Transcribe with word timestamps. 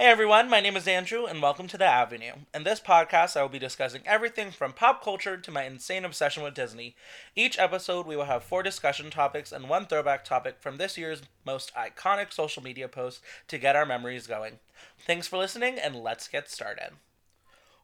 Hey 0.00 0.06
everyone, 0.06 0.48
my 0.48 0.62
name 0.62 0.78
is 0.78 0.88
Andrew, 0.88 1.26
and 1.26 1.42
welcome 1.42 1.66
to 1.66 1.76
The 1.76 1.84
Avenue. 1.84 2.32
In 2.54 2.64
this 2.64 2.80
podcast, 2.80 3.36
I 3.36 3.42
will 3.42 3.50
be 3.50 3.58
discussing 3.58 4.00
everything 4.06 4.50
from 4.50 4.72
pop 4.72 5.04
culture 5.04 5.36
to 5.36 5.50
my 5.50 5.64
insane 5.64 6.06
obsession 6.06 6.42
with 6.42 6.54
Disney. 6.54 6.96
Each 7.36 7.58
episode, 7.58 8.06
we 8.06 8.16
will 8.16 8.24
have 8.24 8.42
four 8.42 8.62
discussion 8.62 9.10
topics 9.10 9.52
and 9.52 9.68
one 9.68 9.84
throwback 9.84 10.24
topic 10.24 10.56
from 10.58 10.78
this 10.78 10.96
year's 10.96 11.20
most 11.44 11.70
iconic 11.74 12.32
social 12.32 12.62
media 12.62 12.88
posts 12.88 13.20
to 13.48 13.58
get 13.58 13.76
our 13.76 13.84
memories 13.84 14.26
going. 14.26 14.60
Thanks 15.06 15.26
for 15.26 15.36
listening, 15.36 15.78
and 15.78 15.94
let's 15.94 16.28
get 16.28 16.48
started. 16.48 16.92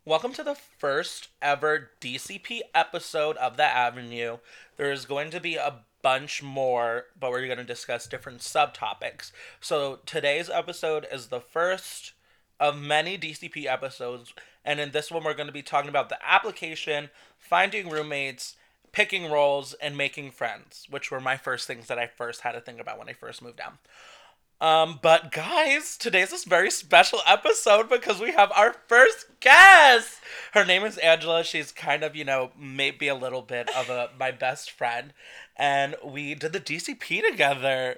Welcome 0.07 0.33
to 0.35 0.43
the 0.43 0.55
first 0.55 1.29
ever 1.43 1.91
DCP 2.01 2.61
episode 2.75 3.37
of 3.37 3.59
The 3.59 3.64
Avenue. 3.64 4.39
There 4.79 4.91
is 4.91 5.05
going 5.05 5.29
to 5.33 5.41
be 5.41 5.57
a 5.57 5.80
bunch 6.07 6.41
more, 6.41 7.07
but 7.18 7.32
we're 7.32 7.46
going 7.46 7.59
to 7.59 7.64
discuss 7.64 8.07
different 8.07 8.39
subtopics. 8.39 9.32
So 9.61 9.98
today's 10.07 10.48
episode 10.48 11.04
is 11.11 11.27
the 11.27 11.40
first 11.40 12.12
of 12.61 12.80
many 12.80 13.18
DCP 13.18 13.66
episodes, 13.66 14.32
and 14.64 14.79
in 14.79 14.93
this 14.93 15.11
one, 15.11 15.25
we're 15.25 15.34
going 15.34 15.48
to 15.48 15.53
be 15.53 15.62
talking 15.62 15.89
about 15.89 16.08
the 16.08 16.18
application, 16.25 17.11
finding 17.40 17.90
roommates, 17.90 18.54
picking 18.93 19.29
roles, 19.29 19.75
and 19.75 19.96
making 19.96 20.31
friends, 20.31 20.86
which 20.89 21.11
were 21.11 21.18
my 21.18 21.36
first 21.36 21.67
things 21.67 21.89
that 21.89 21.98
I 21.98 22.07
first 22.07 22.43
had 22.43 22.53
to 22.53 22.61
think 22.61 22.81
about 22.81 23.00
when 23.00 23.09
I 23.09 23.12
first 23.12 23.43
moved 23.43 23.57
down. 23.57 23.79
Um, 24.59 25.00
but 25.03 25.32
guys, 25.32 25.98
today's 25.98 26.31
this 26.31 26.45
very 26.45 26.70
special 26.70 27.18
episode 27.26 27.90
because 27.90 28.20
we 28.20 28.32
have 28.32 28.50
our 28.53 28.75
first 28.86 29.26
guest. 29.40 30.20
Her 30.53 30.64
name 30.64 30.84
is 30.84 30.96
Angela. 30.96 31.45
She's 31.45 31.73
kind 31.73 32.03
of, 32.03 32.17
you 32.17 32.25
know, 32.25 32.53
maybe 32.59 33.09
a 33.09 33.14
little 33.14 33.42
bit 33.42 33.69
of 33.77 33.91
a 33.91 34.09
my 34.19 34.31
best 34.31 34.70
friend, 34.70 35.12
and 35.56 35.97
we 36.05 36.34
did 36.34 36.53
the 36.53 36.61
DCP 36.61 37.23
together. 37.28 37.97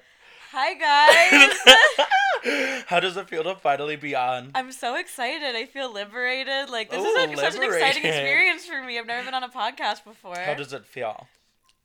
Hi 0.52 0.74
guys. 0.74 2.84
How 2.86 3.00
does 3.00 3.16
it 3.16 3.28
feel 3.28 3.44
to 3.44 3.56
finally 3.56 3.96
be 3.96 4.14
on? 4.14 4.52
I'm 4.54 4.72
so 4.72 4.96
excited. 4.96 5.56
I 5.56 5.66
feel 5.66 5.92
liberated. 5.92 6.70
Like 6.70 6.90
this 6.90 7.00
Ooh, 7.00 7.04
is 7.04 7.40
such 7.40 7.56
an 7.56 7.62
exciting 7.62 8.04
experience 8.04 8.66
for 8.66 8.82
me. 8.82 8.98
I've 8.98 9.06
never 9.06 9.24
been 9.24 9.34
on 9.34 9.42
a 9.42 9.48
podcast 9.48 10.04
before. 10.04 10.38
How 10.38 10.54
does 10.54 10.72
it 10.72 10.86
feel? 10.86 11.26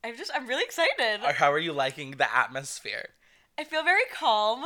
I'm 0.03 0.17
just 0.17 0.31
I'm 0.33 0.47
really 0.47 0.63
excited. 0.63 1.21
How 1.35 1.51
are 1.51 1.59
you 1.59 1.73
liking 1.73 2.11
the 2.11 2.35
atmosphere? 2.35 3.09
I 3.57 3.63
feel 3.63 3.83
very 3.83 4.03
calm. 4.13 4.63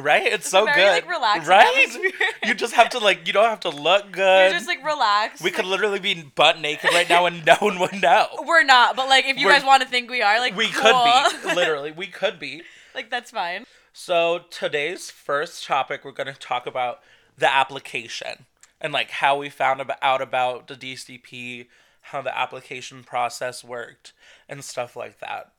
Right? 0.00 0.24
It's, 0.26 0.34
It's 0.36 0.50
so 0.50 0.64
very, 0.64 0.76
good. 0.76 0.90
like, 0.90 1.08
relaxing 1.08 1.48
right? 1.50 2.32
you 2.44 2.54
just 2.54 2.74
have 2.74 2.90
to 2.90 2.98
like 2.98 3.26
you 3.26 3.32
don't 3.32 3.48
have 3.48 3.60
to 3.60 3.70
look 3.70 4.10
good. 4.12 4.50
You're 4.50 4.52
just 4.58 4.66
like 4.68 4.84
relaxed. 4.84 5.42
we 5.42 5.50
could 5.50 5.64
literally 5.64 5.98
be 6.00 6.14
butt 6.22 6.60
naked 6.60 6.90
right 6.92 7.08
now 7.08 7.26
and 7.26 7.44
no 7.44 7.56
one 7.56 7.78
would 7.78 8.00
know. 8.00 8.26
We're 8.46 8.64
not, 8.64 8.96
but 8.96 9.08
like 9.08 9.26
if 9.26 9.36
you 9.38 9.46
We're- 9.46 9.58
guys 9.58 9.66
want 9.66 9.82
to 9.82 9.88
think 9.88 10.10
we 10.10 10.22
are, 10.22 10.38
like 10.38 10.56
we 10.56 10.68
cool. 10.68 10.82
could 10.92 11.42
be. 11.48 11.54
Literally, 11.54 11.92
we 11.92 12.06
could 12.06 12.38
be. 12.38 12.62
like 12.94 13.10
that's 13.10 13.30
fine. 13.30 13.64
So 13.92 14.42
today's 14.50 15.10
first 15.10 15.64
topic, 15.66 16.04
we're 16.04 16.12
going 16.12 16.32
to 16.32 16.38
talk 16.38 16.66
about 16.66 17.00
the 17.36 17.52
application 17.52 18.46
and 18.80 18.92
like 18.92 19.10
how 19.10 19.36
we 19.36 19.48
found 19.50 19.82
out 20.00 20.22
about 20.22 20.68
the 20.68 20.74
DCP, 20.76 21.66
how 22.02 22.22
the 22.22 22.36
application 22.36 23.02
process 23.02 23.64
worked, 23.64 24.12
and 24.48 24.62
stuff 24.64 24.94
like 24.96 25.18
that. 25.18 25.52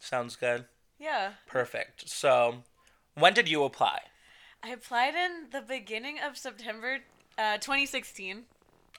Sounds 0.00 0.34
good. 0.36 0.64
Yeah. 0.98 1.32
Perfect. 1.46 2.08
So, 2.08 2.64
when 3.18 3.34
did 3.34 3.48
you 3.48 3.64
apply? 3.64 4.00
I 4.62 4.70
applied 4.70 5.14
in 5.14 5.50
the 5.52 5.60
beginning 5.60 6.18
of 6.18 6.36
September 6.36 6.98
uh, 7.38 7.56
2016. 7.58 8.42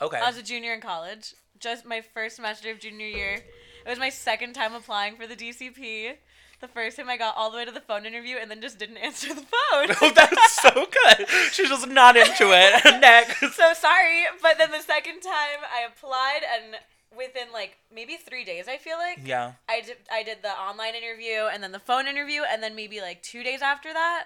Okay. 0.01 0.17
I 0.17 0.27
was 0.27 0.37
a 0.37 0.43
junior 0.43 0.73
in 0.73 0.81
college. 0.81 1.33
Just 1.59 1.85
my 1.85 2.01
first 2.01 2.35
semester 2.35 2.71
of 2.71 2.79
junior 2.79 3.07
year. 3.07 3.43
It 3.85 3.89
was 3.89 3.99
my 3.99 4.09
second 4.09 4.53
time 4.53 4.73
applying 4.73 5.15
for 5.15 5.25
the 5.27 5.35
DCP. 5.35 6.13
The 6.59 6.67
first 6.67 6.97
time 6.97 7.09
I 7.09 7.17
got 7.17 7.35
all 7.37 7.51
the 7.51 7.57
way 7.57 7.65
to 7.65 7.71
the 7.71 7.81
phone 7.81 8.05
interview 8.05 8.37
and 8.41 8.49
then 8.49 8.61
just 8.61 8.79
didn't 8.79 8.97
answer 9.07 9.29
the 9.29 9.41
phone. 9.41 9.95
oh, 10.01 10.11
that's 10.15 10.61
so 10.61 10.71
good. 10.71 11.27
She's 11.51 11.69
just 11.69 11.87
not 11.87 12.15
into 12.17 12.49
it. 12.51 12.83
Next. 13.01 13.39
so 13.39 13.73
sorry, 13.73 14.23
but 14.41 14.57
then 14.57 14.71
the 14.71 14.81
second 14.81 15.21
time 15.21 15.61
I 15.71 15.85
applied 15.87 16.41
and 16.55 16.75
within 17.15 17.51
like 17.53 17.77
maybe 17.93 18.15
three 18.15 18.43
days, 18.43 18.67
I 18.67 18.77
feel 18.77 18.97
like 18.97 19.19
Yeah. 19.23 19.53
I 19.69 19.81
did 19.81 19.97
I 20.11 20.23
did 20.23 20.39
the 20.41 20.49
online 20.51 20.95
interview 20.95 21.45
and 21.51 21.63
then 21.63 21.71
the 21.71 21.79
phone 21.79 22.07
interview 22.07 22.41
and 22.49 22.61
then 22.61 22.75
maybe 22.75 23.01
like 23.01 23.21
two 23.23 23.43
days 23.43 23.61
after 23.61 23.93
that, 23.93 24.25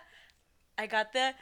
I 0.77 0.87
got 0.87 1.13
the 1.13 1.33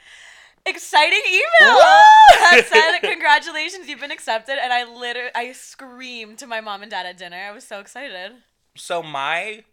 exciting 0.66 1.22
email 1.26 1.74
that 2.30 2.62
said 2.70 2.98
congratulations 3.10 3.88
you've 3.88 4.00
been 4.00 4.10
accepted 4.10 4.56
and 4.62 4.72
I 4.72 4.84
literally 4.84 5.30
I 5.34 5.52
screamed 5.52 6.38
to 6.38 6.46
my 6.46 6.60
mom 6.60 6.82
and 6.82 6.90
dad 6.90 7.06
at 7.06 7.16
dinner. 7.18 7.36
I 7.36 7.52
was 7.52 7.64
so 7.64 7.80
excited. 7.80 8.32
So 8.76 9.02
my 9.02 9.64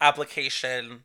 application 0.00 1.04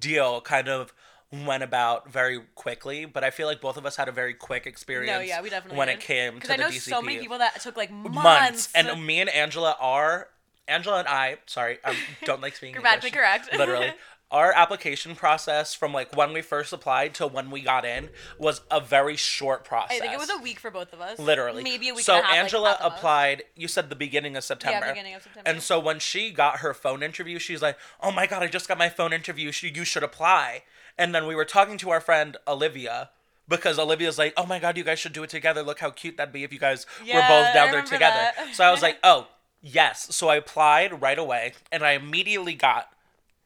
deal 0.00 0.40
kind 0.40 0.68
of 0.68 0.92
went 1.32 1.62
about 1.62 2.10
very 2.10 2.40
quickly, 2.56 3.04
but 3.04 3.22
I 3.22 3.30
feel 3.30 3.46
like 3.46 3.60
both 3.60 3.76
of 3.76 3.86
us 3.86 3.96
had 3.96 4.08
a 4.08 4.12
very 4.12 4.34
quick 4.34 4.66
experience. 4.66 5.12
No, 5.16 5.20
yeah, 5.20 5.40
we 5.40 5.48
definitely 5.50 5.78
when 5.78 5.88
did. 5.88 5.98
it 5.98 6.00
came 6.00 6.32
to 6.32 6.34
Because 6.40 6.50
I 6.50 6.56
the 6.56 6.62
know 6.64 6.68
DCP. 6.70 6.80
so 6.90 7.02
many 7.02 7.18
people 7.18 7.38
that 7.38 7.60
took 7.60 7.76
like 7.76 7.90
months. 7.92 8.14
months. 8.14 8.68
And 8.74 9.06
me 9.06 9.20
and 9.20 9.30
Angela 9.30 9.76
are 9.80 10.28
Angela 10.66 10.98
and 11.00 11.08
I. 11.08 11.38
Sorry, 11.46 11.78
I 11.84 11.94
don't 12.24 12.40
like 12.40 12.56
speaking 12.56 12.74
Grammatically 12.80 13.08
English. 13.10 13.20
correct. 13.22 13.52
Literally, 13.56 13.92
our 14.32 14.52
application 14.52 15.14
process 15.14 15.72
from 15.72 15.92
like 15.92 16.16
when 16.16 16.32
we 16.32 16.42
first 16.42 16.72
applied 16.72 17.14
to 17.14 17.28
when 17.28 17.48
we 17.50 17.60
got 17.62 17.84
in 17.84 18.08
was 18.38 18.60
a 18.70 18.80
very 18.80 19.14
short 19.16 19.64
process. 19.64 19.96
I 19.98 20.00
think 20.00 20.12
it 20.12 20.18
was 20.18 20.30
a 20.30 20.38
week 20.38 20.58
for 20.58 20.70
both 20.72 20.92
of 20.92 21.00
us. 21.00 21.18
Literally, 21.20 21.62
Maybe 21.62 21.90
a 21.90 21.94
week 21.94 22.04
So 22.04 22.14
and 22.16 22.24
a 22.24 22.26
half. 22.26 22.36
Angela 22.36 22.76
the 22.80 22.88
most. 22.88 22.96
applied. 22.98 23.42
You 23.54 23.68
said 23.68 23.88
the 23.88 23.96
beginning 23.96 24.36
of 24.36 24.42
September. 24.42 24.84
Yeah, 24.86 24.92
beginning 24.92 25.14
of 25.14 25.22
September. 25.22 25.48
And 25.48 25.62
so 25.62 25.78
when 25.78 26.00
she 26.00 26.32
got 26.32 26.56
her 26.58 26.74
phone 26.74 27.04
interview, 27.04 27.38
she's 27.38 27.62
like, 27.62 27.76
"Oh 28.00 28.10
my 28.10 28.26
god, 28.26 28.42
I 28.42 28.48
just 28.48 28.66
got 28.66 28.78
my 28.78 28.88
phone 28.88 29.12
interview. 29.12 29.52
You 29.62 29.84
should 29.84 30.02
apply." 30.02 30.62
And 31.00 31.14
then 31.14 31.26
we 31.26 31.34
were 31.34 31.46
talking 31.46 31.78
to 31.78 31.90
our 31.90 32.00
friend 32.00 32.36
Olivia 32.46 33.08
because 33.48 33.78
Olivia's 33.78 34.18
like, 34.18 34.34
"Oh 34.36 34.44
my 34.44 34.58
god, 34.58 34.76
you 34.76 34.84
guys 34.84 34.98
should 34.98 35.14
do 35.14 35.22
it 35.22 35.30
together. 35.30 35.62
Look 35.62 35.80
how 35.80 35.90
cute 35.90 36.18
that'd 36.18 36.32
be 36.32 36.44
if 36.44 36.52
you 36.52 36.58
guys 36.58 36.86
were 37.00 37.20
both 37.26 37.54
down 37.54 37.72
there 37.72 37.82
together." 37.82 38.30
that. 38.36 38.54
So 38.54 38.64
I 38.64 38.70
was 38.70 38.82
like, 38.82 38.98
"Oh, 39.02 39.28
yes." 39.62 40.14
So 40.14 40.28
I 40.28 40.36
applied 40.36 41.00
right 41.00 41.18
away, 41.18 41.54
and 41.72 41.82
I 41.82 41.92
immediately 41.92 42.54
got 42.54 42.90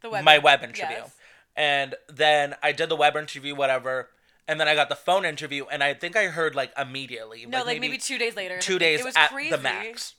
the 0.02 0.10
web 0.10 0.24
my 0.24 0.38
web 0.38 0.64
interview. 0.64 0.96
Yes. 0.96 1.16
And 1.56 1.94
then 2.08 2.56
I 2.60 2.72
did 2.72 2.88
the 2.88 2.96
web 2.96 3.16
interview, 3.16 3.54
whatever. 3.54 4.10
And 4.48 4.60
then 4.60 4.68
I 4.68 4.74
got 4.74 4.88
the 4.88 4.96
phone 4.96 5.24
interview, 5.24 5.64
and 5.70 5.82
I 5.82 5.94
think 5.94 6.16
I 6.16 6.26
heard 6.26 6.54
like 6.56 6.72
immediately. 6.76 7.46
No, 7.46 7.62
like, 7.62 7.80
maybe, 7.80 7.96
two 7.96 8.18
days 8.18 8.36
later. 8.36 8.58
two 8.58 8.78
days 8.78 9.00
It 9.00 9.04
was 9.04 9.16
at 9.16 9.30
crazy. 9.30 9.50
the 9.50 9.58
max. 9.58 10.14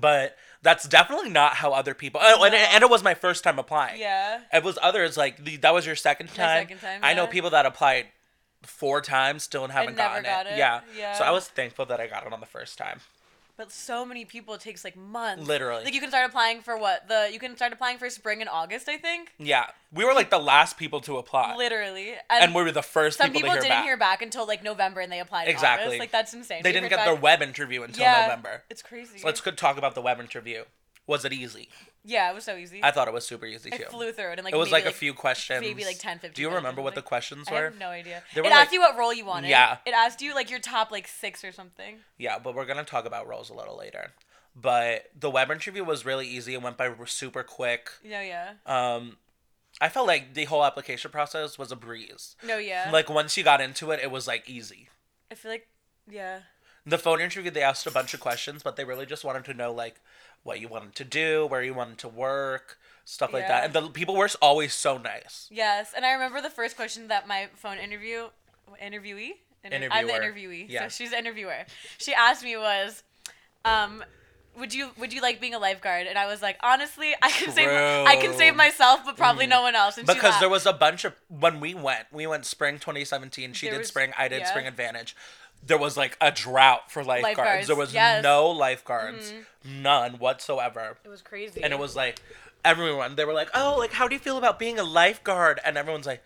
But 0.00 0.36
that's 0.62 0.88
definitely 0.88 1.30
not 1.30 1.54
how 1.54 1.72
other 1.72 1.94
people. 1.94 2.20
Oh, 2.22 2.42
and, 2.44 2.52
No. 2.52 2.58
and 2.58 2.82
it 2.82 2.90
was 2.90 3.02
my 3.02 3.14
first 3.14 3.44
time 3.44 3.58
applying. 3.58 4.00
Yeah. 4.00 4.40
It 4.52 4.64
was 4.64 4.78
others 4.82 5.16
like 5.16 5.44
the, 5.44 5.56
that 5.58 5.72
was 5.74 5.86
your 5.86 5.94
second 5.96 6.30
My 6.30 6.36
time. 6.44 6.62
second 6.62 6.80
time, 6.80 7.00
I 7.02 7.14
know 7.14 7.26
people 7.26 7.50
that 7.50 7.66
applied 7.66 8.06
four 8.62 9.00
times 9.02 9.42
still 9.42 9.68
haven't 9.68 9.96
gotten 9.96 10.24
got 10.24 10.46
it. 10.46 10.52
it, 10.52 10.58
Yeah. 10.58 10.80
yeah. 10.96 11.12
So 11.12 11.24
I 11.24 11.30
was 11.30 11.46
thankful 11.48 11.84
that 11.86 12.00
I 12.00 12.06
got 12.06 12.26
it 12.26 12.32
on 12.32 12.40
the 12.40 12.46
first 12.46 12.78
time. 12.78 13.00
But 13.56 13.70
so 13.70 14.04
many 14.04 14.24
people 14.24 14.54
it 14.54 14.60
takes 14.60 14.82
like 14.84 14.96
months. 14.96 15.46
Literally. 15.46 15.84
Like 15.84 15.94
you 15.94 16.00
can 16.00 16.08
start 16.10 16.28
applying 16.28 16.60
for 16.60 16.76
what 16.76 17.06
the 17.06 17.30
you 17.32 17.38
can 17.38 17.54
start 17.56 17.72
applying 17.72 17.98
for 17.98 18.10
spring 18.10 18.40
in 18.40 18.48
August, 18.48 18.88
I 18.88 18.96
think. 18.96 19.32
Yeah, 19.38 19.66
we 19.92 20.04
were 20.04 20.12
like 20.12 20.30
the 20.30 20.38
last 20.40 20.76
people 20.76 21.00
to 21.02 21.18
apply, 21.18 21.54
Literally. 21.56 22.14
and 22.28 22.52
we 22.54 22.62
were 22.64 22.72
the 22.72 22.82
first 22.82 23.18
some 23.18 23.30
people, 23.30 23.42
people 23.50 23.50
to 23.50 23.54
hear 23.54 23.62
didn't 23.62 23.70
back. 23.70 23.84
hear 23.84 23.96
back 23.96 24.22
until 24.22 24.46
like 24.46 24.64
November 24.64 25.00
and 25.00 25.12
they 25.12 25.20
applied 25.20 25.46
Exactly. 25.46 25.86
August. 25.86 26.00
Like 26.00 26.10
that's 26.10 26.34
insane. 26.34 26.62
They 26.64 26.70
We 26.70 26.72
didn't 26.72 26.88
get 26.90 26.96
back- 26.96 27.06
their 27.06 27.14
web 27.14 27.42
interview 27.42 27.82
until 27.84 28.02
yeah, 28.02 28.22
November. 28.22 28.64
It's 28.70 28.82
crazy. 28.82 29.18
So 29.18 29.26
let's 29.26 29.40
talk 29.40 29.78
about 29.78 29.94
the 29.94 30.02
web 30.02 30.18
interview. 30.18 30.64
Was 31.06 31.24
it 31.24 31.32
easy? 31.32 31.68
Yeah, 32.06 32.30
it 32.30 32.34
was 32.34 32.44
so 32.44 32.56
easy. 32.56 32.80
I 32.82 32.90
thought 32.90 33.08
it 33.08 33.14
was 33.14 33.26
super 33.26 33.46
easy 33.46 33.72
I 33.72 33.78
too. 33.78 33.84
flew 33.84 34.12
through 34.12 34.32
it 34.32 34.38
and 34.38 34.44
like 34.44 34.52
it 34.52 34.56
was 34.58 34.70
maybe, 34.70 34.84
like, 34.84 34.92
a 34.92 34.96
few 34.96 35.14
questions. 35.14 35.60
maybe 35.62 35.84
like 35.86 35.98
10, 35.98 36.18
15 36.18 36.34
Do 36.34 36.42
you 36.42 36.50
remember 36.54 36.82
what 36.82 36.94
the 36.94 37.02
questions 37.02 37.48
I 37.48 37.52
were? 37.54 37.64
have 37.64 37.78
no 37.78 37.88
idea. 37.88 38.22
They 38.34 38.42
It 38.42 38.46
asked 38.46 38.54
like- 38.66 38.72
you 38.72 38.80
what 38.80 38.96
role 38.98 39.12
you 39.14 39.24
wanted. 39.24 39.48
Yeah. 39.48 39.78
It 39.86 39.94
asked 39.94 40.20
you 40.20 40.34
like 40.34 40.50
your 40.50 40.60
top 40.60 40.90
like 40.90 41.08
six 41.08 41.42
or 41.42 41.50
something. 41.52 42.00
Yeah, 42.18 42.38
but 42.38 42.54
we're 42.54 42.66
gonna 42.66 42.84
talk 42.84 43.06
about 43.06 43.26
roles 43.26 43.48
a 43.48 43.54
little 43.54 43.76
later. 43.76 44.12
But 44.54 45.10
the 45.18 45.30
web 45.30 45.50
interview 45.50 45.82
was 45.82 46.04
really 46.04 46.28
easy. 46.28 46.54
It 46.54 46.62
went 46.62 46.76
by 46.76 46.90
super 47.06 47.42
quick. 47.42 47.90
No, 48.04 48.20
yeah. 48.20 48.52
Um, 48.66 49.16
I 49.80 49.88
felt 49.88 50.06
like 50.06 50.34
the 50.34 50.44
whole 50.44 50.64
application 50.64 51.10
process 51.10 51.58
was 51.58 51.72
a 51.72 51.76
breeze. 51.76 52.36
No, 52.44 52.58
yeah. 52.58 52.90
Like 52.92 53.08
once 53.08 53.36
you 53.36 53.42
got 53.42 53.60
into 53.60 53.90
it, 53.90 54.00
it 54.00 54.10
was 54.10 54.28
like 54.28 54.48
easy. 54.48 54.88
I 55.32 55.34
feel 55.34 55.50
like 55.50 55.68
yeah. 56.08 56.40
The 56.86 56.98
phone 56.98 57.20
interview, 57.20 57.50
they 57.50 57.62
asked 57.62 57.86
a 57.86 57.90
bunch 57.90 58.12
of 58.14 58.20
questions, 58.20 58.62
but 58.62 58.76
they 58.76 58.84
really 58.84 59.06
just 59.06 59.24
wanted 59.24 59.44
to 59.46 59.54
know 59.54 59.72
like 59.72 60.00
what 60.42 60.60
you 60.60 60.68
wanted 60.68 60.94
to 60.96 61.04
do, 61.04 61.46
where 61.46 61.62
you 61.62 61.72
wanted 61.72 61.98
to 61.98 62.08
work, 62.08 62.78
stuff 63.06 63.32
like 63.32 63.48
that. 63.48 63.64
And 63.64 63.72
the 63.72 63.88
people 63.88 64.14
were 64.14 64.28
always 64.42 64.74
so 64.74 64.98
nice. 64.98 65.48
Yes, 65.50 65.92
and 65.96 66.04
I 66.04 66.12
remember 66.12 66.42
the 66.42 66.50
first 66.50 66.76
question 66.76 67.08
that 67.08 67.26
my 67.26 67.48
phone 67.54 67.78
interview 67.78 68.28
interviewee. 68.82 69.32
Inter- 69.64 69.88
I'm 69.90 70.06
the 70.06 70.12
interviewee, 70.12 70.66
Yeah. 70.68 70.82
so 70.82 70.88
she's 70.90 71.10
the 71.10 71.18
interviewer. 71.18 71.64
She 71.96 72.12
asked 72.12 72.44
me 72.44 72.54
was, 72.58 73.02
um, 73.64 74.04
would 74.58 74.74
you 74.74 74.90
would 74.98 75.12
you 75.12 75.22
like 75.22 75.40
being 75.40 75.54
a 75.54 75.58
lifeguard? 75.58 76.06
And 76.06 76.18
I 76.18 76.26
was 76.26 76.42
like, 76.42 76.58
honestly, 76.62 77.14
I 77.22 77.30
can 77.30 77.50
save 77.50 77.68
I 77.70 78.16
can 78.16 78.34
save 78.34 78.54
myself, 78.54 79.00
but 79.06 79.16
probably 79.16 79.46
no 79.46 79.62
one 79.62 79.74
else. 79.74 79.96
And 79.96 80.06
Because 80.06 80.38
there 80.38 80.50
was 80.50 80.66
a 80.66 80.72
bunch 80.74 81.04
of 81.06 81.14
when 81.28 81.60
we 81.60 81.72
went, 81.74 82.06
we 82.12 82.26
went 82.26 82.44
spring 82.44 82.78
2017. 82.78 83.54
She 83.54 83.66
There 83.66 83.72
did 83.72 83.78
was- 83.78 83.88
spring, 83.88 84.12
I 84.18 84.28
did 84.28 84.40
yeah. 84.40 84.50
spring 84.50 84.66
advantage. 84.66 85.16
There 85.66 85.78
was 85.78 85.96
like 85.96 86.16
a 86.20 86.30
drought 86.30 86.90
for 86.90 87.02
lifeguards. 87.02 87.38
Lifeguards, 87.38 87.66
There 87.68 87.76
was 87.76 87.94
yes. 87.94 88.16
Mm-hmm. 88.16 88.22
no 88.22 88.50
lifeguards, 88.50 89.32
none 89.64 90.14
whatsoever. 90.18 90.98
it 91.04 91.08
was 91.08 91.22
crazy. 91.22 91.62
And 91.62 91.72
it 91.72 91.78
was 91.78 91.96
like 91.96 92.20
everyone 92.64 93.16
they 93.16 93.24
were 93.24 93.32
like, 93.32 93.48
"Oh, 93.54 93.76
like 93.78 93.92
how 93.92 94.08
do 94.08 94.14
you 94.14 94.18
feel 94.20 94.36
about 94.38 94.58
being 94.58 94.78
a 94.78 94.84
lifeguard?" 94.84 95.60
And 95.64 95.76
everyone's 95.78 96.06
like, 96.06 96.22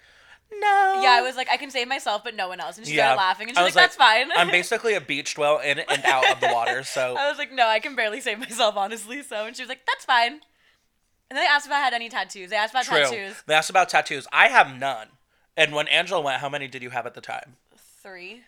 no. 0.51 1.01
Yeah, 1.03 1.11
I 1.11 1.21
was 1.21 1.37
like, 1.37 1.49
I 1.51 1.59
can 1.59 1.71
save 1.71 1.89
myself, 1.89 2.25
but 2.25 2.35
no 2.35 2.49
one 2.49 2.59
else. 2.59 2.79
And 2.79 2.87
she 2.87 2.95
Yeah. 2.95 3.09
started 3.09 3.19
laughing, 3.19 3.49
and 3.49 3.57
she's 3.57 3.65
was 3.65 3.77
like, 3.77 3.85
"That's 3.85 3.97
fine." 3.97 4.31
I'm 4.35 4.51
basically 4.51 4.95
a 4.95 5.01
beach 5.01 5.35
dwell 5.35 5.59
in 5.59 5.79
and 5.79 6.05
out 6.07 6.29
of 6.31 6.41
the 6.41 6.49
water, 6.53 6.83
so 6.97 7.17
I 7.17 7.29
was 7.29 7.37
like, 7.39 7.53
"No, 7.53 7.67
I 7.67 7.81
can 7.81 7.95
barely 7.95 8.21
save 8.23 8.39
myself, 8.39 8.75
honestly." 8.77 9.23
So, 9.23 9.45
and 9.47 9.55
she 9.55 9.63
was 9.63 9.69
like, 9.69 9.85
"That's 9.87 10.05
fine." 10.07 10.41
And 11.31 11.37
then 11.37 11.45
they 11.45 11.47
asked 11.47 11.67
if 11.67 11.73
I 11.73 11.79
had 11.81 11.93
any 11.93 12.09
tattoos. 12.09 12.49
They 12.49 12.57
asked 12.57 12.73
about 12.73 12.87
true. 12.87 12.97
tattoos. 12.99 13.43
They 13.47 13.53
asked 13.55 13.69
about 13.69 13.91
tattoos. 13.91 14.27
I 14.33 14.49
have 14.49 14.75
none. 14.75 15.09
And 15.59 15.75
when 15.75 15.87
Angela 15.89 16.23
went, 16.23 16.41
how 16.41 16.49
many 16.49 16.69
did 16.69 16.83
you 16.83 16.89
have 16.91 17.05
at 17.05 17.13
the 17.13 17.21
time? 17.21 17.57
Three. 18.03 18.45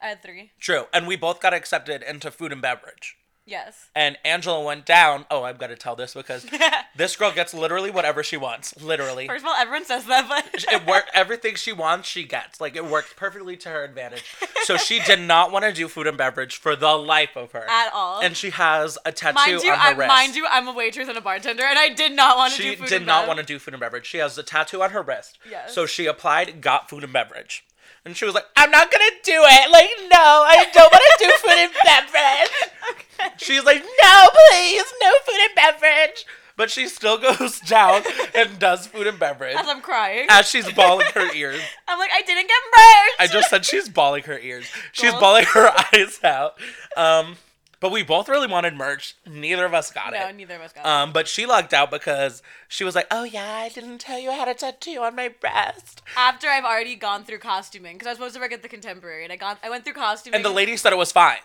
I 0.00 0.08
had 0.08 0.22
three. 0.22 0.52
True. 0.60 0.84
And 0.92 1.06
we 1.06 1.16
both 1.16 1.40
got 1.40 1.52
accepted 1.54 2.02
into 2.02 2.30
food 2.30 2.52
and 2.52 2.62
beverage. 2.62 3.16
Yes. 3.46 3.88
And 3.96 4.18
Angela 4.26 4.62
went 4.62 4.84
down. 4.84 5.24
Oh, 5.30 5.42
I've 5.42 5.56
got 5.56 5.68
to 5.68 5.74
tell 5.76 5.96
this 5.96 6.12
because 6.12 6.44
this 6.96 7.16
girl 7.16 7.32
gets 7.32 7.54
literally 7.54 7.90
whatever 7.90 8.22
she 8.22 8.36
wants. 8.36 8.78
Literally. 8.82 9.26
First 9.26 9.42
of 9.42 9.48
all, 9.48 9.54
everyone 9.56 9.86
says 9.86 10.04
that, 10.04 10.28
but 10.28 10.64
it 10.70 10.86
worked 10.86 11.10
everything 11.14 11.54
she 11.54 11.72
wants 11.72 12.06
she 12.10 12.24
gets 12.24 12.60
like 12.60 12.76
it 12.76 12.84
worked 12.84 13.16
perfectly 13.16 13.56
to 13.56 13.70
her 13.70 13.84
advantage 13.84 14.22
so 14.64 14.76
she 14.76 15.00
did 15.00 15.20
not 15.20 15.50
want 15.50 15.64
to 15.64 15.72
do 15.72 15.88
food 15.88 16.06
and 16.06 16.18
beverage 16.18 16.56
for 16.58 16.76
the 16.76 16.94
life 16.94 17.36
of 17.36 17.52
her 17.52 17.64
at 17.70 17.90
all. 17.94 18.20
and 18.20 18.36
she 18.36 18.50
has 18.50 18.98
a 19.06 19.12
tattoo 19.12 19.34
mind 19.36 19.62
you, 19.62 19.70
on 19.72 19.78
her 19.78 19.84
I, 19.88 19.90
wrist 19.92 20.08
mind 20.08 20.36
you, 20.36 20.46
I'm 20.50 20.68
a 20.68 20.72
waitress 20.74 21.08
and 21.08 21.16
a 21.16 21.20
bartender, 21.22 21.62
and 21.64 21.78
I 21.78 21.88
did 21.88 22.12
not 22.12 22.36
want 22.36 22.52
to 22.54 22.62
she 22.62 22.70
do 22.70 22.76
food 22.76 22.88
did 22.88 22.96
and 22.98 23.06
not 23.06 23.22
bev. 23.22 23.28
want 23.28 23.40
to 23.40 23.46
do 23.46 23.58
food 23.58 23.72
and 23.74 23.80
beverage 23.80 24.04
she 24.06 24.18
has 24.18 24.36
a 24.36 24.42
tattoo 24.42 24.82
on 24.82 24.90
her 24.90 25.00
wrist 25.02 25.38
Yes. 25.50 25.74
so 25.74 25.86
she 25.86 26.04
applied 26.06 26.60
got 26.60 26.90
food 26.90 27.02
and 27.02 27.12
beverage 27.14 27.64
and 28.04 28.16
she 28.16 28.24
was 28.24 28.34
like 28.34 28.46
i'm 28.56 28.70
not 28.70 28.90
gonna 28.90 29.04
do 29.24 29.32
it 29.44 29.70
like 29.70 29.88
no 30.10 30.44
i 30.46 30.64
don't 30.72 30.92
want 30.92 31.02
to 31.18 31.24
do 31.24 31.32
food 31.38 31.58
and 31.58 31.72
beverage 31.84 32.70
Okay. 32.90 33.34
she's 33.38 33.64
like 33.64 33.82
no 33.82 34.28
please 34.50 34.84
no 35.02 35.10
food 35.26 35.40
and 35.46 35.54
beverage 35.54 36.24
but 36.56 36.70
she 36.70 36.88
still 36.88 37.18
goes 37.18 37.60
down 37.60 38.02
and 38.34 38.58
does 38.58 38.86
food 38.88 39.06
and 39.06 39.16
beverage 39.18 39.54
As 39.56 39.68
I'm 39.68 39.80
crying, 39.80 40.26
as 40.28 40.48
she's 40.50 40.70
bawling 40.72 41.06
her 41.14 41.32
ears 41.32 41.60
I'm 41.88 41.98
like, 42.00 42.10
I 42.12 42.22
didn't 42.22 42.48
get 42.48 42.56
merch. 42.76 43.14
I 43.20 43.28
just 43.32 43.48
said 43.48 43.64
she's 43.64 43.88
bawling 43.88 44.24
her 44.24 44.36
ears. 44.40 44.66
She's 44.90 45.12
bawling 45.14 45.44
her 45.44 45.70
eyes 45.94 46.18
out. 46.24 46.54
Um, 46.96 47.36
but 47.80 47.92
we 47.92 48.02
both 48.02 48.28
really 48.28 48.46
wanted 48.46 48.74
merch. 48.74 49.16
Neither 49.26 49.64
of 49.64 49.74
us 49.74 49.90
got 49.90 50.12
no, 50.12 50.18
it. 50.18 50.20
No, 50.20 50.30
neither 50.32 50.56
of 50.56 50.62
us 50.62 50.72
got 50.72 50.84
it. 50.84 50.86
Um, 50.86 51.12
but 51.12 51.28
she 51.28 51.46
lucked 51.46 51.72
out 51.72 51.90
because 51.90 52.42
she 52.66 52.84
was 52.84 52.94
like, 52.94 53.06
"Oh 53.10 53.24
yeah, 53.24 53.54
I 53.54 53.68
didn't 53.68 53.98
tell 53.98 54.18
you 54.18 54.30
I 54.30 54.34
had 54.34 54.48
a 54.48 54.54
tattoo 54.54 55.00
on 55.00 55.14
my 55.14 55.28
breast." 55.28 56.02
After 56.16 56.48
I've 56.48 56.64
already 56.64 56.96
gone 56.96 57.24
through 57.24 57.38
costuming, 57.38 57.96
because 57.96 58.06
I 58.06 58.10
was 58.10 58.18
supposed 58.18 58.34
to 58.34 58.40
work 58.40 58.52
at 58.52 58.62
the 58.62 58.68
Contemporary, 58.68 59.24
and 59.24 59.32
I 59.32 59.36
got, 59.36 59.58
I 59.62 59.70
went 59.70 59.84
through 59.84 59.94
costuming. 59.94 60.36
And 60.36 60.44
the 60.44 60.50
lady 60.50 60.76
said 60.76 60.92
it 60.92 60.96
was 60.96 61.12
fine. 61.12 61.38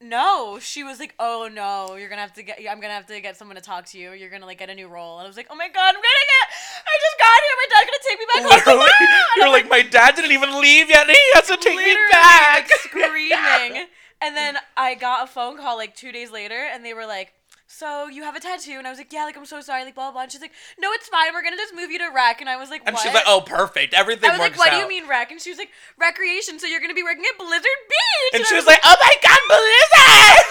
No, 0.00 0.58
she 0.60 0.84
was 0.84 1.00
like, 1.00 1.14
"Oh 1.18 1.48
no, 1.50 1.96
you're 1.96 2.10
gonna 2.10 2.20
have 2.20 2.34
to 2.34 2.42
get. 2.42 2.58
I'm 2.70 2.80
gonna 2.80 2.92
have 2.92 3.06
to 3.06 3.18
get 3.20 3.36
someone 3.38 3.56
to 3.56 3.62
talk 3.62 3.86
to 3.86 3.98
you. 3.98 4.12
You're 4.12 4.28
gonna 4.28 4.44
like 4.44 4.58
get 4.58 4.68
a 4.68 4.74
new 4.74 4.88
role." 4.88 5.18
And 5.18 5.24
I 5.24 5.28
was 5.28 5.38
like, 5.38 5.46
"Oh 5.48 5.56
my 5.56 5.68
god, 5.68 5.88
I'm 5.88 5.94
gonna 5.94 6.04
get. 6.04 6.46
I 6.84 6.94
just 7.00 7.18
got 7.18 7.38
here. 7.40 7.56
My 7.56 7.68
dad's 7.72 7.86
gonna 7.90 8.04
take 8.04 8.18
me 8.18 8.26
back 8.26 8.42
home 8.42 8.50
Literally, 8.50 8.90
tomorrow." 8.98 9.24
You're 9.36 9.46
I'm 9.46 9.52
like, 9.52 9.68
"My 9.70 9.82
dad 9.82 10.14
didn't 10.14 10.32
even 10.32 10.60
leave 10.60 10.90
yet, 10.90 11.06
he 11.06 11.16
has 11.32 11.46
to 11.46 11.56
take 11.56 11.76
me 11.76 11.96
back." 12.12 12.68
like, 12.68 12.78
screaming. 12.80 13.86
And 14.20 14.36
then 14.36 14.56
I 14.76 14.94
got 14.94 15.24
a 15.24 15.26
phone 15.26 15.56
call 15.58 15.76
like 15.76 15.94
two 15.94 16.12
days 16.12 16.30
later, 16.30 16.56
and 16.72 16.84
they 16.84 16.94
were 16.94 17.06
like, 17.06 17.34
"So 17.66 18.08
you 18.08 18.22
have 18.22 18.34
a 18.34 18.40
tattoo?" 18.40 18.78
And 18.78 18.86
I 18.86 18.90
was 18.90 18.98
like, 18.98 19.12
"Yeah, 19.12 19.24
like 19.24 19.36
I'm 19.36 19.44
so 19.44 19.60
sorry, 19.60 19.84
like 19.84 19.94
blah 19.94 20.06
blah." 20.06 20.12
blah. 20.12 20.22
And 20.22 20.32
she's 20.32 20.40
like, 20.40 20.52
"No, 20.78 20.90
it's 20.92 21.08
fine. 21.08 21.32
We're 21.34 21.42
gonna 21.42 21.56
just 21.56 21.74
move 21.74 21.90
you 21.90 21.98
to 21.98 22.08
rec." 22.14 22.40
And 22.40 22.48
I 22.48 22.56
was 22.56 22.70
like, 22.70 22.80
what? 22.82 22.88
and 22.94 22.98
she's 22.98 23.12
like, 23.12 23.24
"Oh, 23.26 23.42
perfect. 23.44 23.92
Everything 23.92 24.30
I 24.30 24.32
was 24.32 24.40
works 24.40 24.58
like, 24.58 24.72
"What 24.72 24.74
out." 24.74 24.76
do 24.76 24.82
you 24.82 24.88
mean 24.88 25.08
rec?" 25.08 25.30
And 25.30 25.40
she 25.40 25.50
was 25.50 25.58
like, 25.58 25.70
"Recreation. 25.98 26.58
So 26.58 26.66
you're 26.66 26.80
gonna 26.80 26.94
be 26.94 27.02
working 27.02 27.24
at 27.30 27.36
Blizzard 27.38 27.80
Beach." 27.88 28.32
And 28.34 28.42
I 28.42 28.46
she 28.46 28.54
was 28.54 28.66
like, 28.66 28.80
"Oh 28.84 28.96
my 29.00 29.14
God, 29.22 29.40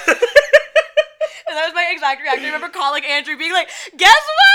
Blizzard!" 0.06 0.30
And 1.48 1.56
that 1.58 1.66
was 1.66 1.76
my 1.76 1.86
exact 1.94 2.22
reaction. 2.22 2.44
I 2.44 2.48
remember 2.48 2.70
calling 2.70 3.06
Andrew, 3.06 3.38
being 3.38 3.54
like, 3.54 3.70
"Guess 3.96 4.24
what? 4.40 4.55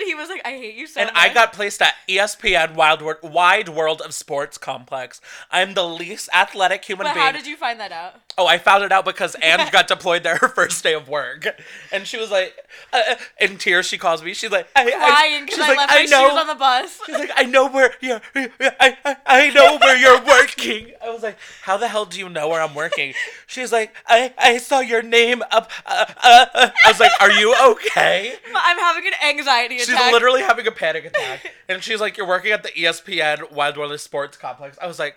I 0.00 0.04
got 0.04 0.06
moved." 0.06 0.08
And 0.08 0.08
he 0.08 0.14
was 0.14 0.28
like, 0.28 0.42
"I 0.46 0.50
hate 0.52 0.74
you 0.74 0.86
so 0.86 1.00
and 1.00 1.06
much." 1.12 1.16
I 1.16 1.32
got 1.32 1.52
placed 1.52 1.82
at 1.82 1.94
ESPN 2.08 2.74
Wild 2.74 3.02
Wor- 3.02 3.18
Wide 3.22 3.68
World 3.68 4.00
of 4.00 4.14
Sports 4.14 4.58
Complex. 4.58 5.20
I'm 5.50 5.74
the 5.74 5.86
least 5.86 6.28
athletic 6.34 6.84
human 6.84 7.06
But 7.06 7.14
being. 7.14 7.26
how 7.26 7.32
did 7.32 7.46
you 7.46 7.56
find 7.56 7.78
that 7.80 7.92
out? 7.92 8.14
Oh, 8.38 8.46
I 8.46 8.58
found 8.58 8.84
it 8.84 8.92
out 8.92 9.04
because 9.04 9.34
Anne 9.42 9.68
got 9.70 9.86
deployed 9.88 10.22
there 10.22 10.36
her 10.40 10.48
first 10.48 10.82
day 10.82 10.94
of 10.94 11.08
work, 11.08 11.46
and 11.92 12.06
she 12.06 12.16
was 12.18 12.30
like, 12.30 12.54
uh, 12.92 13.00
uh, 13.10 13.14
in 13.40 13.58
tears, 13.58 13.86
she 13.86 13.98
calls 13.98 14.22
me. 14.22 14.34
She's 14.34 14.50
like, 14.50 14.68
I, 14.76 14.86
I, 14.86 14.90
Crying 15.10 15.44
because 15.44 15.56
she's 15.56 15.64
I 15.64 15.68
like, 15.68 15.78
left 15.78 15.92
I 15.92 15.96
my 15.96 16.04
know. 16.04 16.28
shoes 16.28 16.38
on 16.38 16.46
the 16.46 16.54
bus. 16.54 17.00
She's 17.06 17.18
like, 17.18 17.30
I 17.36 17.42
know 17.44 17.68
where 17.68 17.92
you're. 18.00 18.20
I, 18.34 18.96
I, 19.04 19.16
I 19.26 19.50
know 19.50 19.78
where 19.78 19.96
you're 19.96 20.20
working. 20.26 20.92
I 21.04 21.10
was 21.10 21.22
like, 21.22 21.36
How 21.62 21.76
the 21.76 21.88
hell 21.88 22.04
do 22.06 22.18
you 22.18 22.28
know 22.28 22.48
where 22.48 22.62
I'm 22.62 22.74
working? 22.74 23.14
She's 23.46 23.72
like, 23.72 23.94
I, 24.06 24.32
I 24.38 24.58
saw 24.58 24.80
your 24.80 25.02
name 25.02 25.42
up. 25.50 25.70
Uh, 25.86 26.04
uh, 26.22 26.46
uh. 26.54 26.70
I 26.84 26.88
was 26.90 27.00
like, 27.00 27.12
Are 27.20 27.30
you 27.30 27.54
okay? 27.72 28.34
I'm 28.54 28.78
having 28.78 29.06
an 29.06 29.12
anxiety 29.28 29.78
She's 29.90 29.98
attack. 30.00 30.12
literally 30.12 30.42
having 30.42 30.66
a 30.66 30.70
panic 30.72 31.04
attack, 31.06 31.46
and 31.68 31.82
she's 31.82 32.00
like, 32.00 32.16
"You're 32.16 32.26
working 32.26 32.52
at 32.52 32.62
the 32.62 32.70
ESPN 32.70 33.50
Wild 33.52 33.76
World 33.76 33.92
of 33.92 34.00
Sports 34.00 34.36
Complex." 34.36 34.78
I 34.80 34.86
was 34.86 34.98
like, 34.98 35.16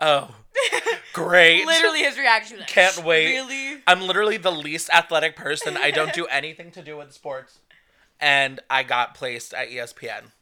"Oh, 0.00 0.34
great!" 1.12 1.66
literally 1.66 2.00
his 2.00 2.18
reaction. 2.18 2.58
like, 2.58 2.68
Can't 2.68 3.04
wait. 3.04 3.26
Really? 3.32 3.82
I'm 3.86 4.00
literally 4.02 4.36
the 4.36 4.52
least 4.52 4.90
athletic 4.90 5.36
person. 5.36 5.76
I 5.76 5.90
don't 5.90 6.12
do 6.12 6.26
anything 6.26 6.70
to 6.72 6.82
do 6.82 6.96
with 6.96 7.12
sports. 7.12 7.58
And 8.20 8.58
I 8.68 8.82
got 8.82 9.14
placed 9.14 9.54
at 9.54 9.68
ESPN. 9.70 10.32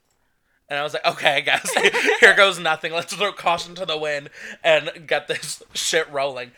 And 0.69 0.79
I 0.79 0.83
was 0.83 0.95
like, 0.95 1.07
okay, 1.07 1.37
I 1.37 1.41
guess. 1.41 1.71
Here 2.21 2.35
goes 2.35 2.59
nothing. 2.59 2.93
Let's 2.93 3.15
throw 3.15 3.33
caution 3.33 3.75
to 3.77 3.85
the 3.87 3.99
wind 3.99 4.31
and 4.65 4.91
get 5.07 5.29
this 5.29 5.63
shit 5.75 6.11
rolling. 6.11 6.53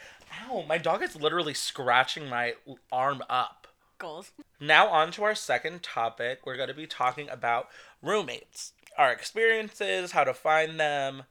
Ow, 0.48 0.64
my 0.68 0.78
dog 0.78 1.02
is 1.02 1.16
literally 1.16 1.54
scratching 1.54 2.28
my 2.28 2.54
arm 2.92 3.22
up. 3.28 3.57
Goals. 3.98 4.32
Now, 4.60 4.88
on 4.88 5.10
to 5.12 5.24
our 5.24 5.34
second 5.34 5.82
topic. 5.82 6.40
We're 6.44 6.56
going 6.56 6.68
to 6.68 6.74
be 6.74 6.86
talking 6.86 7.28
about 7.28 7.68
roommates, 8.02 8.72
our 8.96 9.12
experiences, 9.12 10.12
how 10.12 10.24
to 10.24 10.34
find 10.34 10.78
them, 10.78 11.24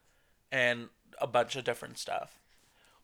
and 0.51 0.89
a 1.19 1.27
bunch 1.27 1.55
of 1.55 1.63
different 1.63 1.97
stuff. 1.97 2.39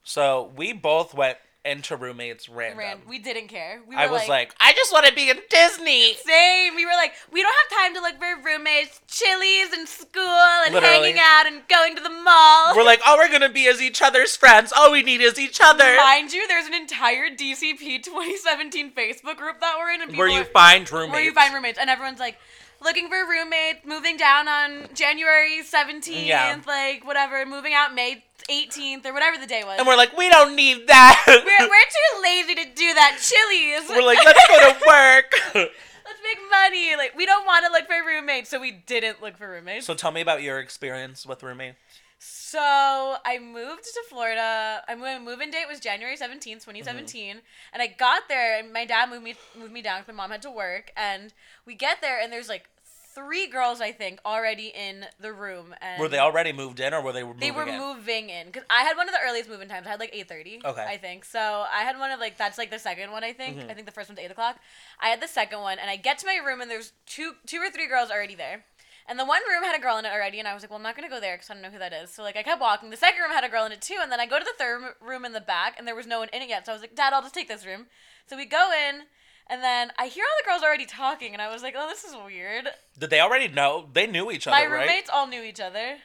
So, 0.03 0.51
we 0.55 0.73
both 0.73 1.13
went 1.13 1.37
into 1.65 1.95
roommates 1.95 2.49
random. 2.49 2.79
Ran. 2.79 3.01
We 3.07 3.19
didn't 3.19 3.47
care. 3.47 3.81
We 3.87 3.95
were 3.95 4.01
I 4.01 4.07
was 4.07 4.27
like, 4.27 4.53
I 4.59 4.73
just 4.73 4.91
want 4.91 5.05
to 5.05 5.13
be 5.13 5.29
in 5.29 5.39
Disney. 5.49 6.13
same. 6.15 6.75
We 6.75 6.85
were 6.85 6.91
like, 6.91 7.13
we 7.31 7.41
don't 7.41 7.53
have 7.53 7.79
time 7.79 7.93
to 7.95 8.01
look 8.01 8.17
for 8.19 8.45
roommates, 8.45 9.01
Chili's 9.07 9.71
and 9.71 9.87
school 9.87 10.21
and 10.65 10.73
Literally. 10.73 10.95
hanging 11.13 11.21
out 11.23 11.45
and 11.47 11.67
going 11.67 11.95
to 11.95 12.01
the 12.01 12.09
mall. 12.09 12.75
We're 12.75 12.83
like, 12.83 13.01
all 13.05 13.17
we're 13.17 13.31
gonna 13.31 13.49
be 13.49 13.65
is 13.65 13.81
each 13.81 14.01
other's 14.01 14.35
friends. 14.35 14.71
All 14.75 14.91
we 14.91 15.03
need 15.03 15.21
is 15.21 15.37
each 15.39 15.59
other. 15.63 15.95
Mind 15.97 16.31
you, 16.33 16.47
there's 16.47 16.65
an 16.67 16.73
entire 16.73 17.29
DCP 17.29 18.03
2017 18.03 18.91
Facebook 18.93 19.37
group 19.37 19.59
that 19.61 19.75
we're 19.77 19.91
in, 19.91 20.01
and 20.01 20.17
Where 20.17 20.27
you 20.27 20.41
are- 20.41 20.45
find 20.45 20.89
roommates. 20.91 21.11
where 21.13 21.21
you 21.23 21.33
find 21.33 21.53
roommates, 21.53 21.77
and 21.79 21.89
everyone's 21.89 22.19
like 22.19 22.37
looking 22.81 23.07
for 23.07 23.15
roommates, 23.25 23.85
moving 23.85 24.17
down 24.17 24.47
on 24.47 24.87
January 24.93 25.61
17th, 25.63 26.25
Yeah. 26.25 26.59
like 26.67 27.05
whatever, 27.05 27.45
moving 27.45 27.73
out 27.73 27.93
May 27.93 28.23
18th 28.49 29.05
or 29.05 29.13
whatever 29.13 29.37
the 29.37 29.47
day 29.47 29.63
was. 29.63 29.77
And 29.79 29.87
we're 29.87 29.95
like, 29.95 30.17
we 30.17 30.29
don't 30.29 30.53
need 30.53 30.87
that. 30.87 31.23
we're, 31.27 31.33
we're 31.67 31.67
too 31.69 32.21
lazy 32.21 32.55
to 32.55 32.65
do 32.75 32.93
that. 32.93 33.17
Chili's. 33.21 33.87
We're 33.89 34.03
like, 34.05 34.19
let's 34.25 34.47
go 34.49 34.73
to 34.73 34.77
work. 34.85 35.69
make 36.23 36.39
money. 36.49 36.95
Like 36.95 37.15
we 37.15 37.25
don't 37.25 37.45
want 37.45 37.65
to 37.65 37.71
look 37.71 37.87
for 37.87 37.95
roommates, 38.05 38.49
so 38.49 38.59
we 38.59 38.71
didn't 38.71 39.21
look 39.21 39.37
for 39.37 39.49
roommates. 39.49 39.85
so 39.85 39.93
tell 39.93 40.11
me 40.11 40.21
about 40.21 40.41
your 40.41 40.59
experience 40.59 41.25
with 41.25 41.43
roommates. 41.43 41.77
So 42.25 43.17
I 43.25 43.37
moved 43.39 43.83
to 43.83 44.03
Florida. 44.07 44.81
I 44.87 44.95
moved, 44.95 45.25
move-in 45.25 45.51
date 45.51 45.65
was 45.67 45.81
January 45.81 46.15
seventeenth, 46.15 46.63
twenty 46.63 46.79
mm-hmm. 46.79 46.85
seventeen, 46.85 47.41
and 47.73 47.81
I 47.81 47.87
got 47.87 48.29
there, 48.29 48.57
and 48.57 48.71
my 48.71 48.85
dad 48.85 49.09
moved 49.09 49.23
me 49.23 49.35
moved 49.59 49.73
me 49.73 49.81
down 49.81 49.99
because 49.99 50.15
my 50.15 50.23
mom 50.23 50.31
had 50.31 50.41
to 50.43 50.51
work, 50.51 50.91
and 50.95 51.33
we 51.65 51.75
get 51.75 51.99
there, 52.01 52.21
and 52.21 52.31
there's 52.31 52.47
like 52.47 52.69
three 53.15 53.47
girls 53.47 53.81
I 53.81 53.91
think 53.91 54.19
already 54.25 54.67
in 54.67 55.05
the 55.19 55.31
room, 55.33 55.73
and 55.81 56.01
Were 56.01 56.07
they 56.09 56.19
already 56.19 56.51
moved 56.51 56.79
in, 56.79 56.93
or 56.93 57.01
were 57.01 57.11
they 57.13 57.23
moving 57.23 57.39
They 57.39 57.51
were 57.51 57.67
in? 57.67 57.77
moving 57.79 58.29
in 58.29 58.47
because 58.47 58.63
I 58.69 58.83
had 58.83 58.97
one 58.97 59.07
of 59.07 59.13
the 59.13 59.21
earliest 59.23 59.49
moving 59.49 59.67
times. 59.69 59.85
I 59.87 59.91
had 59.91 59.99
like 59.99 60.11
eight 60.13 60.27
thirty. 60.27 60.59
Okay. 60.63 60.83
I 60.83 60.97
think 60.97 61.25
so. 61.25 61.65
I 61.71 61.83
had 61.83 61.97
one 61.99 62.11
of 62.11 62.19
like 62.19 62.37
that's 62.37 62.57
like 62.57 62.71
the 62.71 62.79
second 62.79 63.11
one. 63.11 63.23
I 63.23 63.33
think. 63.33 63.57
Mhm. 63.57 63.69
I 63.69 63.73
think 63.73 63.85
the 63.85 63.91
first 63.91 64.09
one's 64.09 64.19
eight 64.19 64.31
o'clock. 64.31 64.57
I 64.99 65.09
had 65.09 65.21
the 65.21 65.27
second 65.27 65.59
one, 65.61 65.79
and 65.79 65.89
I 65.89 65.95
get 65.95 66.17
to 66.19 66.25
my 66.25 66.35
room, 66.37 66.61
and 66.61 66.69
there's 66.71 66.93
two 67.05 67.33
two 67.45 67.59
or 67.59 67.69
three 67.69 67.87
girls 67.87 68.09
already 68.11 68.35
there. 68.35 68.65
And 69.05 69.19
the 69.19 69.25
one 69.25 69.41
room 69.49 69.63
had 69.65 69.75
a 69.77 69.81
girl 69.81 69.97
in 69.97 70.05
it 70.05 70.13
already, 70.13 70.39
and 70.39 70.47
I 70.47 70.53
was 70.53 70.63
like, 70.63 70.69
well, 70.69 70.77
I'm 70.77 70.83
not 70.83 70.95
gonna 70.95 71.09
go 71.09 71.19
there 71.19 71.35
because 71.35 71.49
I 71.49 71.53
don't 71.55 71.61
know 71.61 71.69
who 71.71 71.79
that 71.79 71.91
is. 71.91 72.09
So 72.09 72.23
like 72.23 72.37
I 72.37 72.43
kept 72.43 72.61
walking. 72.61 72.89
The 72.89 72.95
second 72.97 73.21
room 73.21 73.31
had 73.31 73.43
a 73.43 73.49
girl 73.49 73.65
in 73.65 73.73
it 73.73 73.81
too, 73.81 73.97
and 74.01 74.09
then 74.11 74.19
I 74.21 74.25
go 74.25 74.39
to 74.39 74.45
the 74.45 74.53
third 74.57 74.81
room 75.01 75.25
in 75.25 75.33
the 75.33 75.41
back, 75.41 75.75
and 75.77 75.85
there 75.87 75.93
was 75.95 76.07
no 76.07 76.19
one 76.19 76.29
in 76.31 76.41
it 76.41 76.47
yet. 76.49 76.65
So 76.65 76.71
I 76.71 76.75
was 76.75 76.81
like, 76.81 76.95
Dad, 76.95 77.11
I'll 77.13 77.21
just 77.21 77.33
take 77.33 77.49
this 77.49 77.65
room. 77.65 77.87
So 78.27 78.37
we 78.37 78.45
go 78.45 78.71
in, 78.71 79.01
and 79.47 79.61
then 79.61 79.91
I 79.97 80.07
hear 80.07 80.23
all 80.23 80.37
the 80.43 80.49
girls 80.49 80.63
already 80.63 80.85
talking, 80.85 81.33
and 81.33 81.41
I 81.41 81.51
was 81.51 81.61
like, 81.61 81.75
oh, 81.77 81.87
this 81.87 82.03
is 82.03 82.15
weird. 82.25 82.67
Did 82.97 83.09
they 83.09 83.19
already 83.19 83.47
know? 83.47 83.89
They 83.91 84.07
knew 84.07 84.31
each 84.31 84.47
other, 84.47 84.55
My 84.55 84.65
right? 84.65 84.81
roommates 84.81 85.09
all 85.11 85.27
knew 85.27 85.43
each 85.43 85.59
other. 85.59 85.97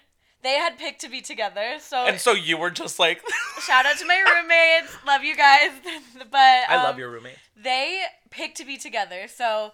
They 0.42 0.54
had 0.54 0.78
picked 0.78 1.00
to 1.00 1.08
be 1.08 1.20
together, 1.20 1.78
so 1.80 2.06
And 2.06 2.20
so 2.20 2.32
you 2.32 2.56
were 2.56 2.70
just 2.70 2.98
like, 2.98 3.22
Shout 3.60 3.86
out 3.86 3.98
to 3.98 4.06
my 4.06 4.22
roommates. 4.36 4.96
Love 5.04 5.24
you 5.24 5.36
guys. 5.36 5.70
but 6.30 6.38
I 6.38 6.76
um, 6.76 6.84
love 6.84 6.98
your 6.98 7.10
roommate. 7.10 7.38
They 7.60 8.02
picked 8.30 8.56
to 8.58 8.64
be 8.64 8.76
together. 8.76 9.26
So 9.26 9.72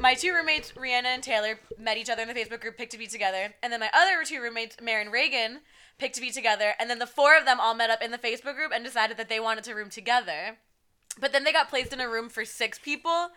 my 0.00 0.14
two 0.14 0.32
roommates, 0.34 0.72
Rihanna 0.72 1.06
and 1.06 1.22
Taylor, 1.22 1.58
met 1.78 1.96
each 1.96 2.10
other 2.10 2.22
in 2.22 2.28
the 2.28 2.34
Facebook 2.34 2.60
group, 2.60 2.76
picked 2.76 2.92
to 2.92 2.98
be 2.98 3.06
together. 3.06 3.54
And 3.62 3.72
then 3.72 3.80
my 3.80 3.90
other 3.94 4.22
two 4.24 4.40
roommates, 4.40 4.76
Mary 4.82 5.08
Reagan, 5.08 5.60
picked 5.98 6.14
to 6.16 6.20
be 6.20 6.30
together. 6.30 6.74
And 6.78 6.90
then 6.90 6.98
the 6.98 7.06
four 7.06 7.36
of 7.36 7.46
them 7.46 7.58
all 7.60 7.74
met 7.74 7.90
up 7.90 8.02
in 8.02 8.10
the 8.10 8.18
Facebook 8.18 8.54
group 8.54 8.72
and 8.74 8.84
decided 8.84 9.16
that 9.16 9.28
they 9.28 9.40
wanted 9.40 9.64
to 9.64 9.74
room 9.74 9.90
together. 9.90 10.58
But 11.20 11.32
then 11.32 11.44
they 11.44 11.52
got 11.52 11.68
placed 11.68 11.92
in 11.92 12.00
a 12.00 12.08
room 12.08 12.28
for 12.28 12.44
six 12.44 12.78
people. 12.78 13.30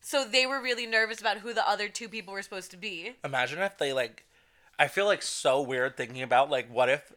So 0.00 0.24
they 0.24 0.46
were 0.46 0.60
really 0.60 0.86
nervous 0.86 1.20
about 1.20 1.38
who 1.38 1.54
the 1.54 1.66
other 1.68 1.88
two 1.88 2.08
people 2.08 2.34
were 2.34 2.42
supposed 2.42 2.70
to 2.72 2.76
be. 2.76 3.12
Imagine 3.24 3.60
if 3.60 3.78
they 3.78 3.92
like, 3.92 4.24
I 4.78 4.88
feel 4.88 5.06
like 5.06 5.22
so 5.22 5.62
weird 5.62 5.96
thinking 5.96 6.22
about 6.22 6.50
like 6.50 6.68
what 6.72 6.88
if 6.88 7.12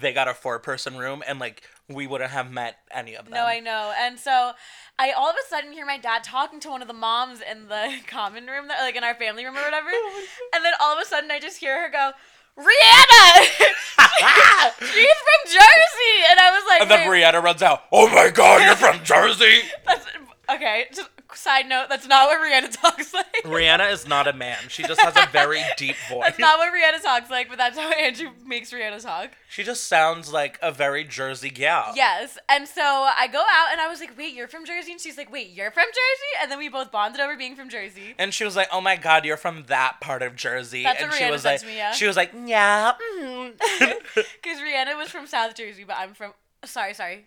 they 0.00 0.12
got 0.12 0.28
a 0.28 0.34
four 0.34 0.58
person 0.58 0.96
room 0.96 1.22
and 1.26 1.38
like 1.38 1.62
we 1.88 2.06
wouldn't 2.06 2.30
have 2.30 2.50
met 2.50 2.78
any 2.90 3.14
of 3.14 3.26
them. 3.26 3.34
No, 3.34 3.44
I 3.44 3.60
know. 3.60 3.92
And 3.98 4.18
so 4.18 4.52
I 4.98 5.12
all 5.12 5.30
of 5.30 5.36
a 5.36 5.48
sudden 5.48 5.72
hear 5.72 5.86
my 5.86 5.98
dad 5.98 6.24
talking 6.24 6.60
to 6.60 6.70
one 6.70 6.82
of 6.82 6.88
the 6.88 6.94
moms 6.94 7.40
in 7.40 7.68
the 7.68 7.98
common 8.06 8.46
room, 8.46 8.68
that, 8.68 8.80
like 8.80 8.96
in 8.96 9.04
our 9.04 9.14
family 9.14 9.44
room 9.44 9.56
or 9.56 9.62
whatever. 9.62 9.90
Oh 9.94 10.26
and 10.54 10.64
then 10.64 10.72
all 10.80 10.94
of 10.94 11.02
a 11.02 11.06
sudden 11.06 11.30
I 11.30 11.38
just 11.38 11.58
hear 11.58 11.82
her 11.82 11.90
go, 11.90 12.12
Rihanna! 12.58 13.44
She's 14.78 15.18
from 15.26 15.40
Jersey! 15.46 16.16
And 16.30 16.38
I 16.40 16.50
was 16.52 16.64
like, 16.68 16.82
And 16.82 16.90
then 16.90 17.08
"Wait, 17.08 17.22
Rihanna 17.22 17.42
runs 17.42 17.62
out. 17.62 17.82
Oh 17.90 18.08
my 18.08 18.30
god, 18.30 18.62
you're 18.62 18.76
from 18.76 19.02
Jersey. 19.04 19.62
that's, 19.86 20.06
okay, 20.50 20.86
just 20.94 21.08
side 21.36 21.68
note, 21.68 21.86
that's 21.88 22.06
not 22.06 22.28
what 22.28 22.40
Rihanna 22.40 22.70
talks 22.80 23.12
like. 23.12 23.26
Rihanna 23.44 23.92
is 23.92 24.06
not 24.06 24.26
a 24.26 24.32
man. 24.32 24.58
She 24.68 24.82
just 24.82 25.00
has 25.00 25.16
a 25.16 25.28
very 25.30 25.62
deep 25.76 25.96
voice. 26.08 26.22
That's 26.24 26.38
not 26.38 26.58
what 26.58 26.72
Rihanna 26.72 27.02
talks 27.02 27.30
like, 27.30 27.48
but 27.48 27.58
that's 27.58 27.78
how 27.78 27.90
Andrew 27.92 28.30
makes 28.44 28.72
Rihanna 28.72 29.02
talk. 29.02 29.30
She 29.48 29.62
just 29.62 29.84
sounds 29.84 30.32
like 30.32 30.58
a 30.62 30.72
very 30.72 31.04
Jersey 31.04 31.50
gal. 31.50 31.92
Yes. 31.94 32.38
And 32.48 32.66
so 32.66 32.82
I 32.82 33.28
go 33.30 33.40
out 33.40 33.68
and 33.72 33.80
I 33.80 33.88
was 33.88 34.00
like, 34.00 34.16
wait, 34.18 34.34
you're 34.34 34.48
from 34.48 34.64
Jersey? 34.64 34.92
And 34.92 35.00
she's 35.00 35.16
like, 35.16 35.30
wait, 35.30 35.50
you're 35.50 35.70
from 35.70 35.84
Jersey? 35.84 36.42
And 36.42 36.50
then 36.50 36.58
we 36.58 36.68
both 36.68 36.90
bonded 36.90 37.20
over 37.20 37.36
being 37.36 37.56
from 37.56 37.68
Jersey. 37.68 38.14
And 38.18 38.32
she 38.32 38.44
was 38.44 38.56
like, 38.56 38.68
"Oh 38.72 38.80
my 38.80 38.96
God, 38.96 39.24
you're 39.24 39.36
from 39.36 39.64
that 39.68 40.00
part 40.00 40.22
of 40.22 40.36
Jersey." 40.36 40.82
That's 40.82 41.00
and 41.00 41.10
what 41.10 41.18
she 41.18 41.24
Rihanna 41.24 41.30
was 41.30 41.44
like, 41.44 41.64
me, 41.64 41.76
yeah. 41.76 41.92
she 41.92 42.06
was 42.06 42.16
like, 42.16 42.32
"Yeah." 42.44 42.92
mm." 43.20 43.52
Because 44.14 44.60
Rihanna 44.60 44.96
was 44.96 45.10
from 45.10 45.26
South 45.26 45.54
Jersey, 45.54 45.84
but 45.84 45.96
I'm 45.98 46.14
from. 46.14 46.32
Sorry, 46.64 46.94
sorry. 46.94 47.26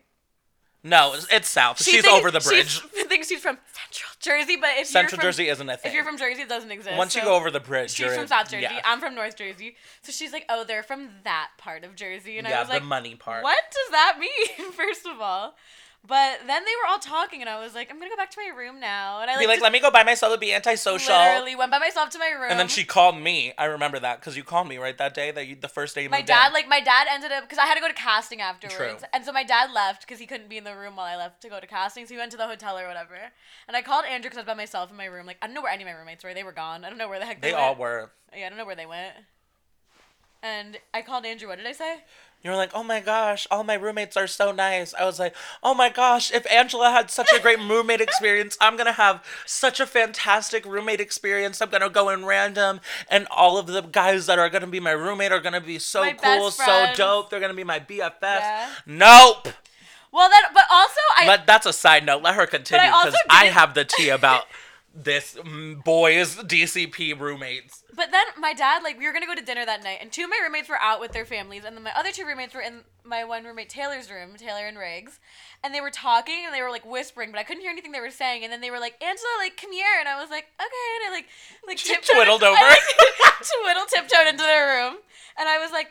No, 0.83 1.13
it's, 1.13 1.27
it's 1.31 1.49
south. 1.49 1.81
She 1.83 1.91
she's 1.91 2.01
thinks- 2.03 2.17
over 2.19 2.31
the 2.31 2.39
bridge. 2.39 2.81
She 2.95 3.03
thinks 3.05 3.27
she's 3.27 3.41
from 3.41 3.57
Central 3.73 4.11
Jersey, 4.19 4.55
but 4.59 4.69
if 4.77 4.87
Central 4.87 5.03
you're 5.03 5.09
from, 5.21 5.27
Jersey 5.27 5.49
isn't 5.49 5.69
a 5.69 5.77
thing. 5.77 5.89
if 5.89 5.95
you're 5.95 6.03
from 6.03 6.17
Jersey, 6.17 6.41
it 6.43 6.49
doesn't 6.49 6.71
exist. 6.71 6.97
Once 6.97 7.15
you 7.15 7.21
go 7.23 7.35
over 7.35 7.51
the 7.51 7.59
bridge, 7.59 7.91
she's 7.91 8.07
from 8.13 8.21
in- 8.23 8.27
South 8.27 8.49
Jersey. 8.49 8.63
Yeah, 8.63 8.81
I'm 8.85 8.99
from 8.99 9.15
North 9.15 9.35
Jersey. 9.35 9.75
So 10.01 10.11
she's 10.11 10.31
like, 10.33 10.45
oh, 10.49 10.63
they're 10.65 10.83
from 10.83 11.09
that 11.23 11.49
part 11.57 11.83
of 11.83 11.95
Jersey, 11.95 12.37
and 12.37 12.47
yeah 12.47 12.57
I 12.57 12.59
was 12.59 12.67
the 12.69 12.75
like, 12.75 12.83
money 12.83 13.15
part. 13.15 13.43
what 13.43 13.57
does 13.71 13.91
that 13.91 14.17
mean? 14.19 14.71
First 14.71 15.05
of 15.05 15.19
all. 15.21 15.55
But 16.05 16.39
then 16.47 16.63
they 16.63 16.71
were 16.81 16.89
all 16.89 16.99
talking, 16.99 17.41
and 17.41 17.49
I 17.49 17.59
was 17.59 17.75
like, 17.75 17.91
I'm 17.91 17.99
gonna 17.99 18.09
go 18.09 18.15
back 18.15 18.31
to 18.31 18.39
my 18.39 18.55
room 18.57 18.79
now. 18.79 19.21
And 19.21 19.29
I 19.29 19.37
Be 19.37 19.45
like, 19.45 19.57
like, 19.57 19.61
let 19.61 19.71
me 19.73 19.79
go 19.81 19.91
by 19.91 20.03
myself 20.03 20.31
and 20.31 20.39
be 20.39 20.53
antisocial. 20.53 21.13
literally 21.13 21.55
went 21.55 21.69
by 21.69 21.79
myself 21.79 22.09
to 22.11 22.19
my 22.19 22.29
room. 22.29 22.49
And 22.49 22.57
then 22.59 22.69
she 22.69 22.85
called 22.85 23.17
me. 23.17 23.51
I 23.57 23.65
remember 23.65 23.99
that 23.99 24.21
because 24.21 24.37
you 24.37 24.43
called 24.43 24.69
me 24.69 24.77
right 24.77 24.97
that 24.97 25.13
day. 25.13 25.31
That 25.31 25.47
you, 25.47 25.57
the 25.59 25.67
first 25.67 25.95
day 25.95 26.03
you 26.03 26.09
my 26.09 26.21
dad 26.21 26.47
in. 26.47 26.53
like 26.53 26.69
my 26.69 26.79
dad 26.79 27.07
ended 27.11 27.33
up 27.33 27.43
because 27.43 27.57
I 27.57 27.65
had 27.65 27.75
to 27.75 27.81
go 27.81 27.89
to 27.89 27.93
casting 27.93 28.39
afterwards, 28.39 28.75
True. 28.77 29.09
and 29.13 29.25
so 29.25 29.33
my 29.33 29.43
dad 29.43 29.71
left 29.73 30.07
because 30.07 30.19
he 30.19 30.25
couldn't 30.25 30.49
be 30.49 30.57
in 30.57 30.63
the 30.63 30.75
room 30.75 30.95
while 30.95 31.05
I 31.05 31.17
left 31.17 31.41
to 31.41 31.49
go 31.49 31.59
to 31.59 31.67
casting. 31.67 32.05
So 32.05 32.13
he 32.13 32.17
went 32.17 32.31
to 32.31 32.37
the 32.37 32.47
hotel 32.47 32.77
or 32.77 32.87
whatever. 32.87 33.15
And 33.67 33.75
I 33.75 33.81
called 33.81 34.05
Andrew 34.05 34.29
because 34.29 34.37
I 34.37 34.41
was 34.41 34.47
by 34.47 34.53
myself 34.53 34.89
in 34.89 34.95
my 34.95 35.05
room. 35.05 35.25
Like 35.25 35.37
I 35.41 35.47
don't 35.47 35.55
know 35.55 35.61
where 35.61 35.73
any 35.73 35.83
of 35.83 35.87
my 35.87 35.93
roommates 35.93 36.23
were. 36.23 36.33
They 36.33 36.43
were 36.43 36.53
gone. 36.53 36.85
I 36.85 36.89
don't 36.89 36.97
know 36.97 37.09
where 37.09 37.19
the 37.19 37.25
heck 37.25 37.41
they, 37.41 37.51
they 37.51 37.57
all 37.57 37.75
were. 37.75 38.11
Yeah, 38.33 38.45
I 38.45 38.49
don't 38.49 38.57
know 38.57 38.65
where 38.65 38.75
they 38.75 38.85
went. 38.85 39.13
And 40.43 40.77
I 40.93 41.01
called 41.01 41.25
Andrew. 41.25 41.47
What 41.47 41.57
did 41.57 41.67
I 41.67 41.71
say? 41.71 41.97
You 42.43 42.51
were 42.51 42.55
like, 42.57 42.69
oh 42.75 42.83
my 42.83 42.99
gosh, 42.99 43.47
all 43.49 43.63
my 43.63 43.73
roommates 43.73 44.15
are 44.15 44.27
so 44.27 44.51
nice. 44.51 44.93
I 44.93 45.05
was 45.05 45.17
like, 45.19 45.35
oh 45.63 45.73
my 45.73 45.89
gosh, 45.89 46.31
if 46.31 46.49
Angela 46.51 46.91
had 46.91 47.09
such 47.09 47.29
a 47.35 47.39
great 47.41 47.57
roommate 47.57 47.99
experience, 47.99 48.55
I'm 48.61 48.77
gonna 48.77 48.91
have 48.91 49.25
such 49.47 49.79
a 49.79 49.87
fantastic 49.87 50.63
roommate 50.63 51.01
experience. 51.01 51.59
I'm 51.61 51.69
gonna 51.71 51.89
go 51.89 52.09
in 52.09 52.25
random, 52.25 52.79
and 53.09 53.25
all 53.31 53.57
of 53.57 53.65
the 53.65 53.81
guys 53.81 54.27
that 54.27 54.37
are 54.37 54.49
gonna 54.49 54.67
be 54.67 54.79
my 54.79 54.91
roommate 54.91 55.31
are 55.31 55.39
gonna 55.39 55.59
be 55.59 55.79
so 55.79 56.01
My 56.01 56.13
cool, 56.13 56.45
best 56.45 56.57
so 56.57 56.63
friends. 56.65 56.97
dope. 56.97 57.31
They're 57.31 57.39
gonna 57.39 57.55
be 57.55 57.63
my 57.63 57.79
BFFs. 57.79 58.21
Yeah. 58.21 58.69
Nope. 58.85 59.47
Well, 60.11 60.29
then, 60.29 60.43
but 60.53 60.63
also 60.71 61.01
I. 61.17 61.27
Let, 61.27 61.47
that's 61.47 61.65
a 61.65 61.73
side 61.73 62.05
note. 62.05 62.21
Let 62.21 62.35
her 62.35 62.45
continue 62.45 62.89
also 62.91 63.07
because 63.07 63.21
I 63.31 63.43
didn't- 63.45 63.55
have 63.55 63.73
the 63.73 63.83
tea 63.83 64.09
about 64.09 64.45
this 64.97 65.37
boys 65.85 66.35
DCP 66.37 67.19
roommates. 67.19 67.83
But 67.95 68.11
then 68.11 68.25
my 68.39 68.53
dad, 68.53 68.81
like, 68.83 68.97
we 68.97 69.05
were 69.05 69.13
gonna 69.13 69.27
go 69.27 69.35
to 69.35 69.41
dinner 69.41 69.65
that 69.65 69.83
night, 69.83 69.99
and 70.01 70.11
two 70.11 70.23
of 70.23 70.29
my 70.29 70.39
roommates 70.41 70.69
were 70.69 70.81
out 70.81 70.99
with 70.99 71.11
their 71.11 71.25
families, 71.25 71.63
and 71.65 71.75
then 71.75 71.83
my 71.83 71.93
other 71.95 72.11
two 72.11 72.25
roommates 72.25 72.53
were 72.53 72.61
in 72.61 72.81
my 73.03 73.23
one 73.23 73.43
roommate 73.43 73.69
Taylor's 73.69 74.09
room, 74.09 74.35
Taylor 74.37 74.65
and 74.67 74.77
Riggs, 74.77 75.19
and 75.63 75.73
they 75.73 75.81
were 75.81 75.91
talking 75.91 76.43
and 76.45 76.53
they 76.53 76.61
were 76.61 76.71
like 76.71 76.85
whispering, 76.85 77.31
but 77.31 77.39
I 77.39 77.43
couldn't 77.43 77.61
hear 77.61 77.71
anything 77.71 77.91
they 77.91 77.99
were 77.99 78.09
saying, 78.09 78.43
and 78.43 78.51
then 78.51 78.61
they 78.61 78.71
were 78.71 78.79
like, 78.79 79.01
Angela, 79.01 79.29
like, 79.37 79.55
come 79.55 79.71
here, 79.71 79.99
and 79.99 80.09
I 80.09 80.19
was 80.19 80.29
like, 80.29 80.47
okay, 80.59 80.87
and 80.97 81.07
I 81.07 81.15
like, 81.15 81.27
like 81.67 81.77
twiddled 81.77 82.43
I, 82.43 82.47
over. 82.47 82.55
like, 82.55 83.41
twiddle 83.61 83.85
tiptoed 83.85 84.27
into 84.27 84.43
their 84.43 84.67
room, 84.67 84.97
and 85.37 85.47
I 85.47 85.59
was 85.59 85.71
like, 85.71 85.89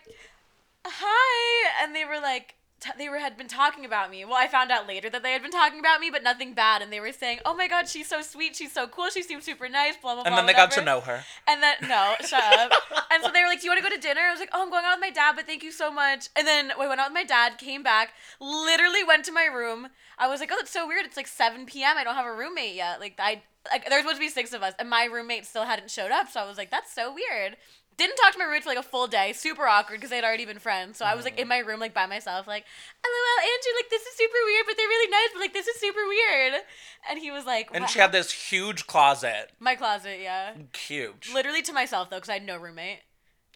hi, 0.85 1.85
and 1.85 1.95
they 1.95 2.05
were 2.05 2.21
like. 2.21 2.55
T- 2.79 2.91
they 2.99 3.09
were 3.09 3.19
had 3.19 3.39
been 3.39 3.49
talking 3.49 3.87
about 3.87 4.11
me. 4.11 4.25
Well, 4.27 4.37
I 4.37 4.49
found 4.49 4.71
out 4.71 4.87
later 4.87 5.09
that 5.09 5.23
they 5.23 5.33
had 5.33 5.41
been 5.41 5.51
talking 5.51 5.81
about 5.81 5.99
me, 5.99 6.11
but 6.11 6.23
nothing 6.23 6.53
bad. 6.53 6.83
And 6.83 6.93
they 6.93 7.01
were 7.01 7.13
saying, 7.13 7.39
"Oh 7.47 7.55
my 7.55 7.69
God, 7.69 7.89
she's 7.89 8.07
so 8.07 8.21
sweet. 8.21 8.55
She's 8.55 8.73
so 8.73 8.87
cool. 8.87 9.09
She 9.09 9.23
seems 9.23 9.45
super 9.45 9.69
nice." 9.69 9.97
Blah 9.97 10.15
blah 10.15 10.25
blah. 10.25 10.31
And 10.31 10.37
then 10.39 10.47
they 10.47 10.53
got 10.53 10.71
to 10.73 10.85
know 10.85 11.01
her. 11.01 11.25
And 11.47 11.63
then 11.63 11.77
no, 11.83 12.15
shut 12.27 12.43
up. 12.43 12.73
And 13.11 13.23
so 13.23 13.31
they 13.33 13.41
were 13.43 13.49
like, 13.49 13.61
"Do 13.61 13.65
you 13.67 13.71
want 13.71 13.83
to 13.83 13.89
go 13.89 13.95
to 13.95 14.01
dinner?" 14.01 14.21
I 14.21 14.31
was 14.31 14.41
like, 14.41 14.51
"Oh, 14.53 14.63
I'm 14.63 14.71
going 14.71 14.85
out 14.85 14.99
with 14.99 15.01
my 15.01 15.11
dad, 15.11 15.37
but 15.37 15.47
thank 15.47 15.63
you 15.63 15.73
so 15.73 15.91
much." 15.91 16.29
And 16.37 16.47
then 16.47 16.73
we 16.79 16.87
went 16.87 17.01
out 17.01 17.09
with 17.09 17.15
my 17.15 17.25
dad, 17.25 17.57
came 17.57 17.83
back, 17.83 18.13
literally 18.41 19.03
went 19.03 19.25
to 19.25 19.33
my 19.33 19.45
room. 19.47 19.89
I 20.19 20.29
was 20.29 20.41
like, 20.41 20.51
"Oh, 20.53 20.57
that's 20.59 20.71
so 20.71 20.87
weird. 20.87 21.07
It's 21.07 21.17
like 21.17 21.29
7 21.29 21.65
p.m. 21.65 21.97
I 21.97 22.05
don't 22.05 22.15
have 22.15 22.27
a 22.27 22.35
roommate 22.35 22.75
yet. 22.75 23.01
Like 23.01 23.15
I 23.19 23.43
like 23.71 23.89
there's 23.89 24.03
supposed 24.03 24.17
to 24.17 24.21
be 24.21 24.29
six 24.29 24.53
of 24.53 24.63
us, 24.63 24.75
and 24.79 24.91
my 24.91 25.05
roommate 25.05 25.47
still 25.47 25.65
hadn't 25.65 25.91
showed 25.91 26.11
up. 26.11 26.31
So 26.31 26.41
I 26.41 26.47
was 26.47 26.59
like, 26.59 26.71
that's 26.71 26.93
so 26.93 27.15
weird." 27.15 27.57
Didn't 27.97 28.17
talk 28.17 28.33
to 28.33 28.39
my 28.39 28.45
roommate 28.45 28.63
for 28.63 28.69
like 28.69 28.79
a 28.79 28.83
full 28.83 29.07
day. 29.07 29.33
Super 29.33 29.67
awkward 29.67 29.97
because 29.97 30.11
they'd 30.11 30.25
already 30.25 30.45
been 30.45 30.59
friends. 30.59 30.99
So 30.99 31.05
I 31.05 31.15
was 31.15 31.25
like 31.25 31.39
in 31.39 31.49
my 31.49 31.59
room 31.59 31.81
like 31.81 31.95
by 31.95 32.07
myself, 32.07 32.47
like, 32.47 32.65
"LOL, 33.05 33.41
Andrew, 33.41 33.73
like 33.79 33.89
this 33.91 34.03
is 34.03 34.17
super 34.17 34.39
weird, 34.45 34.67
but 34.67 34.77
they're 34.77 34.87
really 34.87 35.11
nice. 35.11 35.29
But 35.33 35.41
like 35.41 35.53
this 35.55 35.67
is 35.67 35.81
super 35.81 36.07
weird." 36.07 36.63
And 37.09 37.19
he 37.19 37.31
was 37.31 37.47
like, 37.47 37.71
And 37.73 37.83
"What?" 37.83 37.91
she 37.91 37.99
had 37.99 38.13
this 38.13 38.31
huge 38.31 38.87
closet. 38.87 39.51
my 39.61 39.75
closet, 39.77 40.19
yeah. 40.23 40.55
Huge. 40.77 41.31
Literally 41.33 41.63
to 41.63 41.73
myself 41.73 42.11
though, 42.11 42.17
because 42.17 42.29
I 42.29 42.35
had 42.35 42.45
no 42.45 42.59
roommate. 42.59 43.01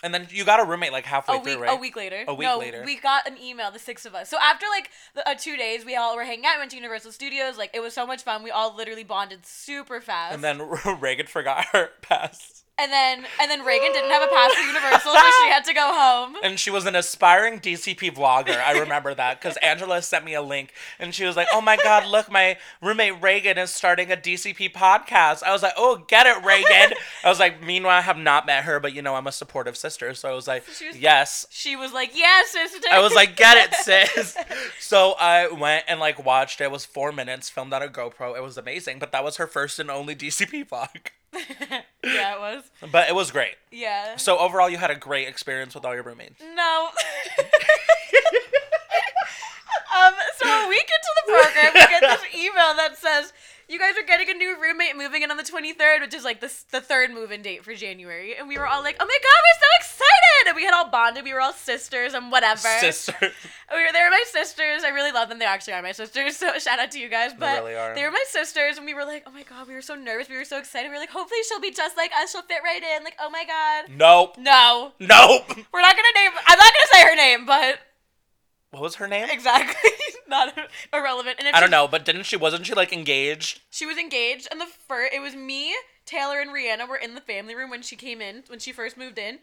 And 0.03 0.15
then 0.15 0.27
you 0.31 0.45
got 0.45 0.61
a 0.61 0.65
roommate 0.65 0.93
like 0.93 1.05
halfway 1.05 1.37
a 1.37 1.41
through, 1.41 1.53
week, 1.57 1.61
right? 1.63 1.77
a 1.77 1.81
week 1.81 1.97
later. 1.97 2.25
A 2.27 2.35
week 2.35 2.49
no, 2.49 2.59
later. 2.59 2.83
we 2.87 2.99
got 2.99 3.27
an 3.27 3.37
email, 3.39 3.71
the 3.71 3.79
six 3.79 4.07
of 4.07 4.15
us. 4.15 4.31
So 4.31 4.39
after 4.43 4.65
like 4.71 4.91
the, 5.15 5.29
uh, 5.29 5.35
two 5.35 5.57
days, 5.59 5.85
we 5.85 5.95
all 5.97 6.17
were 6.17 6.25
hanging 6.25 6.47
out. 6.47 6.59
Went 6.59 6.71
to 6.71 6.77
Universal 6.79 7.13
Studios. 7.13 7.59
Like 7.59 7.71
it 7.75 7.81
was 7.81 7.93
so 7.93 8.07
much 8.07 8.23
fun. 8.23 8.43
We 8.43 8.51
all 8.51 8.75
literally 8.75 9.05
bonded 9.05 9.45
super 9.45 10.01
fast. 10.01 10.35
And 10.35 10.43
then 10.43 10.63
Reagan 11.01 11.27
forgot 11.27 11.67
her 11.73 11.91
pass. 12.03 12.65
And 12.81 12.93
then 12.93 13.25
and 13.41 13.51
then 13.51 13.65
Reagan 13.65 13.93
didn't 13.93 14.11
have 14.11 14.23
a 14.23 14.27
pass 14.33 14.53
for 14.55 14.63
Universal, 14.63 15.13
so 15.13 15.31
she 15.45 15.49
had 15.51 15.65
to 15.65 15.75
go 15.75 15.93
home. 15.93 16.37
And 16.43 16.59
she 16.59 16.71
was 16.71 16.87
an 16.87 16.95
aspiring 16.97 17.61
DCP 17.61 18.13
vlogger. 18.15 18.61
I 18.65 18.79
remember 18.79 19.15
that 19.15 19.41
because 19.41 19.57
Angela 19.59 20.03
sent 20.03 20.25
me 20.25 20.35
a 20.35 20.43
link 20.43 20.73
and 20.99 21.15
she 21.15 21.25
was 21.25 21.37
like, 21.37 21.49
oh 21.53 21.61
my 21.61 21.77
God, 21.77 22.07
look, 22.07 22.31
my 22.31 22.57
roommate 22.83 23.21
Reagan 23.23 23.59
is 23.59 23.71
starting 23.71 24.11
a 24.11 24.17
DCP 24.17 24.73
podcast. 24.73 25.43
I 25.43 25.53
was 25.53 25.63
like, 25.63 25.75
oh, 25.77 26.05
get 26.09 26.27
it, 26.27 26.45
Reagan. 26.45 26.97
I 27.25 27.29
was 27.29 27.39
like, 27.39 27.63
meanwhile, 27.63 27.99
I 27.99 28.01
have 28.03 28.19
not 28.19 28.47
met 28.47 28.65
her, 28.65 28.81
but 28.81 28.95
you 28.95 29.03
know, 29.03 29.15
I'm 29.15 29.27
a 29.27 29.33
supportive 29.33 29.77
sister. 29.77 30.15
So 30.15 30.31
I 30.31 30.35
was 30.35 30.49
like, 30.49 30.65
She 30.67 30.87
was- 30.89 30.97
yes. 30.99 31.47
She 31.51 31.77
was 31.77 31.93
like, 31.93 32.11
"Yeah, 32.17 32.43
sister." 32.47 32.87
I 32.91 33.01
was 33.01 33.15
like, 33.15 33.37
get 33.37 33.57
it, 33.57 33.75
sis. 33.75 34.37
So 34.79 35.15
I 35.19 35.49
went 35.49 35.85
and 35.89 36.01
like 36.01 36.25
watched. 36.25 36.61
It 36.61 36.71
was 36.71 36.85
four 36.85 37.13
minutes, 37.13 37.49
filmed 37.51 37.73
on 37.73 37.83
a 37.83 37.89
GoPro. 37.89 38.37
It 38.37 38.43
was 38.43 38.57
amazing, 38.57 38.99
but 38.99 39.13
that 39.13 39.23
was 39.25 39.37
her 39.37 39.47
first 39.47 39.79
and 39.79 39.91
only 39.91 40.15
DCP 40.17 40.69
vlog. 40.69 41.09
yeah, 42.05 42.35
it 42.35 42.41
was. 42.41 42.71
But 42.91 43.09
it 43.09 43.15
was 43.15 43.31
great. 43.31 43.55
Yeah. 43.71 44.17
So 44.17 44.39
overall, 44.39 44.69
you 44.69 44.79
had 44.79 44.91
a 44.91 44.97
great 44.97 45.29
experience 45.29 45.75
with 45.75 45.85
all 45.85 45.95
your 45.95 46.03
roommates. 46.03 46.41
No. 46.41 46.89
um, 49.97 50.15
so 50.39 50.49
a 50.49 50.69
week 50.69 50.89
into 50.89 51.13
the 51.17 51.33
program, 51.33 51.73
we 51.75 51.81
get 51.81 52.01
this 52.01 52.35
email 52.35 52.75
that 52.77 52.97
says, 52.97 53.33
you 53.71 53.79
guys 53.79 53.95
are 53.97 54.07
getting 54.07 54.29
a 54.29 54.35
new 54.35 54.61
roommate 54.61 54.97
moving 54.97 55.23
in 55.23 55.31
on 55.31 55.37
the 55.37 55.45
23rd, 55.45 56.01
which 56.01 56.15
is 56.15 56.25
like 56.25 56.41
the, 56.41 56.53
the 56.73 56.81
third 56.81 57.13
move-in 57.13 57.41
date 57.41 57.65
for 57.65 57.73
January. 57.75 58.35
And 58.37 58.49
we 58.49 58.59
were 58.59 58.67
all 58.67 58.83
like, 58.83 58.97
oh 58.99 59.07
my 59.07 59.19
god, 59.23 59.41
we're 59.47 59.61
so 59.61 59.67
excited! 59.79 60.49
And 60.49 60.57
we 60.57 60.65
had 60.65 60.75
all 60.75 60.91
bonded. 60.91 61.23
We 61.23 61.33
were 61.33 61.41
all 61.41 61.53
sisters 61.53 62.15
and 62.15 62.33
whatever. 62.33 62.69
Sister. 62.81 63.15
We 63.73 63.77
were, 63.87 63.93
they 63.93 64.01
were 64.01 64.11
my 64.11 64.25
sisters. 64.27 64.83
I 64.83 64.89
really 64.89 65.13
love 65.13 65.29
them. 65.29 65.39
They 65.39 65.45
actually 65.45 65.75
are 65.75 65.83
my 65.83 65.93
sisters. 65.93 66.37
So 66.37 66.59
shout 66.59 66.81
out 66.81 66.91
to 66.91 66.99
you 66.99 67.09
guys. 67.09 67.31
But 67.39 67.63
really 67.63 67.77
are. 67.77 67.95
they 67.95 68.03
were 68.03 68.11
my 68.11 68.25
sisters, 68.27 68.79
and 68.79 68.85
we 68.85 68.95
were 68.95 69.05
like, 69.05 69.23
oh 69.29 69.31
my 69.31 69.45
god, 69.45 69.69
we 69.69 69.75
were 69.75 69.81
so 69.83 69.95
nervous. 69.95 70.29
We 70.29 70.37
were 70.37 70.45
so 70.45 70.59
excited. 70.59 70.89
We 70.89 70.95
were 70.95 70.99
like, 70.99 71.11
hopefully 71.11 71.39
she'll 71.49 71.61
be 71.61 71.71
just 71.71 71.97
like 71.97 72.11
us. 72.21 72.33
She'll 72.33 72.43
fit 72.43 72.63
right 72.65 72.83
in. 72.83 73.05
Like, 73.05 73.15
oh 73.21 73.31
my 73.31 73.45
god. 73.45 73.97
Nope. 73.97 74.39
No, 74.39 74.91
Nope. 74.99 75.45
we're 75.73 75.83
not 75.83 75.95
gonna 75.95 76.09
name. 76.17 76.31
I'm 76.47 76.59
not 76.59 76.73
gonna 76.73 76.91
say 76.93 77.03
her 77.05 77.15
name, 77.15 77.47
but 77.47 77.79
What 78.71 78.83
was 78.83 78.95
her 78.97 79.09
name? 79.09 79.29
exactly, 79.31 79.91
not 80.29 80.57
irrelevant. 80.93 81.37
And 81.39 81.49
if 81.49 81.55
I 81.55 81.61
don't 81.61 81.69
she- 81.69 81.73
know, 81.73 81.89
but 81.89 82.05
didn't 82.05 82.25
she? 82.25 82.37
Wasn't 82.37 82.67
she 82.67 82.75
like 82.75 82.93
engaged? 82.93 83.61
She 83.71 83.87
was 83.87 83.99
engaged, 83.99 84.49
and 84.51 84.61
the 84.61 84.67
first 84.67 85.13
it 85.13 85.21
was 85.21 85.35
me, 85.35 85.75
Taylor, 86.07 86.41
and 86.41 86.51
Rihanna 86.51 86.89
were 86.89 86.97
in 86.97 87.15
the 87.15 87.21
family 87.21 87.55
room 87.55 87.71
when 87.71 87.83
she 87.83 87.97
came 87.97 88.21
in 88.21 88.45
when 88.49 88.59
she 88.59 88.73
first 88.73 88.97
moved 88.97 89.19
in, 89.19 89.39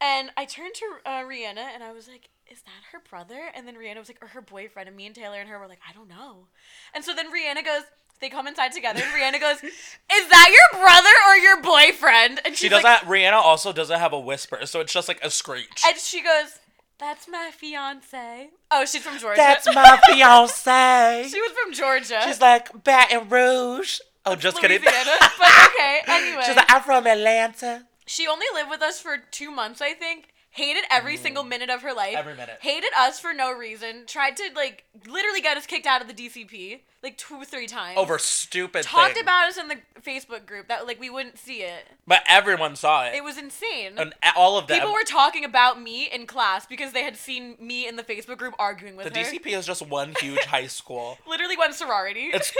and 0.00 0.30
I 0.36 0.44
turned 0.46 0.74
to 0.74 0.84
uh, 1.04 1.10
Rihanna 1.22 1.58
and 1.74 1.82
I 1.82 1.92
was 1.92 2.08
like, 2.08 2.30
"Is 2.50 2.62
that 2.62 2.84
her 2.92 3.00
brother?" 3.08 3.50
And 3.54 3.66
then 3.68 3.74
Rihanna 3.76 3.98
was 3.98 4.08
like, 4.08 4.22
"Or 4.22 4.28
her 4.28 4.40
boyfriend?" 4.40 4.88
And 4.88 4.96
me 4.96 5.06
and 5.06 5.14
Taylor 5.14 5.38
and 5.40 5.48
her 5.50 5.58
were 5.58 5.68
like, 5.68 5.80
"I 5.88 5.92
don't 5.92 6.08
know." 6.08 6.46
And 6.94 7.04
so 7.04 7.14
then 7.14 7.26
Rihanna 7.32 7.64
goes. 7.64 7.82
They 8.20 8.28
come 8.28 8.46
inside 8.46 8.72
together, 8.72 9.00
and 9.02 9.12
Rihanna 9.14 9.40
goes, 9.40 9.62
"Is 9.64 10.28
that 10.28 10.50
your 10.52 10.80
brother 10.82 11.08
or 11.28 11.36
your 11.36 11.62
boyfriend?" 11.62 12.38
And 12.44 12.54
She 12.54 12.68
doesn't. 12.68 12.84
like, 12.84 13.00
Rihanna 13.00 13.32
also 13.32 13.72
doesn't 13.72 13.98
have 13.98 14.12
a 14.12 14.20
whisper, 14.20 14.66
so 14.66 14.80
it's 14.80 14.92
just 14.92 15.08
like 15.08 15.24
a 15.24 15.30
screech. 15.30 15.82
and 15.86 15.96
she 15.96 16.22
goes, 16.22 16.58
"That's 17.00 17.26
my 17.28 17.50
fiance." 17.56 18.50
Oh, 18.70 18.84
she's 18.84 19.02
from 19.02 19.18
Georgia. 19.18 19.36
That's 19.36 19.66
my 19.74 19.98
fiance. 20.06 21.28
she 21.32 21.40
was 21.40 21.52
from 21.52 21.72
Georgia. 21.72 22.20
She's 22.24 22.40
like 22.40 22.84
Baton 22.84 23.28
Rouge. 23.28 23.98
Oh, 24.26 24.36
just 24.36 24.60
kidding. 24.60 24.80
Louisiana. 24.80 25.16
but 25.38 25.48
okay, 25.74 26.00
anyway. 26.06 26.42
She's 26.46 26.56
like, 26.56 26.70
I'm 26.70 26.82
from 26.82 27.06
Atlanta. 27.06 27.86
She 28.06 28.26
only 28.26 28.46
lived 28.54 28.70
with 28.70 28.82
us 28.82 29.00
for 29.00 29.16
two 29.30 29.50
months, 29.50 29.80
I 29.80 29.94
think. 29.94 30.28
Hated 30.52 30.82
every 30.90 31.16
single 31.16 31.44
minute 31.44 31.70
of 31.70 31.82
her 31.82 31.92
life. 31.94 32.14
Mm. 32.14 32.18
Every 32.18 32.34
minute. 32.34 32.58
Hated 32.60 32.90
us 32.98 33.20
for 33.20 33.32
no 33.32 33.52
reason. 33.52 34.04
Tried 34.06 34.36
to 34.38 34.50
like 34.56 34.84
literally 35.06 35.40
get 35.40 35.56
us 35.56 35.64
kicked 35.66 35.86
out 35.86 36.02
of 36.02 36.08
the 36.08 36.14
DCP 36.14 36.80
like 37.02 37.16
two, 37.16 37.44
three 37.44 37.66
times. 37.66 37.96
Over 37.96 38.18
stupid 38.18 38.82
Talked 38.82 39.14
things. 39.14 39.22
about 39.22 39.48
us 39.48 39.56
in 39.56 39.68
the 39.68 39.76
Facebook 40.02 40.44
group 40.46 40.66
that 40.68 40.86
like 40.86 40.98
we 41.00 41.08
wouldn't 41.08 41.38
see 41.38 41.58
it. 41.62 41.86
But 42.06 42.22
everyone 42.26 42.74
saw 42.76 43.04
it. 43.06 43.14
It 43.14 43.22
was 43.24 43.38
insane. 43.38 43.92
and 43.96 44.12
all 44.36 44.58
of 44.58 44.66
them. 44.66 44.78
People 44.80 44.92
were 44.92 45.04
talking 45.04 45.44
about 45.44 45.80
me 45.80 46.08
in 46.12 46.26
class 46.26 46.66
because 46.66 46.92
they 46.92 47.04
had 47.04 47.16
seen 47.16 47.56
me 47.60 47.86
in 47.86 47.94
the 47.96 48.02
Facebook 48.02 48.36
group 48.38 48.54
arguing 48.58 48.96
with 48.96 49.12
the 49.12 49.18
her. 49.20 49.24
DCP 49.26 49.56
is 49.56 49.66
just 49.66 49.86
one 49.86 50.14
huge 50.20 50.40
high 50.44 50.66
school. 50.66 51.16
Literally 51.28 51.56
one 51.56 51.72
sorority. 51.72 52.30
It's 52.34 52.52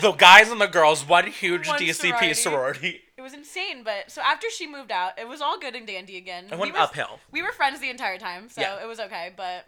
the 0.00 0.12
guys 0.12 0.50
and 0.50 0.60
the 0.60 0.68
girls, 0.68 1.06
one 1.06 1.26
huge 1.30 1.66
One 1.66 1.80
DCP 1.80 2.34
sorority. 2.34 2.34
sorority. 2.34 3.00
It 3.22 3.24
was 3.24 3.34
insane, 3.34 3.84
but 3.84 4.10
so 4.10 4.20
after 4.20 4.50
she 4.50 4.66
moved 4.66 4.90
out, 4.90 5.16
it 5.16 5.28
was 5.28 5.40
all 5.40 5.56
good 5.56 5.76
and 5.76 5.86
dandy 5.86 6.16
again. 6.16 6.46
It 6.46 6.58
went 6.58 6.62
we 6.62 6.72
were, 6.72 6.78
uphill. 6.78 7.20
We 7.30 7.40
were 7.40 7.52
friends 7.52 7.78
the 7.78 7.88
entire 7.88 8.18
time, 8.18 8.48
so 8.48 8.60
Yeah. 8.60 8.82
it 8.82 8.88
was 8.88 8.98
okay. 8.98 9.32
But 9.36 9.64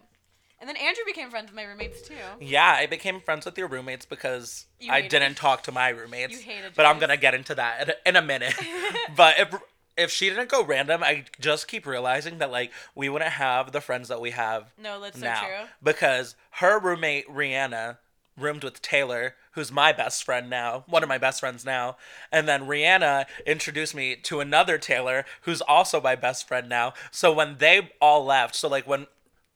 and 0.58 0.68
then 0.68 0.76
Andrew 0.76 1.04
became 1.06 1.30
friends 1.30 1.46
with 1.50 1.54
my 1.54 1.62
roommates 1.62 2.02
too. 2.02 2.16
Yeah, 2.40 2.75
I 2.76 2.87
became 2.87 3.20
friends 3.20 3.46
with 3.46 3.56
your 3.56 3.68
roommates 3.68 4.06
because 4.06 4.66
You 4.80 4.90
I 4.90 5.02
didn't 5.02 5.37
talk 5.37 5.62
to 5.64 5.73
my 5.73 5.90
roommates. 5.90 6.32
You 6.32 6.40
hated 6.40 6.73
But 6.75 6.84
I'm 6.87 6.99
gonna 6.99 7.16
get 7.16 7.32
into 7.32 7.54
that 7.54 7.96
in- 8.04 8.16
a 8.16 8.23
minute. 8.23 8.54
but 9.16 9.38
if 9.38 9.54
if 9.96 10.11
she 10.11 10.28
didn't 10.30 10.49
go 10.49 10.64
random, 10.64 11.04
I 11.04 11.25
just 11.38 11.68
keep 11.68 11.87
realizing 11.87 12.38
that 12.38 12.50
like 12.50 12.73
we 12.96 13.08
wouldn't 13.08 13.30
have 13.34 13.70
the 13.70 13.80
friends 13.80 14.08
that 14.08 14.20
we 14.20 14.32
have 14.32 14.73
No, 14.76 15.00
that's 15.00 15.20
so 15.20 15.25
now 15.26 15.40
true. 15.42 15.68
because 15.80 16.34
her 16.58 16.80
roommate 16.80 17.28
Rihanna 17.28 17.99
roomed 18.37 18.64
with 18.64 18.82
Taylor, 18.82 19.37
who's 19.54 19.73
my 19.73 19.92
best 19.92 20.25
friend 20.25 20.50
now, 20.50 20.84
one 20.87 21.02
of 21.02 21.08
my 21.08 21.18
best 21.18 21.40
friends 21.40 21.64
now, 21.64 21.96
and 22.30 22.46
then 22.46 22.66
Rihanna 22.66 23.26
introduced 23.46 23.94
me 23.94 24.16
to 24.16 24.40
another 24.40 24.78
Taylor, 24.78 25.25
who's 25.42 25.61
also 25.61 26.00
my 26.00 26.16
best 26.16 26.46
friend 26.46 26.68
now. 26.68 26.92
So 27.11 27.32
when 27.32 27.56
they 27.58 27.90
all 28.00 28.25
left, 28.25 28.54
so 28.54 28.68
like 28.68 28.87
when 28.87 29.06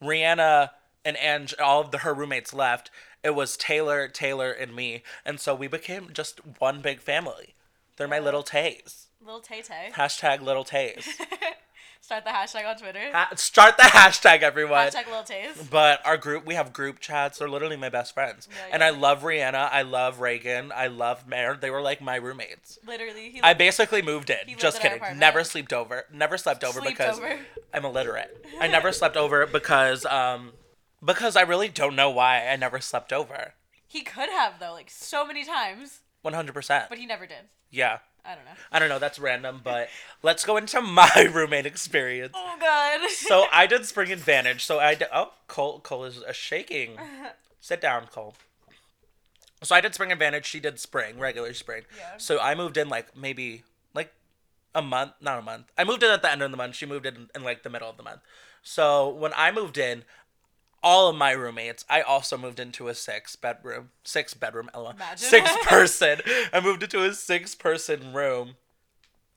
Rihanna 0.02 0.70
and 1.04 1.16
Ange, 1.18 1.54
all 1.58 1.80
of 1.80 1.90
the, 1.90 1.98
her 1.98 2.14
roommates 2.14 2.54
left, 2.54 2.90
it 3.22 3.34
was 3.34 3.56
Taylor, 3.56 4.08
Taylor, 4.08 4.50
and 4.50 4.74
me, 4.74 5.02
and 5.24 5.40
so 5.40 5.54
we 5.54 5.66
became 5.66 6.10
just 6.12 6.40
one 6.58 6.80
big 6.80 7.00
family. 7.00 7.54
They're 7.96 8.08
my 8.08 8.20
little 8.20 8.44
Tays. 8.44 9.08
Little 9.20 9.40
Tay 9.40 9.62
Tay. 9.62 9.90
Hashtag 9.94 10.40
little 10.40 10.64
Tays. 10.64 11.06
Start 12.00 12.24
the 12.24 12.30
hashtag 12.30 12.66
on 12.66 12.76
Twitter. 12.76 13.10
Ha- 13.12 13.30
start 13.36 13.76
the 13.76 13.82
hashtag, 13.84 14.40
everyone. 14.42 14.86
hashtag 14.88 15.06
Little 15.06 15.24
Tays. 15.24 15.68
But 15.70 16.00
our 16.06 16.16
group, 16.16 16.46
we 16.46 16.54
have 16.54 16.72
group 16.72 17.00
chats. 17.00 17.38
They're 17.38 17.48
literally 17.50 17.76
my 17.76 17.90
best 17.90 18.14
friends. 18.14 18.48
Yeah, 18.50 18.56
and 18.72 18.80
yeah. 18.80 18.86
I 18.86 18.90
love 18.90 19.22
Rihanna. 19.22 19.68
I 19.70 19.82
love 19.82 20.20
Reagan. 20.20 20.72
I 20.74 20.86
love 20.86 21.26
Mare. 21.28 21.56
They 21.60 21.70
were 21.70 21.82
like 21.82 22.00
my 22.00 22.16
roommates. 22.16 22.78
Literally, 22.86 23.30
he 23.30 23.42
I 23.42 23.52
basically 23.52 24.00
moved 24.00 24.30
in. 24.30 24.38
Just 24.56 24.80
kidding. 24.80 25.00
Never 25.18 25.44
slept 25.44 25.72
over. 25.72 26.04
Never 26.12 26.38
slept 26.38 26.64
over 26.64 26.80
Sleeped 26.80 26.96
because 26.98 27.18
over. 27.18 27.38
I'm 27.74 27.84
illiterate. 27.84 28.46
I 28.58 28.68
never 28.68 28.90
slept 28.92 29.16
over 29.16 29.46
because 29.46 30.06
um 30.06 30.52
because 31.04 31.36
I 31.36 31.42
really 31.42 31.68
don't 31.68 31.94
know 31.94 32.10
why 32.10 32.46
I 32.46 32.56
never 32.56 32.80
slept 32.80 33.12
over. 33.12 33.54
he 33.86 34.00
could 34.02 34.30
have 34.30 34.54
though, 34.60 34.72
like 34.72 34.88
so 34.90 35.26
many 35.26 35.44
times, 35.44 36.00
100%. 36.24 36.88
but 36.88 36.96
he 36.98 37.06
never 37.06 37.26
did. 37.26 37.48
Yeah. 37.70 37.98
I 38.28 38.34
don't 38.34 38.44
know. 38.44 38.50
I 38.70 38.78
don't 38.78 38.88
know. 38.90 38.98
That's 38.98 39.18
random, 39.18 39.62
but 39.64 39.88
let's 40.22 40.44
go 40.44 40.58
into 40.58 40.82
my 40.82 41.28
roommate 41.32 41.64
experience. 41.64 42.34
Oh 42.36 42.56
god. 42.60 43.08
So 43.10 43.46
I 43.50 43.66
did 43.66 43.86
Spring 43.86 44.12
Advantage. 44.12 44.64
So 44.64 44.78
I 44.78 44.94
did. 44.94 45.08
Oh, 45.14 45.32
Cole. 45.46 45.80
Cole 45.80 46.04
is 46.04 46.22
uh, 46.22 46.32
shaking. 46.32 46.98
Sit 47.60 47.80
down, 47.80 48.06
Cole. 48.12 48.34
So 49.62 49.74
I 49.74 49.80
did 49.80 49.94
Spring 49.94 50.12
Advantage. 50.12 50.44
She 50.44 50.60
did 50.60 50.78
Spring, 50.78 51.18
regular 51.18 51.54
Spring. 51.54 51.84
Yeah. 51.96 52.18
So 52.18 52.38
I 52.38 52.54
moved 52.54 52.76
in 52.76 52.90
like 52.90 53.16
maybe 53.16 53.64
like 53.94 54.12
a 54.74 54.82
month, 54.82 55.12
not 55.22 55.38
a 55.38 55.42
month. 55.42 55.72
I 55.78 55.84
moved 55.84 56.02
in 56.02 56.10
at 56.10 56.20
the 56.20 56.30
end 56.30 56.42
of 56.42 56.50
the 56.50 56.56
month. 56.58 56.76
She 56.76 56.84
moved 56.84 57.06
in 57.06 57.30
in 57.34 57.42
like 57.42 57.62
the 57.62 57.70
middle 57.70 57.88
of 57.88 57.96
the 57.96 58.02
month. 58.02 58.20
So 58.62 59.08
when 59.08 59.32
I 59.36 59.50
moved 59.52 59.78
in, 59.78 60.04
all 60.82 61.08
of 61.08 61.16
my 61.16 61.32
roommates, 61.32 61.84
I 61.90 62.02
also 62.02 62.36
moved 62.36 62.60
into 62.60 62.88
a 62.88 62.94
six 62.94 63.36
bedroom, 63.36 63.90
six 64.04 64.34
bedroom, 64.34 64.70
Ella, 64.74 64.90
Imagine. 64.94 65.18
six 65.18 65.50
person. 65.64 66.20
I 66.52 66.60
moved 66.60 66.82
into 66.82 67.02
a 67.04 67.12
six 67.14 67.54
person 67.54 68.12
room 68.12 68.54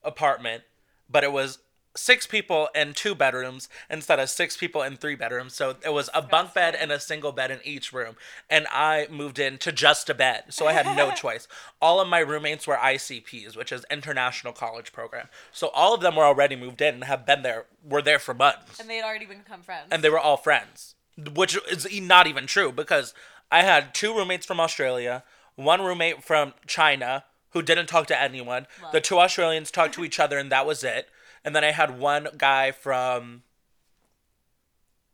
apartment, 0.04 0.62
but 1.10 1.24
it 1.24 1.32
was 1.32 1.58
six 1.94 2.26
people 2.26 2.70
in 2.74 2.94
two 2.94 3.14
bedrooms 3.14 3.68
instead 3.90 4.18
of 4.18 4.30
six 4.30 4.56
people 4.56 4.80
in 4.80 4.96
three 4.96 5.14
bedrooms. 5.14 5.54
So 5.54 5.76
it 5.84 5.92
was 5.92 6.08
a 6.14 6.22
bunk 6.22 6.54
bed 6.54 6.74
and 6.74 6.90
a 6.90 6.98
single 6.98 7.32
bed 7.32 7.50
in 7.50 7.60
each 7.64 7.92
room. 7.92 8.16
And 8.48 8.66
I 8.70 9.06
moved 9.10 9.38
into 9.38 9.72
just 9.72 10.08
a 10.08 10.14
bed. 10.14 10.44
So 10.48 10.66
I 10.66 10.72
had 10.72 10.96
no 10.96 11.10
choice. 11.14 11.46
All 11.82 12.00
of 12.00 12.08
my 12.08 12.20
roommates 12.20 12.66
were 12.66 12.76
ICPs, 12.76 13.58
which 13.58 13.72
is 13.72 13.84
International 13.90 14.54
College 14.54 14.90
Program. 14.90 15.28
So 15.52 15.68
all 15.68 15.92
of 15.92 16.00
them 16.00 16.16
were 16.16 16.24
already 16.24 16.56
moved 16.56 16.80
in 16.80 16.94
and 16.94 17.04
have 17.04 17.26
been 17.26 17.42
there, 17.42 17.66
were 17.84 18.00
there 18.00 18.18
for 18.18 18.32
months. 18.32 18.80
and 18.80 18.88
they 18.88 18.96
had 18.96 19.04
already 19.04 19.26
become 19.26 19.60
friends. 19.60 19.88
And 19.90 20.02
they 20.02 20.08
were 20.08 20.18
all 20.18 20.38
friends, 20.38 20.94
which 21.34 21.58
is 21.70 21.86
not 22.00 22.26
even 22.26 22.46
true 22.46 22.72
because 22.72 23.14
I 23.50 23.62
had 23.62 23.94
two 23.94 24.14
roommates 24.14 24.46
from 24.46 24.60
Australia, 24.60 25.24
one 25.56 25.82
roommate 25.82 26.24
from 26.24 26.54
China 26.66 27.24
who 27.50 27.62
didn't 27.62 27.86
talk 27.86 28.06
to 28.06 28.20
anyone. 28.20 28.66
The 28.92 29.00
two 29.00 29.18
Australians 29.18 29.70
talked 29.70 29.94
to 29.94 30.04
each 30.04 30.18
other, 30.18 30.38
and 30.38 30.50
that 30.50 30.66
was 30.66 30.82
it. 30.82 31.08
And 31.44 31.54
then 31.54 31.64
I 31.64 31.72
had 31.72 31.98
one 31.98 32.28
guy 32.38 32.70
from, 32.70 33.42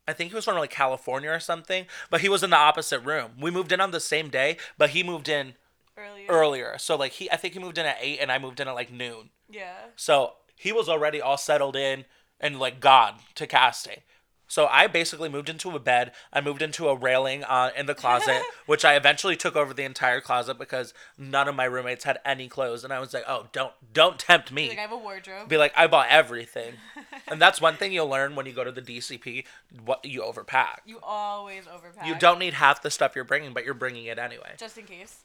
I 0.07 0.13
think 0.13 0.31
he 0.31 0.37
was 0.37 0.45
from 0.45 0.57
like 0.57 0.71
California 0.71 1.31
or 1.31 1.41
something, 1.41 1.87
but 2.11 2.21
he 2.21 2.29
was 2.29 2.43
in 2.43 2.51
the 2.51 2.57
opposite 2.57 3.01
room. 3.01 3.33
We 3.41 3.51
moved 3.51 3.73
in 3.73 3.81
on 3.81 3.91
the 3.91 4.01
same 4.01 4.29
day, 4.29 4.57
but 4.77 4.91
he 4.91 5.03
moved 5.03 5.29
in 5.29 5.55
earlier. 5.97 6.27
earlier. 6.29 6.79
So 6.79 6.97
like 6.97 7.13
he, 7.13 7.31
I 7.31 7.37
think 7.37 7.55
he 7.55 7.61
moved 7.61 7.79
in 7.79 7.87
at 7.87 7.99
eight, 8.01 8.19
and 8.21 8.31
I 8.31 8.39
moved 8.39 8.61
in 8.61 8.69
at 8.69 8.75
like 8.75 8.93
noon. 8.93 9.31
Yeah. 9.51 9.87
So 9.97 10.35
he 10.55 10.71
was 10.71 10.89
already 10.89 11.21
all 11.21 11.39
settled 11.39 11.75
in 11.77 12.05
and 12.41 12.61
like 12.61 12.79
gone 12.79 13.17
to 13.35 13.47
casting. 13.47 14.03
So 14.49 14.67
I 14.67 14.87
basically 14.87 15.29
moved 15.29 15.49
into 15.51 15.71
a 15.77 15.79
bed. 15.79 16.13
I 16.33 16.41
moved 16.41 16.63
into 16.63 16.89
a 16.89 16.97
railing 16.97 17.45
uh, 17.45 17.71
in 17.77 17.87
the 17.87 17.95
closet, 17.95 18.43
which 18.67 18.85
I 18.85 18.97
eventually 18.97 19.37
took 19.37 19.55
over 19.55 19.75
the 19.75 19.85
entire 19.85 20.21
closet 20.23 20.59
because 20.59 20.95
none 21.19 21.47
of 21.49 21.55
my 21.55 21.65
roommates 21.65 22.05
had 22.05 22.19
any 22.25 22.49
clothes, 22.49 22.83
and 22.83 22.93
I 22.93 22.99
was 22.99 23.13
like, 23.13 23.25
"Oh, 23.29 23.47
don't 23.53 23.73
don't 23.93 24.19
tempt 24.19 24.51
me." 24.51 24.71
Like 24.71 24.79
I 24.79 24.83
have 24.83 24.93
a 24.93 24.97
wardrobe. 24.97 25.49
Be 25.49 25.59
like, 25.59 25.75
I 25.77 25.87
bought 25.87 26.07
everything, 26.09 26.75
and 27.29 27.41
that's 27.41 27.61
one 27.61 27.77
thing 27.77 27.93
you'll 27.93 28.09
learn 28.09 28.35
when 28.35 28.47
you 28.47 28.53
go 28.53 28.65
to 28.65 28.73
the 28.73 28.83
DCP: 28.83 29.45
what 29.85 30.05
you 30.05 30.23
overpack. 30.23 30.79
you 30.87 30.99
always 31.03 31.65
overpack. 31.67 32.07
You 32.07 32.19
don't 32.19 32.39
need 32.39 32.55
half 32.55 32.83
the 32.83 32.91
stuff 32.91 33.15
you're 33.15 33.25
bringing, 33.25 33.53
but 33.53 33.65
you're 33.65 33.75
bringing 33.75 34.07
it 34.07 34.19
anyway 34.19 34.55
Just 34.57 34.79
in 34.79 34.85
case. 34.85 35.19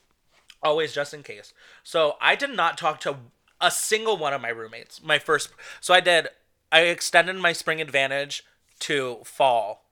always 0.61 0.93
just 0.93 1.13
in 1.13 1.23
case. 1.23 1.53
So 1.83 2.17
I 2.19 2.35
did 2.35 2.49
not 2.55 2.77
talk 2.77 2.99
to 3.01 3.15
a 3.61 3.71
single 3.71 4.17
one 4.17 4.33
of 4.33 4.41
my 4.41 4.49
roommates. 4.49 5.01
My 5.01 5.17
first, 5.17 5.49
so 5.79 5.93
I 5.93 6.01
did. 6.01 6.27
I 6.71 6.81
extended 6.81 7.35
my 7.37 7.53
spring 7.53 7.79
advantage 7.79 8.43
to 8.89 9.19
fall. 9.25 9.85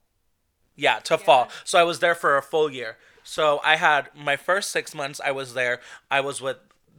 Yeah, 0.76 1.00
to 1.00 1.18
fall. 1.18 1.50
So 1.64 1.80
I 1.80 1.84
was 1.84 2.00
there 2.00 2.16
for 2.16 2.38
a 2.38 2.42
full 2.42 2.72
year. 2.72 2.98
So 3.24 3.60
I 3.64 3.76
had 3.76 4.10
my 4.16 4.36
first 4.36 4.72
six 4.72 4.96
months. 4.96 5.22
I 5.24 5.32
was 5.32 5.54
there. 5.54 5.80
I 6.10 6.22
was 6.22 6.42
with 6.42 6.58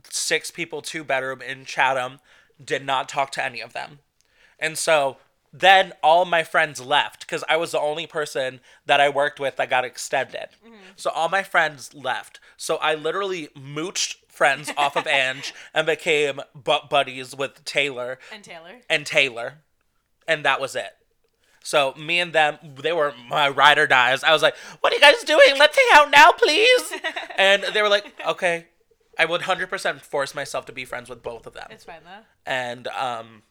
six 0.09 0.51
people, 0.51 0.83
two 0.83 1.05
bedroom 1.05 1.43
in 1.43 1.65
Chatham. 1.65 2.21
Did 2.63 2.85
not 2.85 3.09
talk 3.09 3.33
to 3.33 3.45
any 3.45 3.61
of 3.61 3.73
them, 3.73 3.99
and 4.59 4.79
so 4.79 5.17
then 5.53 5.93
all 6.03 6.25
my 6.25 6.45
friends 6.45 6.81
left 6.81 7.21
because 7.27 7.43
I 7.49 7.57
was 7.57 7.73
the 7.73 7.81
only 7.81 8.07
person 8.07 8.61
that 8.87 9.01
I 9.01 9.09
worked 9.09 9.41
with 9.41 9.57
that 9.57 9.69
got 9.69 9.85
extended. 9.85 10.49
Mm-hmm. 10.65 10.77
So 10.97 11.11
all 11.11 11.29
my 11.29 11.43
friends 11.43 11.93
left. 11.93 12.39
So 12.57 12.77
I 12.77 12.95
literally 12.95 13.49
mooched 13.57 14.17
friends 14.29 14.71
off 14.79 14.97
of 14.97 15.07
Ange 15.07 15.53
and 15.75 15.87
became 15.87 16.41
butt 16.55 16.89
buddies 16.89 17.35
with 17.37 17.65
Taylor 17.65 18.19
And 18.33 18.45
Taylor. 18.45 18.81
and 18.89 19.05
Taylor, 19.05 19.55
and 20.29 20.45
that 20.45 20.61
was 20.61 20.75
it. 20.77 20.93
So 21.63 21.95
me 21.97 22.19
and 22.21 22.33
them, 22.33 22.59
they 22.77 22.93
were 22.93 23.15
my 23.29 23.49
ride 23.49 23.79
or 23.79 23.87
dies. 23.87 24.25
I 24.25 24.33
was 24.33 24.43
like, 24.43 24.57
"What 24.81 24.93
are 24.93 24.97
you 24.97 25.01
guys 25.01 25.23
doing? 25.25 25.59
Let's 25.59 25.77
hang 25.77 25.87
out 26.01 26.11
now, 26.11 26.33
please." 26.33 26.93
and 27.39 27.63
they 27.73 27.83
were 27.83 27.89
like, 27.89 28.13
"Okay." 28.27 28.67
I 29.19 29.27
would 29.27 29.43
hundred 29.43 29.69
percent 29.69 30.01
force 30.01 30.35
myself 30.35 30.65
to 30.67 30.73
be 30.73 30.85
friends 30.87 31.11
with 31.11 31.23
both 31.23 31.47
of 31.47 31.53
them 31.53 31.67
It's 31.71 31.85
fine 31.85 32.01
though. 32.03 32.25
and 32.47 32.89
um 32.89 33.43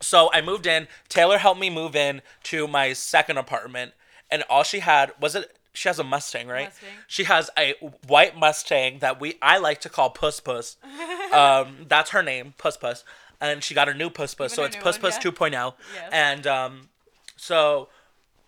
so 0.00 0.30
I 0.32 0.42
moved 0.42 0.66
in. 0.66 0.88
Taylor 1.08 1.38
helped 1.38 1.58
me 1.58 1.70
move 1.70 1.96
in 1.96 2.20
to 2.44 2.68
my 2.68 2.92
second 2.92 3.38
apartment, 3.38 3.92
and 4.30 4.42
all 4.50 4.62
she 4.62 4.80
had 4.80 5.12
was 5.20 5.34
it. 5.34 5.56
She 5.72 5.88
has 5.88 5.98
a 5.98 6.04
Mustang, 6.04 6.48
right? 6.48 6.66
Mustang. 6.68 6.88
She 7.06 7.24
has 7.24 7.50
a 7.58 7.74
white 8.06 8.36
Mustang 8.36 8.98
that 9.00 9.18
we 9.20 9.38
I 9.40 9.56
like 9.58 9.80
to 9.82 9.88
call 9.88 10.10
Puss 10.10 10.40
Puss. 10.40 10.76
um, 11.32 11.86
that's 11.88 12.10
her 12.10 12.22
name, 12.22 12.52
Puss 12.58 12.76
Puss, 12.76 13.04
and 13.40 13.64
she 13.64 13.74
got 13.74 13.88
a 13.88 13.94
new 13.94 14.10
Puss 14.10 14.34
Puss, 14.34 14.52
Even 14.52 14.56
so 14.56 14.64
it's 14.64 14.76
Puss 14.76 14.96
one, 14.96 15.12
Puss 15.12 15.24
yeah. 15.24 15.30
2.0. 15.30 15.74
Yes. 15.94 16.08
And 16.12 16.46
um, 16.46 16.88
so 17.36 17.88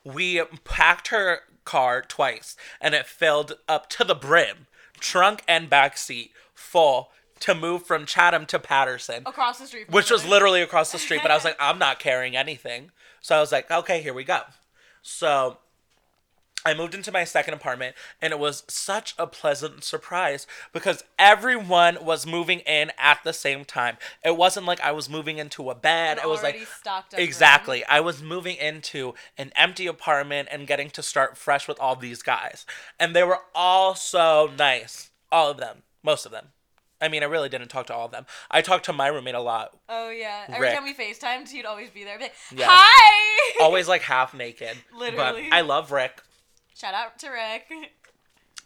we 0.04 0.42
packed 0.64 1.08
her 1.08 1.40
car 1.64 2.02
twice, 2.02 2.56
and 2.80 2.94
it 2.94 3.06
filled 3.06 3.54
up 3.68 3.88
to 3.90 4.04
the 4.04 4.14
brim, 4.14 4.66
trunk 4.98 5.42
and 5.46 5.68
back 5.68 5.96
seat 5.96 6.32
full 6.54 7.10
to 7.40 7.54
move 7.54 7.84
from 7.86 8.04
Chatham 8.04 8.46
to 8.46 8.58
Patterson 8.58 9.22
Across 9.26 9.58
the 9.58 9.66
street. 9.66 9.86
From 9.86 9.94
which 9.94 10.10
was 10.10 10.26
literally 10.26 10.60
across 10.60 10.90
the 10.90 10.98
street. 10.98 11.20
But 11.22 11.30
I 11.30 11.34
was 11.34 11.44
like, 11.44 11.56
I'm 11.60 11.78
not 11.78 11.98
carrying 11.98 12.36
anything. 12.36 12.90
So 13.20 13.36
I 13.36 13.40
was 13.40 13.52
like, 13.52 13.70
okay, 13.70 14.02
here 14.02 14.14
we 14.14 14.24
go. 14.24 14.40
So 15.02 15.58
I 16.64 16.74
moved 16.74 16.94
into 16.94 17.12
my 17.12 17.24
second 17.24 17.54
apartment 17.54 17.94
and 18.20 18.32
it 18.32 18.38
was 18.38 18.64
such 18.68 19.14
a 19.18 19.26
pleasant 19.26 19.84
surprise 19.84 20.46
because 20.72 21.04
everyone 21.18 21.98
was 22.02 22.26
moving 22.26 22.60
in 22.60 22.90
at 22.98 23.20
the 23.24 23.32
same 23.32 23.64
time. 23.64 23.96
It 24.24 24.36
wasn't 24.36 24.66
like 24.66 24.80
I 24.80 24.92
was 24.92 25.08
moving 25.08 25.38
into 25.38 25.70
a 25.70 25.74
bed. 25.74 26.18
It 26.18 26.28
was 26.28 26.42
like 26.42 26.58
stocked 26.66 27.14
up 27.14 27.18
room. 27.18 27.26
Exactly. 27.26 27.84
I 27.84 28.00
was 28.00 28.22
moving 28.22 28.56
into 28.56 29.14
an 29.38 29.52
empty 29.56 29.86
apartment 29.86 30.48
and 30.50 30.66
getting 30.66 30.90
to 30.90 31.02
start 31.02 31.38
fresh 31.38 31.68
with 31.68 31.78
all 31.80 31.96
these 31.96 32.22
guys. 32.22 32.66
And 32.98 33.14
they 33.14 33.22
were 33.22 33.38
all 33.54 33.94
so 33.94 34.50
nice. 34.58 35.10
All 35.30 35.50
of 35.50 35.58
them. 35.58 35.82
Most 36.02 36.26
of 36.26 36.32
them. 36.32 36.48
I 37.00 37.06
mean, 37.08 37.22
I 37.22 37.26
really 37.26 37.48
didn't 37.48 37.68
talk 37.68 37.86
to 37.86 37.94
all 37.94 38.06
of 38.06 38.10
them. 38.10 38.26
I 38.50 38.60
talked 38.60 38.84
to 38.86 38.92
my 38.92 39.06
roommate 39.06 39.36
a 39.36 39.40
lot. 39.40 39.76
Oh 39.88 40.10
yeah. 40.10 40.44
Every 40.48 40.70
time 40.70 40.82
we 40.82 40.94
FaceTimed, 40.94 41.48
he'd 41.48 41.64
always 41.64 41.90
be 41.90 42.02
there. 42.02 42.18
Be 42.18 42.24
like, 42.24 42.34
Yes. 42.54 42.68
Hi. 42.70 43.64
Always 43.64 43.86
like 43.88 44.02
half 44.02 44.34
naked. 44.34 44.76
Literally. 44.92 45.48
But 45.48 45.56
I 45.56 45.60
love 45.60 45.92
Rick. 45.92 46.20
Shout 46.78 46.94
out 46.94 47.18
to 47.18 47.28
Rick. 47.30 47.90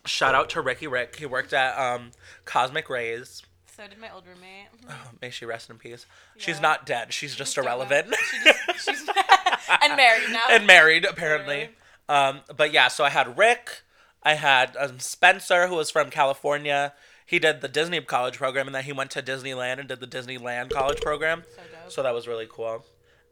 Shout 0.05 0.35
out 0.35 0.51
to 0.51 0.61
Ricky 0.61 0.87
Rick. 0.87 1.17
He 1.17 1.25
worked 1.25 1.55
at 1.55 1.79
um, 1.79 2.11
Cosmic 2.45 2.91
Rays. 2.91 3.43
So 3.75 3.85
did 3.89 3.99
my 3.99 4.13
old 4.13 4.25
roommate. 4.27 4.69
Oh, 4.91 5.11
may 5.23 5.31
she 5.31 5.47
rest 5.47 5.71
in 5.71 5.79
peace. 5.79 6.05
She's 6.37 6.61
not 6.61 6.85
dead. 6.85 7.13
She's 7.15 7.35
just 7.35 7.57
irrelevant. 7.57 8.15
She 8.31 8.45
just, 8.45 8.85
she's 8.85 9.09
and 9.83 9.97
married 9.97 10.31
now. 10.31 10.43
and 10.51 10.67
married 10.67 11.07
apparently. 11.07 11.71
Um, 12.07 12.41
but 12.55 12.71
yeah, 12.73 12.89
so 12.89 13.03
I 13.05 13.09
had 13.11 13.39
Rick, 13.39 13.83
I 14.23 14.35
had 14.35 14.77
um, 14.77 14.99
Spencer 14.99 15.69
who 15.69 15.77
was 15.77 15.91
from 15.91 16.11
California. 16.11 16.93
He 17.25 17.39
did 17.39 17.63
the 17.63 17.69
Disney 17.69 17.99
college 18.03 18.37
program, 18.37 18.67
and 18.67 18.75
then 18.75 18.85
he 18.85 18.93
went 18.93 19.11
to 19.13 19.23
Disneyland 19.23 19.79
and 19.79 19.89
did 19.89 20.01
the 20.01 20.07
Disneyland 20.07 20.71
college 20.71 21.01
program. 21.01 21.45
So 21.49 21.63
dope. 21.63 21.93
So 21.93 22.03
that 22.03 22.13
was 22.13 22.29
really 22.29 22.49
cool. 22.51 22.85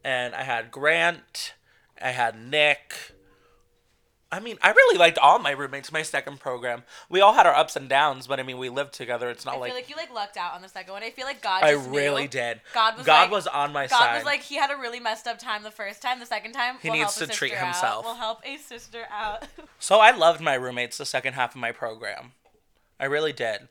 And 0.03 0.35
I 0.35 0.45
had 0.45 0.71
Grant, 0.71 1.53
I 2.01 2.12
had 2.12 2.40
Nick. 2.40 3.12
I 4.33 4.38
mean, 4.38 4.59
I 4.62 4.71
really 4.71 4.97
liked 4.97 5.19
all 5.19 5.40
my 5.40 5.51
roommates. 5.51 5.90
My 5.90 6.03
second 6.03 6.38
program, 6.38 6.85
we 7.09 7.21
all 7.21 7.33
had 7.33 7.47
our 7.47 7.55
ups 7.55 7.75
and 7.75 7.88
downs, 7.88 8.29
but 8.29 8.38
I 8.38 8.45
mean, 8.45 8.59
we 8.59 8.69
lived 8.69 8.93
together. 8.95 9.29
It's 9.29 9.45
not 9.45 9.57
I 9.57 9.59
like, 9.59 9.71
feel 9.71 9.77
like 9.77 9.90
you 9.90 9.97
like 9.97 10.12
lucked 10.14 10.37
out 10.37 10.55
on 10.55 10.62
the 10.62 10.69
second 10.69 10.93
one. 10.93 11.03
I 11.03 11.11
feel 11.11 11.27
like 11.27 11.43
God. 11.43 11.64
I 11.64 11.73
just 11.75 11.90
knew. 11.90 11.99
really 11.99 12.29
did. 12.29 12.61
God 12.73 12.97
was 12.97 13.05
God 13.07 13.23
like- 13.23 13.31
was 13.33 13.47
on 13.49 13.73
my 13.73 13.87
side. 13.88 13.99
God 13.99 14.05
side. 14.07 14.14
was 14.19 14.25
like 14.25 14.43
he 14.43 14.55
had 14.57 14.71
a 14.71 14.77
really 14.77 15.01
messed 15.01 15.27
up 15.27 15.38
time 15.40 15.64
the 15.64 15.71
first 15.73 16.01
time. 16.01 16.21
The 16.21 16.27
second 16.27 16.53
time, 16.53 16.77
He 16.81 16.90
we'll 16.90 16.99
needs 17.01 17.16
help 17.19 17.29
a 17.29 17.33
to 17.33 17.37
treat 17.38 17.51
sister 17.51 17.64
out. 17.64 17.75
himself. 17.75 18.05
We'll 18.05 18.14
help 18.14 18.40
a 18.45 18.57
sister 18.57 19.05
out. 19.11 19.47
So 19.81 19.99
I 19.99 20.11
loved 20.12 20.40
my 20.40 20.55
roommates 20.55 20.99
the 20.99 21.07
second 21.07 21.33
half 21.33 21.55
of 21.55 21.61
my 21.61 21.73
program. 21.73 22.33
I 23.01 23.07
really 23.07 23.33
did. 23.33 23.66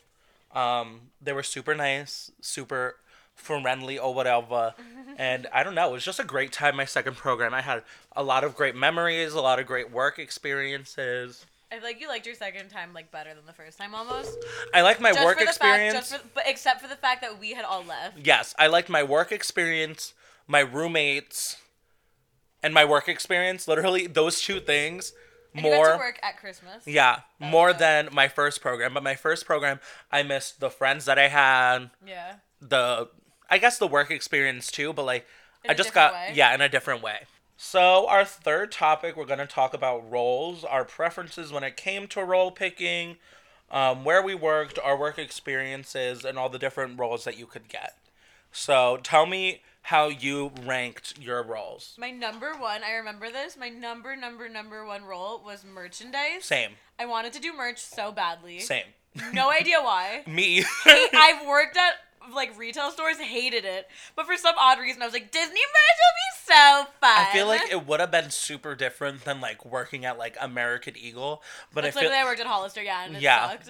Um, 0.53 1.01
they 1.21 1.31
were 1.33 1.43
super 1.43 1.75
nice, 1.75 2.31
super 2.41 2.95
friendly 3.39 3.97
or 3.97 4.13
whatever. 4.13 4.73
and 5.17 5.47
I 5.53 5.63
don't 5.63 5.75
know, 5.75 5.89
it 5.89 5.93
was 5.93 6.05
just 6.05 6.19
a 6.19 6.23
great 6.23 6.51
time 6.51 6.75
my 6.75 6.85
second 6.85 7.15
program. 7.17 7.53
I 7.53 7.61
had 7.61 7.83
a 8.15 8.23
lot 8.23 8.43
of 8.43 8.55
great 8.55 8.75
memories, 8.75 9.33
a 9.33 9.41
lot 9.41 9.59
of 9.59 9.65
great 9.65 9.91
work 9.91 10.19
experiences. 10.19 11.45
I 11.71 11.75
feel 11.75 11.83
like 11.83 12.01
you 12.01 12.07
liked 12.07 12.25
your 12.25 12.35
second 12.35 12.69
time 12.69 12.93
like 12.93 13.11
better 13.11 13.33
than 13.33 13.45
the 13.45 13.53
first 13.53 13.77
time 13.77 13.93
almost. 13.93 14.37
I 14.73 14.81
like 14.81 14.99
my 14.99 15.11
just 15.11 15.23
work 15.23 15.39
experience. 15.39 15.93
fact, 15.93 16.09
just 16.09 16.21
for, 16.23 16.29
but 16.33 16.43
except 16.47 16.81
for 16.81 16.87
the 16.87 16.95
fact 16.95 17.21
that 17.21 17.39
we 17.39 17.51
had 17.53 17.63
all 17.65 17.83
left. 17.83 18.17
yes, 18.23 18.55
I 18.57 18.67
liked 18.67 18.89
my 18.89 19.03
work 19.03 19.31
experience, 19.31 20.13
my 20.47 20.61
roommates, 20.61 21.57
and 22.63 22.73
my 22.73 22.85
work 22.85 23.07
experience. 23.07 23.67
Literally 23.67 24.07
those 24.07 24.41
two 24.41 24.59
things 24.59 25.13
And 25.53 25.61
more 25.61 25.95
work 25.97 26.19
at 26.23 26.37
Christmas. 26.37 26.87
Yeah, 26.87 27.19
more 27.39 27.71
than 27.71 28.09
my 28.11 28.27
first 28.29 28.61
program. 28.61 28.95
But 28.95 29.03
my 29.03 29.15
first 29.15 29.45
program, 29.45 29.79
I 30.11 30.23
missed 30.23 30.59
the 30.59 30.71
friends 30.71 31.05
that 31.05 31.19
I 31.19 31.27
had, 31.27 31.91
Yeah. 32.05 32.35
the 32.59 33.09
I 33.49 33.57
guess 33.57 33.77
the 33.77 33.87
work 33.87 34.11
experience 34.11 34.71
too, 34.71 34.93
but 34.93 35.05
like 35.05 35.25
In 35.63 35.71
I 35.71 35.73
just 35.73 35.93
got 35.93 36.13
way. 36.13 36.31
yeah, 36.35 36.53
in 36.53 36.61
a 36.61 36.69
different 36.69 37.01
way. 37.01 37.21
So 37.57 38.07
our 38.07 38.23
third 38.23 38.71
topic, 38.71 39.15
we're 39.17 39.25
gonna 39.25 39.45
talk 39.47 39.73
about 39.73 40.09
roles, 40.09 40.63
our 40.63 40.85
preferences 40.85 41.51
when 41.51 41.63
it 41.63 41.75
came 41.75 42.07
to 42.09 42.23
role 42.23 42.51
picking, 42.51 43.17
um, 43.71 44.03
where 44.05 44.21
we 44.21 44.33
worked, 44.35 44.79
our 44.79 44.95
work 44.97 45.19
experiences, 45.19 46.23
and 46.23 46.37
all 46.37 46.49
the 46.49 46.59
different 46.59 46.99
roles 46.99 47.23
that 47.25 47.37
you 47.37 47.45
could 47.45 47.67
get. 47.67 47.95
So 48.51 48.97
tell 49.03 49.25
me 49.25 49.61
how 49.83 50.07
you 50.07 50.51
ranked 50.65 51.17
your 51.19 51.43
roles. 51.43 51.95
My 51.97 52.11
number 52.11 52.53
one, 52.55 52.81
I 52.83 52.91
remember 52.93 53.29
this. 53.31 53.57
My 53.57 53.69
number, 53.69 54.15
number, 54.15 54.47
number 54.49 54.85
one 54.85 55.03
role 55.03 55.41
was 55.43 55.63
merchandise. 55.65 56.43
Same, 56.45 56.71
I 56.97 57.05
wanted 57.05 57.33
to 57.33 57.39
do 57.39 57.53
merch 57.53 57.79
so 57.79 58.11
badly. 58.11 58.59
same. 58.59 58.85
No 59.33 59.49
idea 59.51 59.81
why. 59.81 60.23
Me. 60.27 60.63
I've 60.85 61.45
worked 61.47 61.75
at 61.77 61.93
like 62.33 62.57
retail 62.57 62.91
stores, 62.91 63.17
hated 63.17 63.65
it, 63.65 63.87
but 64.15 64.25
for 64.25 64.35
some 64.37 64.55
odd 64.57 64.79
reason, 64.79 65.01
I 65.01 65.05
was 65.05 65.13
like, 65.13 65.31
Disney 65.31 65.49
merch 65.59 65.99
will 65.99 66.15
be 66.15 66.53
so 66.53 66.91
fun. 67.01 67.25
I 67.27 67.29
feel 67.33 67.47
like 67.47 67.71
it 67.71 67.85
would 67.87 67.99
have 67.99 68.11
been 68.11 68.29
super 68.29 68.75
different 68.75 69.25
than 69.25 69.41
like 69.41 69.65
working 69.65 70.05
at 70.05 70.17
like 70.17 70.37
American 70.39 70.95
Eagle, 70.97 71.41
but 71.73 71.83
That's 71.83 71.95
I 71.95 72.01
feel 72.01 72.09
literally 72.09 72.21
I 72.27 72.29
worked 72.29 72.41
at 72.41 72.47
Hollister, 72.47 72.83
yeah, 72.83 73.05
and 73.05 73.15
it 73.15 73.21
Yeah. 73.21 73.49
sucked. 73.49 73.69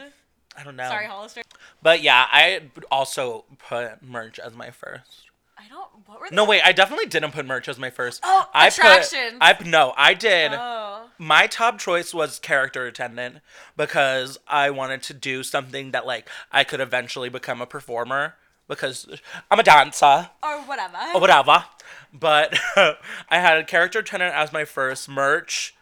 I 0.58 0.64
don't 0.64 0.76
know. 0.76 0.90
Sorry, 0.90 1.06
Hollister. 1.06 1.42
But 1.82 2.02
yeah, 2.02 2.26
I 2.32 2.64
also 2.92 3.46
put 3.70 4.02
merch 4.02 4.40
as 4.40 4.54
my 4.56 4.72
first. 4.72 5.29
I 5.60 5.68
don't. 5.68 5.90
What 6.06 6.22
were 6.22 6.30
the 6.30 6.36
No, 6.36 6.46
wait, 6.46 6.62
I 6.64 6.72
definitely 6.72 7.06
didn't 7.08 7.32
put 7.32 7.46
merch 7.46 7.68
as 7.68 7.78
my 7.78 7.90
first. 7.90 8.22
Oh, 8.24 8.48
I 8.54 8.68
attractions. 8.68 9.34
Put, 9.34 9.42
I 9.42 9.58
no, 9.66 9.94
I 9.98 10.14
did. 10.14 10.52
Oh. 10.54 11.08
My 11.18 11.48
top 11.48 11.78
choice 11.80 12.14
was 12.14 12.40
character 12.40 12.86
attendant 12.86 13.40
because 13.76 14.40
I 14.48 14.70
wanted 14.70 15.04
to 15.04 15.14
do 15.14 15.44
something 15.44 15.92
that 15.92 16.06
like 16.06 16.30
I 16.52 16.64
could 16.64 16.80
eventually 16.80 17.30
become 17.30 17.62
a 17.62 17.66
performer 17.66 18.36
because 18.68 19.08
I'm 19.52 19.60
a 19.60 19.64
dancer 19.64 20.30
Or 20.42 20.60
whatever. 20.62 20.98
or 21.14 21.20
whatever. 21.20 21.66
But 22.14 22.58
I 22.76 23.40
had 23.40 23.68
character 23.68 24.00
attendant 24.00 24.34
as 24.34 24.54
my 24.54 24.64
first 24.66 25.10
merch. 25.10 25.76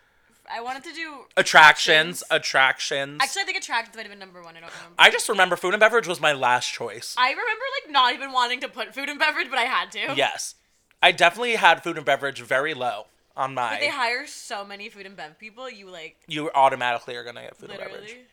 I 0.51 0.62
wanted 0.62 0.83
to 0.86 0.93
do 0.93 1.25
Attractions, 1.36 2.23
attractions. 2.31 3.19
Actually, 3.21 3.41
I 3.41 3.45
think 3.45 3.57
attractions 3.57 3.95
might 3.95 4.03
have 4.03 4.12
been 4.12 4.19
number 4.19 4.41
one. 4.41 4.55
I 4.55 4.62
don't 4.62 4.71
remember. 4.73 4.95
I 4.97 5.10
just 5.10 5.27
remember 5.29 5.55
food 5.55 5.73
and 5.73 5.79
beverage 5.79 6.07
was 6.07 6.21
my 6.21 6.33
last 6.33 6.71
choice. 6.71 7.15
I 7.17 7.29
remember 7.29 7.63
like 7.83 7.91
not 7.91 8.13
even 8.13 8.31
wanting 8.31 8.62
to 8.62 8.69
put 8.69 8.93
food 8.95 9.10
and 9.10 9.19
beverage, 9.19 9.49
but 9.49 9.60
I 9.60 9.63
had 9.63 9.91
to. 9.91 10.13
Yes. 10.15 10.55
I 11.01 11.12
definitely 11.12 11.55
had 11.55 11.83
food 11.83 11.97
and 11.97 12.05
beverage 12.05 12.41
very 12.41 12.73
low 12.73 13.05
on 13.36 13.53
my. 13.53 13.71
But 13.71 13.79
they 13.81 13.89
hire 13.89 14.25
so 14.25 14.65
many 14.65 14.89
food 14.89 15.05
and 15.05 15.15
bev 15.15 15.38
people. 15.38 15.69
You 15.69 15.89
like 15.89 16.17
you 16.27 16.49
automatically 16.55 17.15
are 17.15 17.23
gonna 17.23 17.41
get 17.43 17.55
food 17.57 17.69
and 17.69 17.79
beverage. 17.79 18.01
literally. 18.01 18.25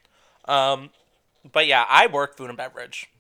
Um, 0.47 0.91
but 1.53 1.67
yeah, 1.67 1.85
I 1.89 2.07
worked 2.07 2.39
food 2.39 2.49
and 2.49 2.57
beverage, 2.57 3.11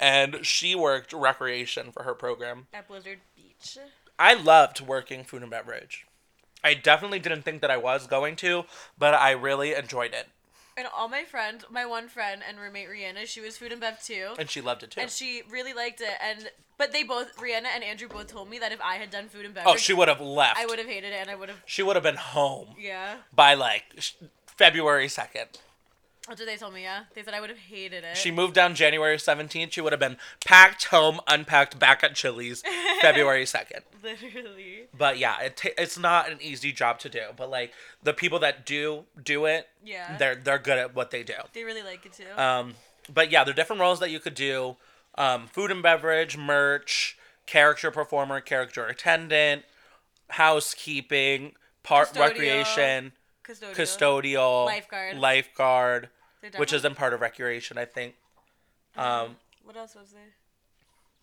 and 0.00 0.44
she 0.44 0.74
worked 0.74 1.12
recreation 1.12 1.92
for 1.92 2.02
her 2.02 2.14
program. 2.14 2.66
At 2.72 2.88
Blizzard 2.88 3.20
Beach. 3.36 3.78
I 4.18 4.34
loved 4.34 4.80
working 4.80 5.22
food 5.24 5.42
and 5.42 5.50
beverage. 5.50 6.05
I 6.66 6.74
definitely 6.74 7.18
didn't 7.20 7.42
think 7.42 7.60
that 7.62 7.70
I 7.70 7.76
was 7.76 8.06
going 8.06 8.36
to, 8.36 8.64
but 8.98 9.14
I 9.14 9.30
really 9.30 9.74
enjoyed 9.74 10.12
it, 10.14 10.26
And 10.76 10.86
all 10.94 11.08
my 11.08 11.24
friends, 11.24 11.64
my 11.70 11.86
one 11.86 12.08
friend 12.08 12.42
and 12.46 12.58
roommate 12.58 12.88
Rihanna, 12.88 13.26
she 13.26 13.40
was 13.40 13.56
food 13.56 13.72
and 13.72 13.80
bev 13.80 14.02
too. 14.02 14.34
and 14.38 14.50
she 14.50 14.60
loved 14.60 14.82
it 14.82 14.90
too. 14.92 15.00
And 15.00 15.10
she 15.10 15.42
really 15.50 15.72
liked 15.72 16.00
it. 16.00 16.16
And 16.20 16.50
but 16.78 16.92
they 16.92 17.02
both, 17.04 17.28
Rihanna 17.38 17.70
and 17.74 17.82
Andrew, 17.82 18.08
both 18.08 18.26
told 18.26 18.50
me 18.50 18.58
that 18.58 18.70
if 18.72 18.80
I 18.82 18.96
had 18.96 19.10
done 19.10 19.28
food 19.28 19.46
and 19.46 19.54
beverage, 19.54 19.74
oh, 19.74 19.78
she 19.78 19.94
would 19.94 20.08
have 20.08 20.20
left. 20.20 20.58
I 20.58 20.66
would 20.66 20.78
have 20.78 20.88
hated 20.88 21.12
it, 21.14 21.20
and 21.22 21.30
I 21.30 21.34
would 21.34 21.48
have. 21.48 21.62
She 21.64 21.82
would 21.82 21.96
have 21.96 22.02
been 22.02 22.16
home 22.16 22.68
Yeah, 22.78 23.16
by 23.34 23.54
like 23.54 23.84
February 24.46 25.08
second. 25.08 25.48
That's 26.26 26.40
what 26.40 26.46
they 26.46 26.56
told 26.56 26.74
me. 26.74 26.82
Yeah, 26.82 27.04
they 27.14 27.22
said 27.22 27.34
I 27.34 27.40
would 27.40 27.50
have 27.50 27.58
hated 27.58 28.04
it. 28.04 28.16
She 28.16 28.30
moved 28.30 28.54
down 28.54 28.74
January 28.74 29.18
seventeenth. 29.18 29.72
She 29.72 29.80
would 29.80 29.92
have 29.92 30.00
been 30.00 30.16
packed 30.44 30.86
home, 30.86 31.20
unpacked, 31.28 31.78
back 31.78 32.02
at 32.04 32.14
Chili's 32.14 32.62
February 33.00 33.46
second. 33.46 33.82
literally. 34.02 34.84
But 34.96 35.18
yeah, 35.18 35.40
it 35.40 35.56
ta- 35.56 35.68
it's 35.78 35.98
not 35.98 36.30
an 36.30 36.38
easy 36.40 36.72
job 36.72 36.98
to 37.00 37.08
do. 37.08 37.22
But 37.36 37.50
like 37.50 37.72
the 38.02 38.12
people 38.12 38.38
that 38.40 38.64
do 38.66 39.04
do 39.22 39.44
it, 39.46 39.68
Yeah. 39.84 40.16
they're 40.16 40.34
they're 40.34 40.58
good 40.58 40.78
at 40.78 40.94
what 40.94 41.10
they 41.10 41.22
do. 41.22 41.34
They 41.52 41.64
really 41.64 41.82
like 41.82 42.04
it 42.06 42.12
too. 42.12 42.40
Um, 42.42 42.74
but 43.12 43.30
yeah, 43.30 43.44
there 43.44 43.52
are 43.52 43.54
different 43.56 43.80
roles 43.80 44.00
that 44.00 44.10
you 44.10 44.18
could 44.20 44.34
do: 44.34 44.76
um, 45.16 45.46
food 45.46 45.70
and 45.70 45.82
beverage, 45.82 46.36
merch, 46.36 47.16
character 47.46 47.90
performer, 47.90 48.40
character 48.40 48.86
attendant, 48.86 49.62
housekeeping, 50.30 51.52
part 51.82 52.08
Custodial. 52.08 52.20
recreation, 52.20 53.12
Custodial. 53.46 53.74
custodial, 53.74 54.66
Lifeguard. 54.66 55.18
lifeguard, 55.18 56.08
which 56.56 56.72
isn't 56.72 56.94
part 56.96 57.12
of 57.12 57.20
recreation, 57.20 57.78
I 57.78 57.84
think. 57.84 58.14
Um, 58.96 59.36
What 59.64 59.76
else 59.76 59.94
was 59.94 60.12
there? 60.12 60.32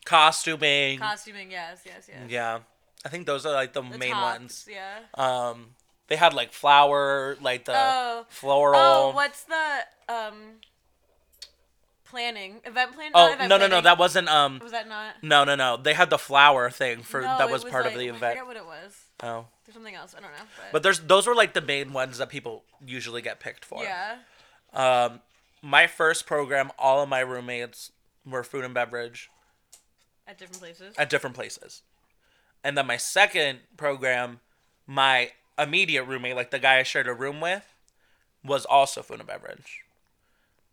costuming. 0.05 0.99
Costuming. 0.99 1.49
Yes. 1.51 1.81
Yes. 1.85 2.07
Yes. 2.09 2.29
yeah, 2.29 2.59
I 3.05 3.09
think 3.09 3.25
those 3.25 3.45
are 3.45 3.53
like 3.53 3.73
the, 3.73 3.81
The 3.81 3.97
main 3.97 4.11
tops, 4.11 4.39
ones. 4.39 4.67
Yeah. 4.69 4.99
Um, 5.15 5.75
they 6.07 6.15
had 6.17 6.33
like 6.33 6.51
flower, 6.51 7.37
like 7.41 7.65
the 7.65 7.73
Oh. 7.75 8.25
floral. 8.29 8.79
Oh, 8.79 9.11
what's 9.15 9.43
the 9.43 9.79
um 10.09 10.59
planning 12.05 12.59
event 12.65 12.93
planning? 12.93 13.11
Oh, 13.15 13.33
event 13.33 13.49
no, 13.49 13.57
no, 13.57 13.67
no, 13.67 13.81
that 13.81 13.97
wasn't 13.97 14.29
um. 14.29 14.59
was 14.61 14.71
that 14.71 14.87
not. 14.87 15.15
No, 15.23 15.43
no, 15.43 15.55
no. 15.55 15.77
They 15.77 15.93
had 15.93 16.09
the 16.09 16.17
flower 16.19 16.69
thing 16.69 17.01
for 17.01 17.21
No, 17.21 17.37
that 17.37 17.49
it 17.49 17.51
was, 17.51 17.63
part 17.63 17.85
like, 17.85 17.93
of 17.93 17.99
the 17.99 18.07
event. 18.07 18.23
I 18.23 18.29
forget 18.31 18.45
what 18.47 18.57
it 18.57 18.65
was. 18.65 18.97
Oh, 19.23 19.45
There's 19.65 19.73
something 19.73 19.95
else. 19.95 20.13
I 20.17 20.21
don't 20.21 20.31
know. 20.31 20.37
But, 20.57 20.71
but 20.73 20.83
there's 20.83 20.99
those 20.99 21.25
were 21.27 21.35
like 21.35 21.53
the 21.53 21.61
main 21.61 21.93
ones 21.93 22.17
that 22.17 22.29
people 22.29 22.63
usually 22.85 23.21
get 23.21 23.39
picked 23.39 23.63
for. 23.65 23.83
yeah. 23.83 24.17
Um, 24.73 25.21
my 25.61 25.87
first 25.87 26.25
program, 26.25 26.71
all 26.77 27.01
of 27.01 27.09
my 27.09 27.19
roommates 27.19 27.91
were 28.25 28.43
food 28.43 28.63
and 28.65 28.73
beverage 28.73 29.29
At 30.27 30.37
different 30.37 30.59
places. 30.59 30.95
at 30.97 31.09
different 31.09 31.35
places, 31.35 31.81
and 32.63 32.77
then 32.77 32.87
my 32.87 32.97
second 32.97 33.59
program, 33.77 34.39
my 34.87 35.31
immediate 35.59 36.03
roommate, 36.05 36.35
like 36.35 36.51
the 36.51 36.59
guy 36.59 36.79
I 36.79 36.83
shared 36.83 37.07
a 37.07 37.13
room 37.13 37.39
with, 37.41 37.65
was 38.43 38.65
also 38.65 39.01
food 39.01 39.19
and 39.19 39.27
beverage. 39.27 39.81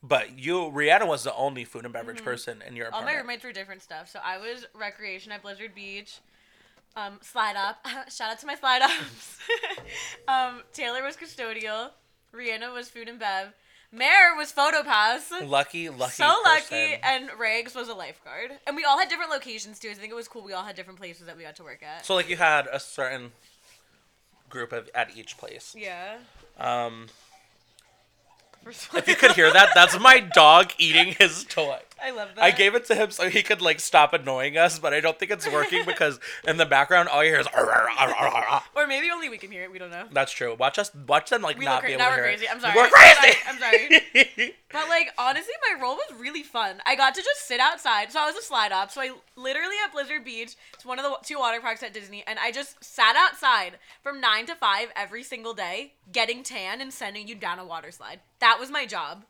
But 0.02 0.38
you, 0.38 0.56
Rihanna, 0.74 1.06
was 1.06 1.24
the 1.24 1.34
only 1.34 1.64
food 1.64 1.84
and 1.84 1.92
beverage 1.92 2.24
person 2.24 2.62
in 2.66 2.74
your 2.74 2.86
Mm-hmm. 2.86 2.94
All 2.94 3.00
apartment. 3.02 3.16
my 3.16 3.20
roommates 3.20 3.44
were 3.44 3.52
different 3.52 3.82
stuff. 3.82 4.08
So 4.08 4.18
I 4.24 4.38
was 4.38 4.66
recreation 4.72 5.30
at 5.30 5.42
Blizzard 5.42 5.74
Beach. 5.74 6.18
Um, 6.96 7.18
slide 7.20 7.54
up. 7.56 7.86
Shout 8.10 8.30
out 8.32 8.38
to 8.40 8.46
my 8.46 8.54
slide 8.54 8.80
ups. 8.82 9.38
um, 10.28 10.62
Taylor 10.72 11.02
was 11.02 11.16
custodial. 11.16 11.90
Rihanna 12.34 12.72
was 12.72 12.88
food 12.88 13.08
and 13.10 13.18
bev. 13.18 13.52
Mare 13.92 14.36
was 14.36 14.52
photo 14.52 14.82
pass. 14.82 15.30
lucky, 15.42 15.88
lucky. 15.88 16.12
so 16.12 16.34
lucky, 16.44 16.68
person. 16.70 17.00
and 17.02 17.30
Rags 17.38 17.74
was 17.74 17.88
a 17.88 17.94
lifeguard. 17.94 18.52
And 18.66 18.76
we 18.76 18.84
all 18.84 18.98
had 18.98 19.08
different 19.08 19.30
locations 19.30 19.78
too. 19.78 19.90
I 19.90 19.94
think 19.94 20.12
it 20.12 20.16
was 20.16 20.28
cool. 20.28 20.42
We 20.42 20.52
all 20.52 20.62
had 20.64 20.76
different 20.76 20.98
places 20.98 21.26
that 21.26 21.36
we 21.36 21.42
got 21.42 21.56
to 21.56 21.64
work 21.64 21.82
at. 21.82 22.06
So 22.06 22.14
like 22.14 22.28
you 22.28 22.36
had 22.36 22.68
a 22.72 22.78
certain 22.78 23.32
group 24.48 24.72
of 24.72 24.88
at 24.94 25.16
each 25.16 25.36
place. 25.38 25.74
yeah. 25.76 26.18
Um, 26.58 27.06
if 28.66 29.08
you 29.08 29.16
could 29.16 29.32
hear 29.32 29.52
that, 29.52 29.70
that's 29.74 29.98
my 29.98 30.20
dog 30.20 30.72
eating 30.78 31.14
his 31.18 31.44
toy. 31.44 31.78
I 32.02 32.10
love 32.10 32.30
that. 32.34 32.42
I 32.42 32.50
gave 32.50 32.74
it 32.74 32.84
to 32.86 32.94
him 32.94 33.10
so 33.10 33.28
he 33.28 33.42
could 33.42 33.60
like 33.60 33.80
stop 33.80 34.12
annoying 34.12 34.56
us, 34.56 34.78
but 34.78 34.92
I 34.94 35.00
don't 35.00 35.18
think 35.18 35.30
it's 35.30 35.50
working 35.50 35.84
because 35.86 36.18
in 36.46 36.56
the 36.56 36.66
background 36.66 37.08
all 37.08 37.22
you 37.24 37.30
hear 37.30 37.40
is. 37.40 37.46
Or 38.74 38.86
maybe 38.86 39.10
only 39.10 39.28
we 39.28 39.38
can 39.38 39.50
hear 39.50 39.64
it. 39.64 39.72
We 39.72 39.78
don't 39.78 39.90
know. 39.90 40.06
That's 40.12 40.32
true. 40.32 40.54
Watch 40.58 40.78
us. 40.78 40.90
Watch 41.06 41.30
them 41.30 41.42
like 41.42 41.58
We 41.58 41.64
not 41.64 41.82
be 41.82 41.88
able 41.88 41.98
now 41.98 42.06
to 42.06 42.10
we're 42.10 42.16
hear 42.16 42.24
crazy. 42.24 42.44
it. 42.46 42.50
I'm 42.52 42.60
sorry. 42.60 42.74
We're 42.76 42.88
crazy. 42.88 43.38
I'm 43.46 43.58
sorry. 43.58 43.86
I'm 43.86 44.24
sorry. 44.34 44.54
But 44.72 44.88
like 44.88 45.12
honestly, 45.18 45.52
my 45.74 45.82
role 45.82 45.96
was 45.96 46.20
really 46.20 46.44
fun. 46.44 46.76
I 46.86 46.94
got 46.94 47.14
to 47.16 47.22
just 47.22 47.46
sit 47.48 47.58
outside. 47.58 48.12
So 48.12 48.20
I 48.20 48.26
was 48.26 48.36
a 48.36 48.42
slide 48.42 48.70
up. 48.70 48.92
So 48.92 49.00
I 49.00 49.10
literally 49.34 49.74
at 49.84 49.92
Blizzard 49.92 50.24
Beach. 50.24 50.54
It's 50.74 50.84
one 50.84 50.98
of 51.00 51.04
the 51.04 51.16
two 51.24 51.40
water 51.40 51.60
parks 51.60 51.82
at 51.82 51.92
Disney, 51.92 52.22
and 52.24 52.38
I 52.38 52.52
just 52.52 52.82
sat 52.82 53.16
outside 53.16 53.78
from 54.02 54.20
nine 54.20 54.46
to 54.46 54.54
five 54.54 54.88
every 54.94 55.24
single 55.24 55.54
day, 55.54 55.94
getting 56.12 56.44
tan 56.44 56.80
and 56.80 56.92
sending 56.92 57.26
you 57.26 57.34
down 57.34 57.58
a 57.58 57.64
water 57.66 57.90
slide. 57.90 58.20
That 58.38 58.58
was 58.60 58.70
my 58.70 58.86
job. 58.86 59.24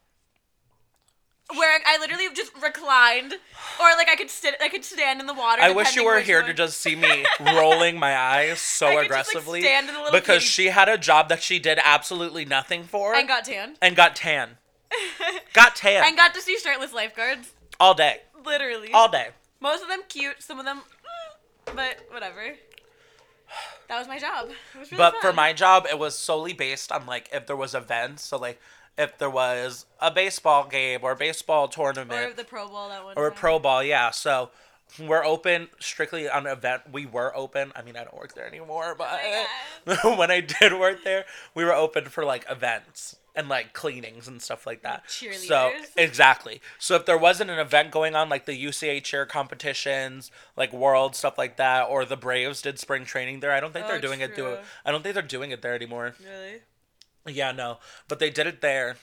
Where 1.56 1.80
I 1.86 1.98
literally 1.98 2.26
just 2.34 2.52
reclined, 2.62 3.32
or 3.80 3.86
like 3.96 4.08
I 4.08 4.16
could 4.16 4.30
sit, 4.30 4.54
I 4.60 4.68
could 4.68 4.84
stand 4.84 5.20
in 5.20 5.26
the 5.26 5.34
water. 5.34 5.62
I 5.62 5.70
wish 5.72 5.96
you 5.96 6.04
were 6.04 6.20
here 6.20 6.42
to 6.42 6.54
just 6.54 6.80
see 6.80 6.94
me 6.94 7.24
rolling 7.40 7.98
my 7.98 8.16
eyes 8.16 8.60
so 8.60 8.86
I 8.86 8.90
could 8.90 8.96
just, 8.96 9.00
like, 9.00 9.06
aggressively 9.06 9.60
stand 9.62 9.88
in 9.88 9.94
the 9.94 10.10
because 10.12 10.42
she 10.42 10.66
had 10.66 10.88
a 10.88 10.96
job 10.98 11.28
that 11.28 11.42
she 11.42 11.58
did 11.58 11.80
absolutely 11.84 12.44
nothing 12.44 12.84
for 12.84 13.14
and 13.14 13.26
got 13.26 13.44
tan. 13.44 13.76
and 13.82 13.96
got 13.96 14.14
tan. 14.16 14.58
Got 15.52 15.76
tan 15.76 16.04
and 16.04 16.16
got 16.16 16.34
to 16.34 16.40
see 16.40 16.58
shirtless 16.58 16.92
lifeguards. 16.92 17.52
all 17.78 17.94
day. 17.94 18.22
Literally. 18.44 18.92
All 18.92 19.08
day. 19.10 19.28
Most 19.60 19.82
of 19.82 19.88
them 19.88 20.00
cute, 20.08 20.42
some 20.42 20.58
of 20.58 20.64
them, 20.64 20.80
but 21.66 21.98
whatever. 22.10 22.54
That 23.88 23.98
was 23.98 24.08
my 24.08 24.18
job. 24.18 24.50
Was 24.78 24.92
really 24.92 25.02
But 25.02 25.14
for 25.20 25.32
my 25.32 25.52
job, 25.52 25.86
it 25.90 25.98
was 25.98 26.16
solely 26.16 26.52
based 26.52 26.92
on 26.92 27.06
like 27.06 27.28
if 27.32 27.46
there 27.46 27.56
was 27.56 27.74
events. 27.74 28.24
So 28.24 28.38
like 28.38 28.60
if 28.98 29.16
there 29.18 29.30
was 29.30 29.86
a 30.00 30.10
baseball 30.10 30.66
game 30.66 31.00
or 31.02 31.12
a 31.12 31.16
baseball 31.16 31.68
tournament 31.68 32.30
or 32.30 32.32
the 32.34 32.44
Pro 32.44 32.68
Bowl 32.68 32.88
that 32.88 33.04
one 33.04 33.14
or 33.16 33.30
time. 33.30 33.38
pro 33.38 33.58
ball, 33.58 33.82
yeah. 33.82 34.10
So 34.10 34.50
we're 34.98 35.24
open 35.24 35.68
strictly 35.78 36.28
on 36.28 36.46
event. 36.46 36.82
We 36.92 37.06
were 37.06 37.34
open. 37.36 37.72
I 37.76 37.82
mean, 37.82 37.96
I 37.96 38.04
don't 38.04 38.16
work 38.16 38.34
there 38.34 38.46
anymore, 38.46 38.94
but 38.96 39.20
Oh 40.02 40.16
when 40.18 40.30
I 40.30 40.40
did 40.40 40.78
work 40.78 41.04
there, 41.04 41.24
we 41.54 41.64
were 41.64 41.74
open 41.74 42.06
for 42.06 42.24
like 42.24 42.44
events 42.50 43.16
and 43.36 43.48
like 43.48 43.72
cleanings 43.72 44.26
and 44.26 44.42
stuff 44.42 44.66
like 44.66 44.82
that. 44.82 45.06
Cheerleaders. 45.06 45.46
So 45.46 45.70
exactly. 45.96 46.60
So 46.78 46.96
if 46.96 47.06
there 47.06 47.16
wasn't 47.16 47.50
an 47.50 47.58
event 47.60 47.92
going 47.92 48.16
on, 48.16 48.28
like 48.28 48.44
the 48.44 48.64
UCA 48.64 49.02
cheer 49.02 49.24
competitions, 49.24 50.30
like 50.56 50.72
World 50.72 51.14
stuff 51.14 51.38
like 51.38 51.56
that, 51.56 51.84
or 51.84 52.04
the 52.04 52.16
Braves 52.16 52.60
did 52.60 52.78
spring 52.78 53.04
training 53.04 53.40
there, 53.40 53.52
I 53.52 53.60
don't 53.60 53.72
think 53.72 53.86
Oh, 53.86 53.88
they're 53.88 54.00
doing 54.00 54.20
it. 54.20 54.34
Do. 54.34 54.58
I 54.84 54.90
don't 54.90 55.02
think 55.02 55.14
they're 55.14 55.22
doing 55.22 55.52
it 55.52 55.62
there 55.62 55.74
anymore. 55.74 56.14
Really? 56.20 56.60
Yeah, 57.26 57.52
no, 57.52 57.78
but 58.08 58.18
they 58.18 58.30
did 58.30 58.46
it 58.46 58.60
there. 58.60 58.96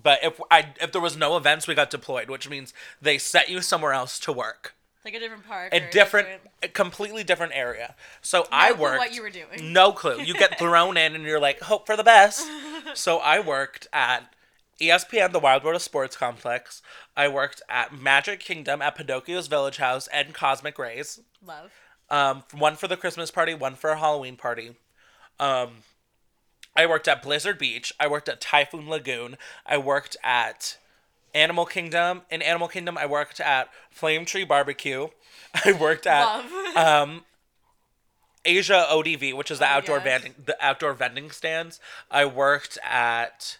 But 0.00 0.20
if 0.22 0.40
I 0.50 0.74
if 0.80 0.92
there 0.92 1.00
was 1.00 1.16
no 1.16 1.36
events, 1.36 1.66
we 1.66 1.74
got 1.74 1.90
deployed, 1.90 2.30
which 2.30 2.48
means 2.48 2.72
they 3.02 3.18
set 3.18 3.48
you 3.48 3.60
somewhere 3.60 3.92
else 3.92 4.18
to 4.20 4.32
work, 4.32 4.74
Like 5.04 5.14
a 5.14 5.18
different 5.18 5.44
park. 5.46 5.72
a 5.74 5.82
or 5.82 5.90
different, 5.90 6.28
a 6.62 6.68
completely 6.68 7.24
different 7.24 7.52
area. 7.54 7.96
So 8.22 8.46
I 8.52 8.72
clue 8.72 8.82
worked. 8.82 8.98
what 8.98 9.14
you 9.14 9.22
were 9.22 9.30
doing. 9.30 9.72
No 9.72 9.92
clue. 9.92 10.20
You 10.22 10.34
get 10.34 10.56
thrown 10.58 10.96
in, 10.96 11.14
and 11.16 11.24
you're 11.24 11.40
like, 11.40 11.60
hope 11.62 11.84
for 11.86 11.96
the 11.96 12.04
best. 12.04 12.46
so 12.94 13.18
I 13.18 13.40
worked 13.40 13.88
at 13.92 14.32
ESPN, 14.80 15.32
the 15.32 15.40
Wild 15.40 15.64
World 15.64 15.74
of 15.74 15.82
Sports 15.82 16.16
Complex. 16.16 16.80
I 17.16 17.26
worked 17.26 17.60
at 17.68 17.92
Magic 17.92 18.38
Kingdom 18.38 18.80
at 18.80 18.94
Pinocchio's 18.94 19.48
Village 19.48 19.78
Haus 19.78 20.06
and 20.12 20.32
Cosmic 20.32 20.78
Rays. 20.78 21.18
Love. 21.44 21.72
Um, 22.08 22.44
one 22.52 22.76
for 22.76 22.86
the 22.86 22.96
Christmas 22.96 23.32
party, 23.32 23.52
one 23.54 23.74
for 23.74 23.90
a 23.90 23.98
Halloween 23.98 24.36
party. 24.36 24.76
Um, 25.40 25.78
I 26.78 26.86
worked 26.86 27.08
at 27.08 27.22
Blizzard 27.22 27.58
Beach. 27.58 27.92
I 27.98 28.06
worked 28.06 28.28
at 28.28 28.40
Typhoon 28.40 28.88
Lagoon. 28.88 29.36
I 29.66 29.76
worked 29.78 30.16
at 30.22 30.78
Animal 31.34 31.66
Kingdom. 31.66 32.22
In 32.30 32.40
Animal 32.40 32.68
Kingdom, 32.68 32.96
I 32.96 33.04
worked 33.04 33.40
at 33.40 33.68
Flame 33.90 34.24
Tree 34.24 34.44
Barbecue. 34.44 35.08
I 35.64 35.72
worked 35.72 36.06
at 36.06 36.44
um, 36.76 37.24
Asia 38.44 38.86
ODV, 38.88 39.34
which 39.36 39.50
is 39.50 39.58
the 39.58 39.64
Oh, 39.66 39.68
outdoor 39.76 39.96
yes. 39.96 40.04
vending 40.04 40.34
the 40.44 40.56
outdoor 40.64 40.94
vending 40.94 41.30
stands. 41.32 41.80
I 42.10 42.24
worked 42.26 42.78
at 42.88 43.58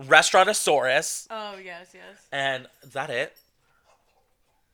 Restaurantosaurus, 0.00 1.26
oh 1.30 1.56
yes, 1.62 1.90
yes. 1.92 2.26
and 2.32 2.66
is 2.82 2.92
that 2.92 3.10
it? 3.10 3.36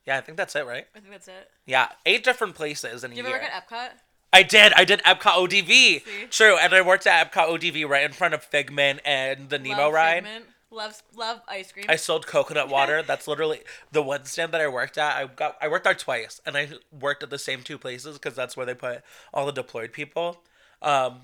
Yeah, 0.05 0.17
I 0.17 0.21
think 0.21 0.37
that's 0.37 0.55
it, 0.55 0.65
right? 0.67 0.85
I 0.95 0.99
think 0.99 1.11
that's 1.11 1.27
it. 1.27 1.49
Yeah, 1.65 1.89
eight 2.05 2.23
different 2.23 2.53
places 2.55 3.03
in 3.03 3.11
a 3.11 3.15
You 3.15 3.23
year. 3.23 3.35
ever 3.35 3.43
work 3.43 3.51
at 3.51 3.67
Epcot? 3.67 3.89
I 4.35 4.43
did. 4.43 4.73
I 4.73 4.83
did 4.85 5.01
Epcot 5.03 5.47
ODV. 5.49 5.67
See? 5.67 6.01
True, 6.29 6.57
and 6.57 6.73
I 6.73 6.81
worked 6.81 7.07
at 7.07 7.31
Epcot 7.31 7.47
ODV 7.59 7.87
right 7.87 8.03
in 8.03 8.11
front 8.11 8.33
of 8.33 8.43
Figment 8.43 8.99
and 9.05 9.49
the 9.49 9.57
Nemo 9.57 9.83
love 9.83 9.93
ride. 9.93 10.23
Figment. 10.23 10.45
Love 10.71 11.01
love 11.15 11.41
ice 11.47 11.71
cream. 11.71 11.85
I 11.87 11.95
sold 11.95 12.27
coconut 12.27 12.67
water. 12.67 13.01
That's 13.07 13.27
literally 13.29 13.61
the 13.93 14.01
one 14.01 14.25
stand 14.25 14.51
that 14.51 14.59
I 14.59 14.67
worked 14.67 14.97
at. 14.97 15.15
I 15.15 15.25
got 15.27 15.57
I 15.61 15.69
worked 15.69 15.85
there 15.85 15.93
twice, 15.93 16.41
and 16.45 16.57
I 16.57 16.69
worked 16.91 17.23
at 17.23 17.29
the 17.29 17.39
same 17.39 17.61
two 17.61 17.77
places 17.77 18.17
because 18.17 18.35
that's 18.35 18.57
where 18.57 18.65
they 18.65 18.73
put 18.73 19.01
all 19.33 19.45
the 19.45 19.53
deployed 19.53 19.93
people. 19.93 20.41
Um, 20.81 21.21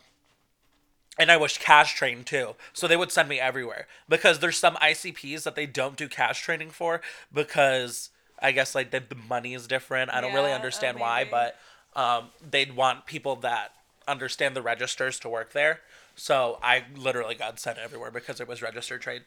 and 1.19 1.30
I 1.30 1.36
was 1.36 1.58
cash 1.58 1.95
trained 1.95 2.28
too, 2.28 2.56
so 2.71 2.88
they 2.88 2.95
would 2.95 3.12
send 3.12 3.28
me 3.28 3.41
everywhere 3.41 3.88
because 4.08 4.39
there's 4.39 4.58
some 4.58 4.76
ICPs 4.76 5.43
that 5.43 5.56
they 5.56 5.65
don't 5.65 5.97
do 5.97 6.08
cash 6.08 6.41
training 6.41 6.69
for 6.69 7.02
because 7.34 8.10
I 8.41 8.54
guess 8.54 8.74
like 8.74 8.91
the, 8.91 9.02
the 9.02 9.15
money 9.15 9.54
is 9.54 9.67
different. 9.67 10.12
I 10.12 10.21
don't 10.21 10.34
really 10.34 10.50
Yeah, 10.50 10.56
understand 10.56 11.00
why, 11.00 11.19
maybe. 11.19 11.32
but 11.32 11.60
um, 11.95 12.30
they'd 12.49 12.75
want 12.75 13.06
people 13.06 13.36
that 13.38 13.73
understand 14.08 14.56
the 14.56 14.62
registers 14.62 15.19
to 15.19 15.30
work 15.30 15.54
there. 15.54 15.82
So 16.15 16.60
I 16.62 16.84
literally 16.95 17.36
got 17.36 17.60
sent 17.60 17.77
everywhere 17.77 18.12
because 18.12 18.39
it 18.41 18.47
was 18.47 18.62
register 18.62 18.97
trade. 18.97 19.23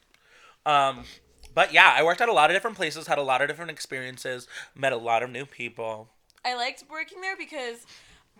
Um, 0.67 1.05
but 1.55 1.73
yeah, 1.73 1.93
I 1.97 2.03
worked 2.03 2.21
at 2.21 2.29
a 2.29 2.33
lot 2.33 2.51
of 2.51 2.57
different 2.57 2.77
places, 2.77 3.07
had 3.07 3.19
a 3.19 3.23
lot 3.23 3.41
of 3.43 3.49
different 3.49 3.71
experiences, 3.71 4.49
met 4.75 4.93
a 4.93 4.97
lot 4.97 5.23
of 5.23 5.31
new 5.31 5.47
people. 5.47 6.09
I 6.45 6.55
liked 6.57 6.85
working 6.91 7.21
there 7.21 7.37
because 7.37 7.87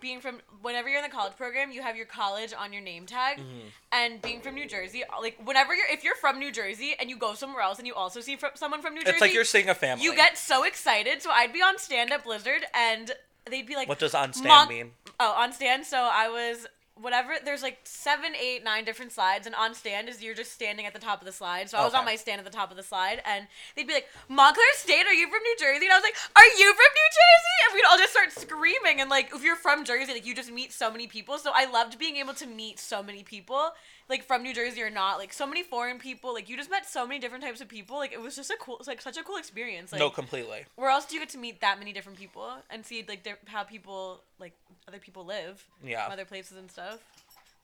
being 0.01 0.19
from 0.19 0.41
whenever 0.61 0.89
you're 0.89 0.97
in 0.97 1.03
the 1.03 1.15
college 1.15 1.35
program, 1.37 1.71
you 1.71 1.81
have 1.81 1.95
your 1.95 2.05
college 2.05 2.53
on 2.57 2.73
your 2.73 2.81
name 2.81 3.05
tag, 3.05 3.37
Mm-hmm. 3.37 3.67
and 3.93 4.21
being 4.21 4.41
from 4.41 4.53
New 4.55 4.67
Jersey, 4.67 5.03
like 5.21 5.37
whenever 5.45 5.73
you're 5.73 5.87
if 5.89 6.03
you're 6.03 6.15
from 6.15 6.37
New 6.37 6.51
Jersey 6.51 6.95
and 6.99 7.09
you 7.09 7.17
go 7.17 7.33
somewhere 7.33 7.63
else 7.63 7.77
and 7.79 7.87
you 7.87 7.93
also 7.95 8.19
see 8.19 8.35
fr- 8.35 8.47
someone 8.55 8.81
from 8.81 8.93
New 8.93 9.01
Jersey, 9.01 9.11
It's 9.13 9.21
like 9.21 9.33
you're 9.33 9.45
seeing 9.45 9.69
a 9.69 9.73
family. 9.73 10.03
you 10.03 10.13
get 10.15 10.37
so 10.37 10.63
excited. 10.65 11.21
So 11.21 11.31
I'd 11.31 11.53
be 11.53 11.61
on 11.61 11.77
stand 11.79 12.11
up 12.11 12.25
Blizzard 12.25 12.65
and 12.73 13.11
they'd 13.49 13.67
be 13.67 13.75
like, 13.75 13.87
what 13.87 13.99
does 13.99 14.15
on 14.15 14.33
stand 14.33 14.47
Mon- 14.47 14.69
mean? 14.69 14.91
Oh, 15.19 15.33
on 15.37 15.53
stand. 15.53 15.85
So 15.85 15.97
I 15.97 16.29
was 16.29 16.67
whatever. 16.99 17.33
There's 17.43 17.61
like 17.61 17.79
seven, 17.83 18.33
eight, 18.35 18.63
nine 18.63 18.85
different 18.85 19.11
slides, 19.11 19.45
and 19.45 19.55
on 19.55 19.73
stand 19.73 20.09
is 20.09 20.23
you're 20.23 20.35
just 20.35 20.51
standing 20.51 20.85
at 20.85 20.93
the 20.93 20.99
top 20.99 21.21
of 21.21 21.25
the 21.25 21.31
slide. 21.31 21.69
So 21.69 21.77
I 21.77 21.83
was 21.83 21.93
on 21.93 22.05
my 22.05 22.15
stand 22.15 22.39
at 22.39 22.45
the 22.45 22.51
top 22.51 22.71
of 22.71 22.77
the 22.77 22.83
slide, 22.83 23.21
and 23.25 23.47
they'd 23.75 23.87
be 23.87 23.93
like, 23.93 24.07
"Montclair 24.29 24.65
State, 24.73 25.05
are 25.05 25.13
you 25.13 25.27
from 25.29 25.41
New 25.43 25.55
Jersey?" 25.59 25.85
And 25.85 25.93
I 25.93 25.97
was 25.97 26.03
like, 26.03 26.15
"Are 26.35 26.45
you 26.45 26.73
from 26.73 26.91
New 26.93 27.09
Jersey?" 27.11 27.55
And 27.65 27.75
we'd 27.75 27.85
all 27.89 27.97
just 27.97 28.11
start 28.13 28.31
screaming. 28.31 29.01
And 29.01 29.09
like, 29.09 29.33
if 29.33 29.43
you're 29.43 29.55
from 29.55 29.83
Jersey, 29.85 30.13
like 30.13 30.25
you 30.25 30.35
just 30.35 30.51
meet 30.51 30.71
so 30.71 30.91
many 30.91 31.07
people. 31.07 31.37
So 31.37 31.51
I 31.53 31.69
loved 31.69 31.99
being 31.99 32.17
able 32.17 32.33
to 32.35 32.47
meet 32.47 32.79
so 32.79 33.03
many 33.03 33.23
people. 33.23 33.71
Like 34.07 34.23
from 34.23 34.43
New 34.43 34.53
Jersey 34.53 34.83
or 34.83 34.89
not, 34.91 35.17
like 35.17 35.33
so 35.33 35.47
many 35.47 35.63
foreign 35.63 35.97
people, 35.97 36.33
like 36.33 36.47
you 36.47 36.55
just 36.55 36.69
met 36.69 36.85
so 36.87 37.07
many 37.07 37.19
different 37.19 37.43
types 37.43 37.59
of 37.59 37.67
people. 37.67 37.97
Like 37.97 38.13
it 38.13 38.21
was 38.21 38.35
just 38.35 38.51
a 38.51 38.55
cool, 38.59 38.77
it's 38.77 38.87
like 38.87 39.01
such 39.01 39.17
a 39.17 39.23
cool 39.23 39.37
experience. 39.37 39.91
Like 39.91 39.99
no, 39.99 40.09
completely. 40.11 40.65
where 40.75 40.89
else 40.91 41.05
do 41.05 41.15
you 41.15 41.21
get 41.21 41.29
to 41.29 41.39
meet 41.39 41.61
that 41.61 41.79
many 41.79 41.91
different 41.91 42.19
people 42.19 42.47
and 42.69 42.85
see 42.85 43.03
like 43.07 43.23
their, 43.23 43.37
how 43.45 43.63
people 43.63 44.21
like 44.39 44.53
other 44.87 44.99
people 44.99 45.25
live 45.25 45.63
Yeah. 45.83 46.07
other 46.11 46.25
places 46.25 46.57
and 46.57 46.69
stuff 46.69 46.99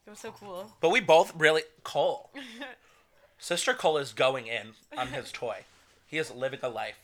it 0.04 0.10
was 0.10 0.18
so 0.18 0.32
cool 0.32 0.72
But 0.80 0.90
we 0.90 0.98
both 0.98 1.32
really 1.36 1.62
Cole. 1.84 2.30
Sister 3.38 3.72
Cole 3.74 3.98
is 3.98 4.12
going 4.12 4.46
in 4.48 4.72
on 4.96 5.08
his 5.08 5.30
toy. 5.32 5.58
He 6.06 6.18
is 6.18 6.30
living 6.30 6.60
a 6.62 6.68
life. 6.68 6.98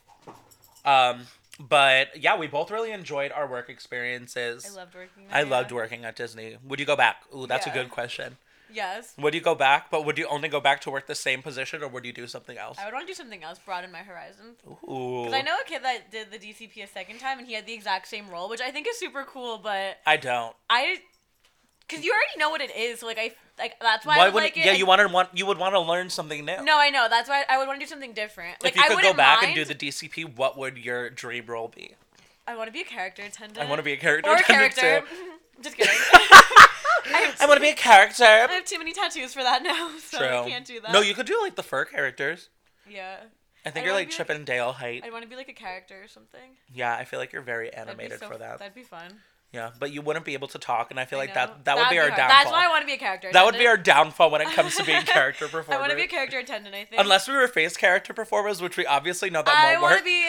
Um, 0.85 1.27
but 1.61 2.21
yeah, 2.21 2.37
we 2.37 2.47
both 2.47 2.71
really 2.71 2.91
enjoyed 2.93 3.33
our 3.33 3.47
work 3.47 3.69
experiences. 3.69 4.67
i 4.69 4.77
loved 4.77 4.95
working 4.95 5.25
there, 5.29 5.37
I 5.37 5.43
yeah. 5.43 5.49
loved 5.51 5.73
working 5.73 6.05
at 6.05 6.17
Disney. 6.17 6.57
Would 6.67 6.79
you 6.81 6.87
go 6.87 6.97
back? 6.97 7.23
Ooh, 7.37 7.47
that's 7.47 7.67
Yeah. 7.67 7.73
a 7.73 7.75
good 7.75 7.91
question. 7.91 8.37
Yes 8.73 9.15
Would 9.19 9.35
you 9.35 9.41
go 9.41 9.55
back? 9.55 9.91
But 9.91 10.05
would 10.05 10.19
you 10.19 10.27
only 10.29 10.49
go 10.49 10.61
back 10.61 10.81
to 10.83 10.91
work 10.91 11.07
the 11.07 11.15
same 11.15 11.43
position, 11.43 11.83
or 11.83 11.89
would 11.89 12.05
you 12.05 12.13
do 12.13 12.27
something 12.27 12.57
else? 12.59 12.77
i 12.79 12.85
would 12.85 12.95
want 12.95 13.07
to 13.07 13.11
do 13.13 13.17
something 13.17 13.43
else 13.43 13.59
broaden 13.59 13.91
my 13.93 13.99
horizons 13.99 14.59
Ooh. 14.67 15.25
because 15.25 15.35
i 15.35 15.43
know 15.43 15.57
a 15.61 15.65
kid 15.67 15.83
that 15.83 16.11
did 16.11 16.31
the 16.31 16.39
dcp 16.39 16.83
a 16.83 16.87
second 16.87 17.19
time 17.19 17.39
and 17.39 17.47
he 17.47 17.55
had 17.55 17.67
the 17.67 17.73
exact 17.73 18.09
same 18.09 18.29
role 18.29 18.49
which 18.49 18.61
i 18.61 18.71
think 18.71 18.87
is 18.89 18.99
super 18.99 19.25
cool 19.25 19.59
but 19.59 19.99
I 20.07 20.17
don't. 20.17 20.55
i 20.71 20.99
Because 21.87 22.05
you 22.05 22.13
already 22.13 22.39
know 22.39 22.51
what 22.51 22.61
it 22.61 22.75
is. 22.77 23.01
So 23.01 23.07
like 23.07 23.19
I 23.19 23.33
like 23.59 23.81
that's 23.81 24.05
why, 24.05 24.19
Why 24.19 24.27
I 24.27 24.29
would 24.29 24.43
like 24.43 24.57
it. 24.57 24.65
yeah? 24.67 24.73
You 24.73 24.85
want 24.87 25.01
to 25.01 25.09
want 25.09 25.31
you 25.33 25.47
would 25.47 25.59
want 25.59 25.75
to 25.75 25.81
learn 25.81 26.11
something 26.11 26.45
new. 26.45 26.63
No, 26.63 26.79
I 26.79 26.91
know. 26.91 27.07
That's 27.09 27.29
why 27.31 27.45
I 27.49 27.57
would 27.59 27.67
want 27.67 27.81
to 27.81 27.85
do 27.87 27.89
something 27.89 28.13
different. 28.13 28.63
Like 28.63 28.77
if 28.77 28.79
you 28.79 28.95
could 28.97 29.03
go 29.03 29.15
back 29.15 29.43
mind. 29.43 29.57
and 29.57 29.67
do 29.67 29.73
the 29.73 29.75
DCP, 29.75 30.37
what 30.37 30.59
would 30.59 30.77
your 30.77 31.09
dream 31.11 31.47
role 31.47 31.69
be? 31.75 31.95
I 32.47 32.57
want 32.57 32.69
to 32.69 32.73
be 32.73 32.81
a 32.81 32.85
character 32.85 33.23
attendant. 33.23 33.59
I 33.59 33.69
want 33.69 33.79
to 33.79 33.83
be 33.83 33.93
a 33.93 33.97
character. 33.97 34.31
or 34.31 34.37
a 34.37 34.43
character. 34.43 35.01
too. 35.01 35.07
Just 35.63 35.77
kidding. 35.77 35.93
I 37.11 37.33
I 37.41 37.47
want 37.47 37.57
to 37.57 37.61
be 37.63 37.71
a 37.71 37.75
character. 37.75 38.25
I 38.25 38.47
have 38.53 38.65
too 38.65 38.79
many 38.79 38.93
tattoos 38.93 39.33
for 39.33 39.43
that 39.43 39.63
now, 39.65 39.91
so 39.99 40.19
True. 40.19 40.27
I 40.27 40.49
can't 40.49 40.65
do 40.67 40.81
that. 40.81 40.93
No, 40.93 41.01
you 41.01 41.15
could 41.15 41.27
do 41.27 41.39
like 41.43 41.57
the 41.57 41.63
fur 41.63 41.85
characters. 41.85 42.49
Yeah. 42.89 43.17
I 43.67 43.71
think 43.71 43.85
I 43.85 43.87
you're 43.89 43.97
like 43.97 44.09
be 44.09 44.15
Chip 44.15 44.29
like- 44.29 44.37
and 44.39 44.47
Dale 44.47 44.73
height. 44.73 45.03
I 45.05 45.11
want 45.11 45.23
to 45.25 45.29
be 45.29 45.37
like 45.37 45.49
a 45.49 45.53
character 45.55 46.03
or 46.03 46.09
something. 46.09 46.41
Yeah, 46.73 46.95
I 46.95 47.05
feel 47.05 47.19
like 47.19 47.33
you're 47.33 47.43
very 47.43 47.73
animated 47.73 48.21
so- 48.21 48.29
for 48.29 48.37
that. 48.39 48.59
That'd 48.59 48.75
be 48.75 48.83
fun. 48.83 49.21
Yeah, 49.53 49.71
but 49.81 49.91
you 49.93 50.03
wouldn't 50.03 50.27
be 50.27 50.35
able 50.35 50.49
to 50.49 50.59
talk, 50.59 50.91
and 50.91 51.01
I 51.01 51.07
feel 51.07 51.19
I 51.19 51.23
like 51.23 51.33
that 51.35 51.65
that 51.65 51.77
would 51.77 51.89
be 51.89 51.97
That'd 51.97 51.99
our 51.99 52.09
hard. 52.11 52.17
downfall. 52.19 52.37
That's 52.39 52.51
why 52.51 52.67
I 52.67 52.69
want 52.69 52.83
to 52.83 52.87
be 52.87 52.93
a 52.93 52.99
character. 52.99 53.31
that 53.33 53.45
would 53.47 53.57
be 53.57 53.67
our 53.67 53.79
downfall 53.79 54.31
when 54.31 54.43
it 54.43 54.49
comes 54.49 54.77
to 54.77 54.85
being 54.85 55.01
character 55.05 55.47
performers. 55.49 55.75
I 55.75 55.81
want 55.81 55.89
to 55.91 55.97
be 55.97 56.03
a 56.03 56.07
character 56.07 56.39
attendant. 56.39 56.75
I 56.75 56.85
think. 56.85 57.01
Unless 57.01 57.29
we 57.29 57.35
were 57.35 57.49
face 57.49 57.75
character 57.75 58.13
performers, 58.13 58.61
which 58.61 58.77
we 58.77 58.85
obviously 58.85 59.31
know 59.31 59.43
that 59.43 59.55
I 59.57 59.71
won't 59.73 59.83
want 59.83 59.93
work. 59.95 59.99
to 60.01 60.05
be 60.05 60.23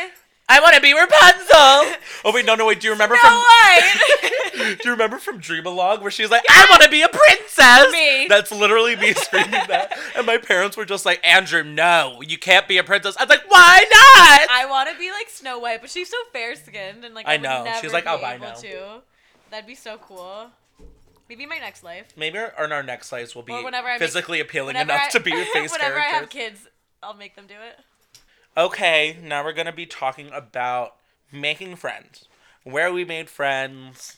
I 0.50 0.60
want 0.60 0.74
to 0.76 0.82
be 0.82 0.94
Rapunzel. 0.94 2.00
oh 2.26 2.34
wait, 2.34 2.46
no, 2.46 2.56
no, 2.56 2.66
wait. 2.66 2.80
Do 2.80 2.88
you 2.88 2.94
remember 2.94 3.16
Snow 3.16 3.30
from? 3.30 3.38
White. 3.38 4.78
Do 4.82 4.84
you 4.84 4.92
remember 4.92 5.20
from 5.20 5.40
Dreamalog 5.40 6.02
where 6.02 6.10
she's 6.10 6.32
like, 6.32 6.44
"I 6.50 6.66
want 6.70 6.82
to 6.82 6.90
be 6.90 7.04
a 7.04 7.08
princess"? 7.08 7.92
Me. 7.92 8.26
That's 8.28 8.52
literally 8.52 8.96
me 8.96 9.14
screaming 9.18 9.52
that, 9.52 9.98
and 10.18 10.26
my 10.26 10.38
parents 10.38 10.76
were 10.76 10.86
just 10.86 11.06
like, 11.06 11.22
"Andrew, 11.24 11.64
no, 11.64 12.22
you 12.26 12.38
can't 12.38 12.68
be 12.68 12.78
a 12.78 12.84
princess." 12.84 13.16
I 13.18 13.24
was 13.24 13.30
like, 13.30 13.50
"Why 13.50 13.86
not?" 13.92 14.50
I 14.52 14.66
want 14.68 14.90
to 14.90 14.98
be 14.98 15.12
like 15.12 15.30
Snow 15.30 15.60
White, 15.60 15.82
but 15.82 15.90
she's 15.92 16.10
so 16.10 16.18
fair 16.34 16.56
skinned 16.56 17.06
and 17.06 17.14
like 17.14 17.28
I 17.28 17.36
I, 17.36 17.38
know. 17.38 17.72
She's 17.80 17.94
like 17.94 18.08
"I'll 18.08 18.18
be 18.18 18.24
oh, 18.24 18.28
albino. 18.28 18.48
Able 18.48 18.62
to. 18.62 19.02
That'd 19.52 19.68
be 19.68 19.76
so 19.76 19.98
cool. 19.98 20.50
Maybe 21.30 21.46
my 21.46 21.60
next 21.60 21.84
life. 21.84 22.08
Maybe 22.18 22.40
our, 22.40 22.54
in 22.66 22.72
our 22.72 22.82
next 22.82 23.12
lives 23.12 23.36
will 23.36 23.44
be 23.44 23.54
whenever 23.54 23.88
I 23.88 23.94
make- 23.94 24.00
physically 24.00 24.40
appealing 24.40 24.70
Whenever 24.70 24.92
enough 24.94 25.06
I- 25.06 25.10
to 25.12 25.20
be 25.20 25.30
your 25.30 25.46
face 25.46 25.72
Whenever 25.72 26.00
I 26.00 26.06
have 26.06 26.30
kids, 26.30 26.68
I'll 27.04 27.14
make 27.14 27.36
them 27.36 27.46
do 27.48 27.54
it. 27.54 27.80
Okay, 28.60 29.16
now 29.24 29.42
we're 29.42 29.54
gonna 29.54 29.72
be 29.72 29.86
talking 29.86 30.30
about 30.34 30.96
making 31.32 31.78
friends. 31.78 32.28
Where 32.66 32.92
we 32.92 33.06
made 33.06 33.30
friends, 33.30 34.18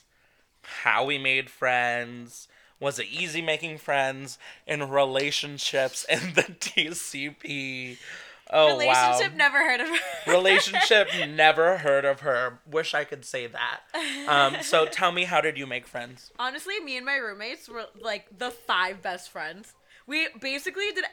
how 0.62 1.04
we 1.04 1.16
made 1.16 1.48
friends, 1.48 2.48
was 2.80 2.98
it 2.98 3.06
easy 3.06 3.40
making 3.40 3.78
friends, 3.78 4.38
in 4.66 4.90
relationships 4.90 6.04
in 6.10 6.34
the 6.34 6.42
DCP. 6.60 7.98
Oh 8.50 8.76
Relationship, 8.76 9.30
wow. 9.30 9.36
never 9.36 9.58
heard 9.58 9.80
of 9.80 9.86
her. 9.86 9.96
Relationship, 10.32 11.08
never 11.28 11.78
heard 11.78 12.04
of 12.04 12.20
her. 12.20 12.58
Wish 12.68 12.94
I 12.94 13.04
could 13.04 13.24
say 13.24 13.46
that. 13.46 13.80
Um, 14.26 14.56
so 14.60 14.86
tell 14.90 15.12
me, 15.12 15.22
how 15.22 15.40
did 15.40 15.56
you 15.56 15.68
make 15.68 15.86
friends? 15.86 16.32
Honestly, 16.40 16.80
me 16.80 16.96
and 16.96 17.06
my 17.06 17.14
roommates 17.14 17.68
were 17.68 17.86
like 18.00 18.26
the 18.36 18.50
five 18.50 19.02
best 19.02 19.30
friends. 19.30 19.74
We 20.06 20.28
basically 20.40 20.90
did. 20.94 21.04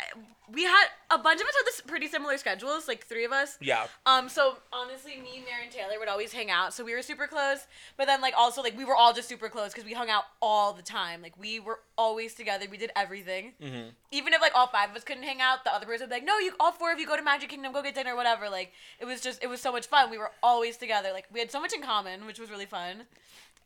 We 0.52 0.64
had 0.64 0.88
a 1.12 1.18
bunch 1.20 1.40
of 1.42 1.48
us 1.48 1.54
had 1.56 1.66
this 1.68 1.82
pretty 1.82 2.08
similar 2.08 2.38
schedules, 2.38 2.88
like 2.88 3.06
three 3.06 3.24
of 3.24 3.32
us. 3.32 3.58
Yeah. 3.62 3.86
Um. 4.06 4.30
So 4.30 4.58
honestly, 4.74 5.18
me, 5.18 5.44
Mary, 5.48 5.64
and 5.66 5.72
Taylor 5.72 6.00
would 6.00 6.08
always 6.08 6.34
hang 6.34 6.50
out, 6.50 6.74
so 6.74 6.84
we 6.84 6.96
were 6.96 7.04
super 7.04 7.28
close. 7.28 7.68
But 7.98 8.08
then, 8.08 8.20
like, 8.22 8.34
also 8.36 8.62
like 8.64 8.76
we 8.78 8.84
were 8.86 8.96
all 8.96 9.14
just 9.14 9.30
super 9.30 9.48
close 9.50 9.72
because 9.72 9.86
we 9.86 9.94
hung 9.94 10.10
out 10.10 10.24
all 10.42 10.74
the 10.74 10.82
time. 10.82 11.22
Like 11.22 11.34
we 11.40 11.60
were 11.60 11.80
always 11.98 12.34
together. 12.34 12.66
We 12.70 12.78
did 12.78 12.92
everything. 12.96 13.54
hmm 13.62 13.90
Even 14.12 14.34
if 14.34 14.42
like 14.42 14.54
all 14.56 14.68
five 14.68 14.90
of 14.90 14.96
us 14.96 15.04
couldn't 15.04 15.24
hang 15.24 15.40
out, 15.40 15.64
the 15.64 15.74
other 15.74 15.86
person 15.86 16.06
would 16.06 16.10
be 16.10 16.16
like, 16.16 16.26
"No, 16.26 16.40
you 16.40 16.54
all 16.60 16.72
four 16.72 16.92
of 16.92 17.00
you 17.00 17.06
go 17.06 17.16
to 17.16 17.22
Magic 17.24 17.50
Kingdom, 17.50 17.72
go 17.72 17.84
get 17.84 17.94
dinner, 17.96 18.16
whatever." 18.16 18.50
Like 18.50 18.72
it 19.00 19.06
was 19.06 19.22
just 19.22 19.44
it 19.44 19.48
was 19.48 19.62
so 19.62 19.72
much 19.72 19.86
fun. 19.86 20.10
We 20.10 20.18
were 20.18 20.32
always 20.42 20.78
together. 20.78 21.10
Like 21.14 21.26
we 21.32 21.40
had 21.40 21.52
so 21.52 21.62
much 21.62 21.74
in 21.74 21.82
common, 21.84 22.26
which 22.26 22.40
was 22.40 22.50
really 22.50 22.66
fun. 22.66 23.04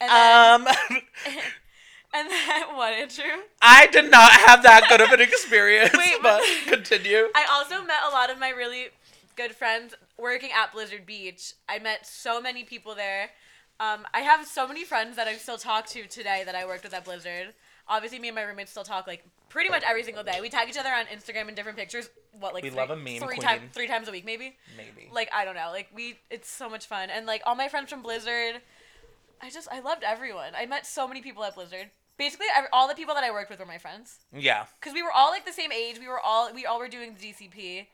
And 0.01 0.09
then, 0.11 0.67
Um, 0.67 0.67
and 2.13 2.29
then 2.29 2.75
what, 2.75 2.93
Andrew? 2.93 3.43
I 3.61 3.87
did 3.87 4.09
not 4.11 4.31
have 4.31 4.63
that 4.63 4.85
good 4.89 5.01
of 5.01 5.09
an 5.11 5.21
experience, 5.21 5.93
Wait, 5.97 6.15
but 6.21 6.41
continue. 6.67 7.27
I 7.35 7.45
also 7.51 7.83
met 7.85 7.99
a 8.07 8.11
lot 8.11 8.29
of 8.29 8.39
my 8.39 8.49
really 8.49 8.87
good 9.35 9.55
friends 9.55 9.93
working 10.17 10.49
at 10.55 10.71
Blizzard 10.73 11.05
Beach. 11.05 11.53
I 11.67 11.79
met 11.79 12.05
so 12.05 12.39
many 12.41 12.63
people 12.63 12.95
there. 12.95 13.31
Um, 13.79 14.05
I 14.13 14.19
have 14.21 14.45
so 14.45 14.67
many 14.67 14.83
friends 14.83 15.15
that 15.15 15.27
I 15.27 15.35
still 15.35 15.57
talk 15.57 15.87
to 15.87 16.05
today 16.05 16.43
that 16.45 16.55
I 16.55 16.65
worked 16.65 16.83
with 16.83 16.93
at 16.93 17.03
Blizzard. 17.05 17.53
Obviously, 17.87 18.19
me 18.19 18.29
and 18.29 18.35
my 18.35 18.43
roommates 18.43 18.71
still 18.71 18.83
talk 18.83 19.07
like 19.07 19.25
pretty 19.49 19.69
much 19.69 19.83
every 19.85 20.03
single 20.03 20.23
day. 20.23 20.39
We 20.39 20.49
tag 20.49 20.69
each 20.69 20.77
other 20.77 20.89
on 20.89 21.05
Instagram 21.07 21.49
in 21.49 21.55
different 21.55 21.77
pictures. 21.77 22.09
What 22.39 22.53
like 22.53 22.63
We 22.63 22.69
three, 22.69 22.79
love 22.79 22.91
a 22.91 22.95
meme 22.95 23.19
three 23.19 23.35
queen. 23.35 23.41
times 23.41 23.61
three 23.73 23.87
times 23.87 24.07
a 24.07 24.11
week 24.11 24.25
maybe. 24.25 24.55
Maybe. 24.77 25.09
Like 25.11 25.29
I 25.33 25.43
don't 25.43 25.55
know. 25.55 25.69
Like 25.71 25.89
we, 25.93 26.17
it's 26.29 26.49
so 26.49 26.69
much 26.69 26.85
fun. 26.85 27.09
And 27.09 27.25
like 27.25 27.41
all 27.45 27.55
my 27.55 27.67
friends 27.67 27.89
from 27.89 28.01
Blizzard, 28.03 28.61
I 29.41 29.49
just 29.49 29.67
I 29.71 29.79
loved 29.81 30.03
everyone. 30.03 30.53
I 30.55 30.65
met 30.65 30.85
so 30.85 31.07
many 31.07 31.21
people 31.21 31.43
at 31.43 31.55
Blizzard. 31.55 31.89
Basically, 32.17 32.45
ev- 32.55 32.65
all 32.71 32.87
the 32.87 32.93
people 32.95 33.15
that 33.15 33.23
I 33.23 33.31
worked 33.31 33.49
with 33.49 33.59
were 33.59 33.65
my 33.65 33.77
friends 33.79 34.19
yeah. 34.31 34.65
because 34.79 34.93
we 34.93 35.01
were 35.01 35.11
all 35.11 35.31
like 35.31 35.45
the 35.45 35.51
same 35.53 35.71
age. 35.71 35.99
We 35.99 36.07
were 36.07 36.19
all 36.19 36.53
we 36.53 36.65
all 36.65 36.79
were 36.79 36.87
doing 36.87 37.15
the 37.19 37.31
DCP. 37.31 37.87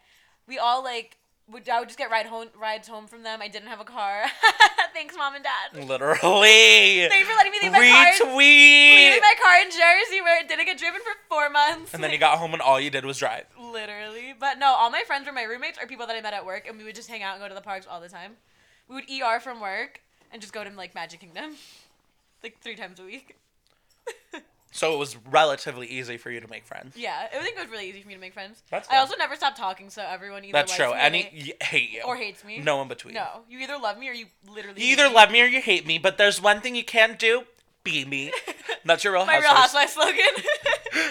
We 0.48 0.58
all 0.60 0.84
like 0.84 1.18
would 1.48 1.68
I 1.70 1.80
would 1.80 1.88
just 1.90 1.98
get 1.98 2.12
ride 2.12 2.26
home 2.26 2.48
rides 2.60 2.88
home 2.88 3.08
from 3.08 3.24
them. 3.24 3.42
I 3.42 3.48
didn't 3.48 3.70
have 3.70 3.80
a 3.80 3.86
car. 3.86 4.26
Thanks, 4.94 5.16
mom 5.16 5.36
and 5.36 5.44
dad. 5.44 5.88
Literally. 5.88 7.08
Thanks 7.10 7.28
for 7.30 7.36
letting 7.36 7.52
me 7.52 7.60
leave 7.62 7.72
my 7.72 7.78
car. 7.80 8.28
in- 8.30 8.38
Leaving 8.38 9.22
my 9.22 9.36
car 9.42 9.60
in 9.62 9.70
Jersey 9.70 10.22
where 10.22 10.42
it 10.42 10.48
didn't 10.50 10.66
get 10.66 10.78
driven 10.78 11.00
for 11.02 11.14
four 11.30 11.50
months. 11.50 11.94
And 11.94 12.04
then 12.04 12.12
you 12.12 12.18
got 12.18 12.38
home 12.38 12.54
and 12.54 12.62
all 12.62 12.80
you 12.80 12.90
did 12.90 13.06
was 13.06 13.18
drive. 13.18 13.46
literally. 13.58 14.34
But 14.38 14.60
no, 14.60 14.68
all 14.68 14.90
my 14.90 15.04
friends 15.08 15.28
were 15.28 15.34
my 15.34 15.44
roommates 15.44 15.80
or 15.82 15.88
people 15.88 16.06
that 16.08 16.16
I 16.16 16.22
met 16.22 16.34
at 16.34 16.46
work, 16.46 16.68
and 16.68 16.78
we 16.78 16.84
would 16.84 16.96
just 16.96 17.10
hang 17.10 17.24
out 17.24 17.36
and 17.36 17.42
go 17.42 17.48
to 17.48 17.56
the 17.56 17.62
parks 17.62 17.88
all 17.90 18.02
the 18.02 18.10
time. 18.10 18.34
We 18.88 18.96
would 18.96 19.06
ER 19.10 19.40
from 19.40 19.62
work 19.62 20.02
and 20.32 20.42
just 20.42 20.54
go 20.54 20.64
to 20.64 20.70
like 20.72 20.94
Magic 20.94 21.20
Kingdom, 21.22 21.56
like 22.44 22.58
three 22.62 22.76
times 22.76 23.00
a 23.00 23.04
week. 23.04 23.36
So 24.72 24.94
it 24.94 24.98
was 24.98 25.18
relatively 25.30 25.88
easy 25.88 26.16
for 26.18 26.30
you 26.32 26.40
to 26.40 26.48
make 26.48 26.64
friends. 26.64 26.96
Yeah, 26.96 27.28
I 27.34 27.40
think 27.42 27.58
it 27.58 27.62
was 27.62 27.70
really 27.70 27.90
easy 27.90 28.02
for 28.02 28.08
me 28.08 28.14
to 28.14 28.20
make 28.20 28.34
friends. 28.34 28.62
That's 28.70 28.88
I 28.90 28.98
also 28.98 29.16
never 29.18 29.36
stopped 29.36 29.58
talking, 29.58 29.90
so 29.90 30.04
everyone 30.08 30.44
either 30.46 30.54
That's 30.54 30.72
likes 30.72 30.82
true. 30.82 30.94
me 30.94 31.00
Any 31.00 31.22
hate- 31.24 31.56
y- 31.60 31.66
hate 31.66 31.90
you 31.92 32.02
or 32.04 32.16
hates 32.16 32.46
me. 32.46 32.60
No 32.60 32.82
in 32.82 32.88
between. 32.88 33.16
No, 33.16 33.42
you 33.50 33.60
either 33.60 33.78
love 33.78 33.98
me 33.98 34.08
or 34.10 34.14
you 34.14 34.28
literally. 34.48 34.80
You 34.82 34.88
hate 34.90 35.00
either 35.00 35.10
me. 35.10 35.16
love 35.16 35.32
me 35.32 35.42
or 35.42 35.46
you 35.46 35.60
hate 35.60 35.86
me, 35.88 35.98
but 35.98 36.18
there's 36.18 36.40
one 36.42 36.62
thing 36.62 36.76
you 36.76 36.84
can't 36.86 37.18
do: 37.20 37.44
be 37.84 38.06
me. 38.06 38.32
That's 38.86 39.04
your 39.04 39.14
real 39.14 39.26
My 39.26 39.40
Real 39.40 39.50
Housewives. 39.50 39.96
Housewives 39.96 40.14
slogan. 40.14 40.44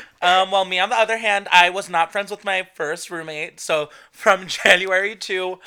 Um, 0.21 0.51
well, 0.51 0.65
me 0.65 0.81
on 0.81 0.89
the 0.89 0.97
other 0.97 1.19
hand, 1.19 1.47
I 1.53 1.71
was 1.71 1.89
not 1.89 2.11
friends 2.11 2.33
with 2.33 2.45
my 2.45 2.67
first 2.75 3.09
roommate. 3.09 3.61
So 3.61 3.89
from 4.11 4.47
January 4.65 5.15
to 5.15 5.61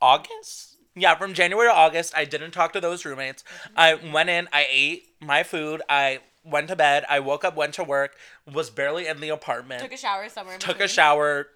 August, 0.00 0.76
yeah, 0.94 1.16
from 1.16 1.34
January 1.34 1.68
to 1.68 1.74
August, 1.74 2.12
I 2.16 2.24
didn't 2.24 2.52
talk 2.52 2.72
to 2.74 2.80
those 2.80 3.04
roommates. 3.04 3.42
I 3.76 3.94
went 3.94 4.28
in, 4.30 4.48
I 4.52 4.66
ate 4.70 5.08
my 5.20 5.42
food, 5.42 5.82
I 5.88 6.20
went 6.48 6.68
to 6.68 6.76
bed, 6.76 7.04
I 7.08 7.20
woke 7.20 7.44
up, 7.44 7.56
went 7.56 7.74
to 7.74 7.84
work, 7.84 8.16
was 8.52 8.70
barely 8.70 9.06
in 9.06 9.20
the 9.20 9.28
apartment, 9.28 9.82
Took 9.82 9.92
a 9.92 9.96
shower 9.96 10.28
somewhere. 10.28 10.58
took 10.58 10.80
a 10.80 10.88
shower, 10.88 11.48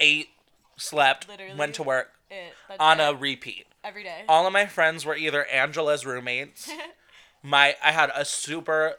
ate, 0.00 0.28
slept, 0.76 1.28
Literally. 1.28 1.54
went 1.56 1.74
to 1.76 1.82
work 1.82 2.12
It, 2.30 2.52
on 2.80 3.00
it. 3.00 3.04
a 3.08 3.14
repeat. 3.14 3.66
every 3.84 4.02
day. 4.02 4.24
All 4.28 4.46
of 4.46 4.52
my 4.52 4.66
friends 4.66 5.04
were 5.04 5.16
either 5.16 5.44
Angela's 5.46 6.04
roommates. 6.04 6.70
my 7.42 7.76
I 7.84 7.92
had 7.92 8.10
a 8.14 8.24
super 8.24 8.96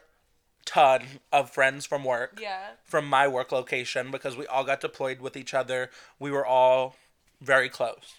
ton 0.64 1.02
of 1.32 1.50
friends 1.50 1.86
from 1.86 2.04
work 2.04 2.38
yeah. 2.42 2.60
from 2.84 3.06
my 3.06 3.26
work 3.26 3.52
location 3.52 4.10
because 4.10 4.36
we 4.36 4.46
all 4.46 4.64
got 4.64 4.80
deployed 4.80 5.20
with 5.20 5.36
each 5.36 5.54
other. 5.54 5.90
We 6.18 6.30
were 6.30 6.44
all 6.46 6.96
very 7.40 7.68
close. 7.68 8.16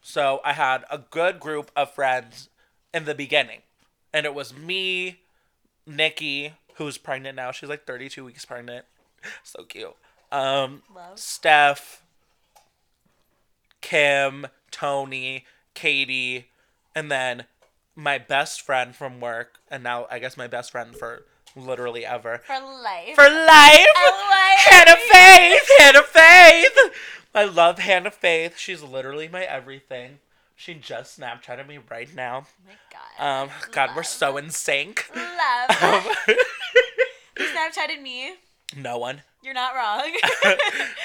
So 0.00 0.40
I 0.44 0.52
had 0.52 0.84
a 0.90 0.98
good 0.98 1.40
group 1.40 1.70
of 1.74 1.90
friends 1.92 2.48
in 2.94 3.04
the 3.04 3.14
beginning. 3.14 3.62
And 4.12 4.24
it 4.26 4.32
was 4.34 4.56
me, 4.56 5.20
Nikki, 5.88 6.52
who's 6.74 6.98
pregnant 6.98 7.36
now. 7.36 7.50
She's 7.50 7.68
like 7.68 7.86
32 7.86 8.24
weeks 8.24 8.44
pregnant. 8.44 8.84
So 9.42 9.64
cute. 9.64 9.96
Um, 10.30 10.82
Love. 10.94 11.18
Steph, 11.18 12.04
Kim, 13.80 14.46
Tony, 14.70 15.44
Katie, 15.74 16.50
and 16.94 17.10
then 17.10 17.46
my 17.96 18.16
best 18.18 18.60
friend 18.62 18.94
from 18.94 19.20
work, 19.20 19.58
and 19.68 19.82
now 19.82 20.06
I 20.08 20.20
guess 20.20 20.36
my 20.36 20.46
best 20.46 20.70
friend 20.70 20.94
for 20.94 21.24
literally 21.56 22.06
ever. 22.06 22.42
For 22.46 22.60
life. 22.60 23.16
For 23.16 23.28
life! 23.28 23.86
Hannah 24.58 24.96
Faith! 24.96 25.68
Hannah 25.78 26.02
Faith! 26.04 26.78
I 27.34 27.44
love 27.44 27.80
Hannah 27.80 28.12
Faith. 28.12 28.56
She's 28.56 28.82
literally 28.82 29.28
my 29.28 29.42
everything. 29.42 30.20
She 30.58 30.74
just 30.74 31.20
Snapchatted 31.20 31.68
me 31.68 31.78
right 31.88 32.12
now. 32.16 32.44
Oh 32.44 32.66
my 32.66 32.74
god. 32.90 33.44
Um, 33.44 33.50
God, 33.70 33.90
we're 33.94 34.02
so 34.02 34.36
in 34.36 34.50
sync. 34.50 35.08
Love. 35.14 35.70
Um, 35.80 36.02
you 37.38 37.44
Snapchatted 37.46 38.02
me. 38.02 38.32
No 38.76 38.98
one. 38.98 39.22
You're 39.42 39.54
not 39.54 39.74
wrong. 39.74 40.12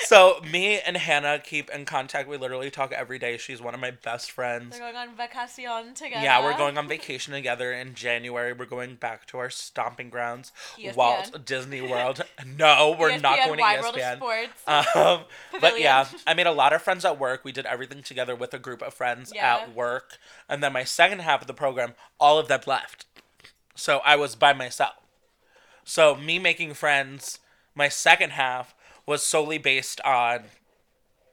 So 0.05 0.41
me 0.51 0.79
and 0.79 0.97
Hannah 0.97 1.39
keep 1.39 1.69
in 1.71 1.85
contact. 1.85 2.27
We 2.27 2.37
literally 2.37 2.69
talk 2.69 2.91
every 2.91 3.17
day. 3.17 3.37
She's 3.37 3.61
one 3.61 3.73
of 3.73 3.79
my 3.79 3.89
best 3.91 4.31
friends. 4.31 4.77
We're 4.77 4.91
going 4.91 4.95
on 5.09 5.15
vacation 5.15 5.93
together. 5.95 6.23
Yeah, 6.23 6.43
we're 6.43 6.57
going 6.57 6.77
on 6.77 6.87
vacation 6.87 7.33
together 7.33 7.71
in 7.71 7.95
January. 7.95 8.53
We're 8.53 8.65
going 8.65 8.95
back 8.95 9.25
to 9.27 9.37
our 9.39 9.49
stomping 9.49 10.09
grounds, 10.09 10.51
ESPN. 10.77 10.95
Walt 10.95 11.45
Disney 11.45 11.81
World. 11.81 12.21
No, 12.59 12.95
we're 12.99 13.17
not 13.17 13.37
going 13.37 13.57
to 13.57 13.61
Wide 13.61 13.81
World 13.81 13.97
of 13.97 14.17
Sports. 14.17 14.67
Um, 14.67 15.21
but 15.61 15.79
yeah, 15.79 16.05
I 16.27 16.33
made 16.33 16.47
a 16.47 16.51
lot 16.51 16.73
of 16.73 16.81
friends 16.81 17.05
at 17.05 17.17
work. 17.17 17.43
We 17.43 17.53
did 17.53 17.65
everything 17.65 18.03
together 18.03 18.35
with 18.35 18.53
a 18.53 18.59
group 18.59 18.81
of 18.83 18.93
friends 18.93 19.31
Yeah. 19.33 19.55
at 19.61 19.73
work. 19.73 20.17
And 20.49 20.61
then 20.61 20.73
my 20.73 20.83
second 20.83 21.21
half 21.21 21.41
of 21.41 21.47
the 21.47 21.53
program, 21.53 21.93
all 22.19 22.37
of 22.37 22.49
them 22.49 22.59
left. 22.67 23.05
So 23.73 24.01
I 24.05 24.15
was 24.17 24.35
by 24.35 24.53
myself. 24.53 24.95
So 25.85 26.15
me 26.15 26.39
making 26.39 26.73
friends, 26.75 27.39
my 27.75 27.89
second 27.89 28.31
half 28.31 28.73
was 29.05 29.23
solely 29.23 29.57
based 29.57 29.99
on 30.01 30.43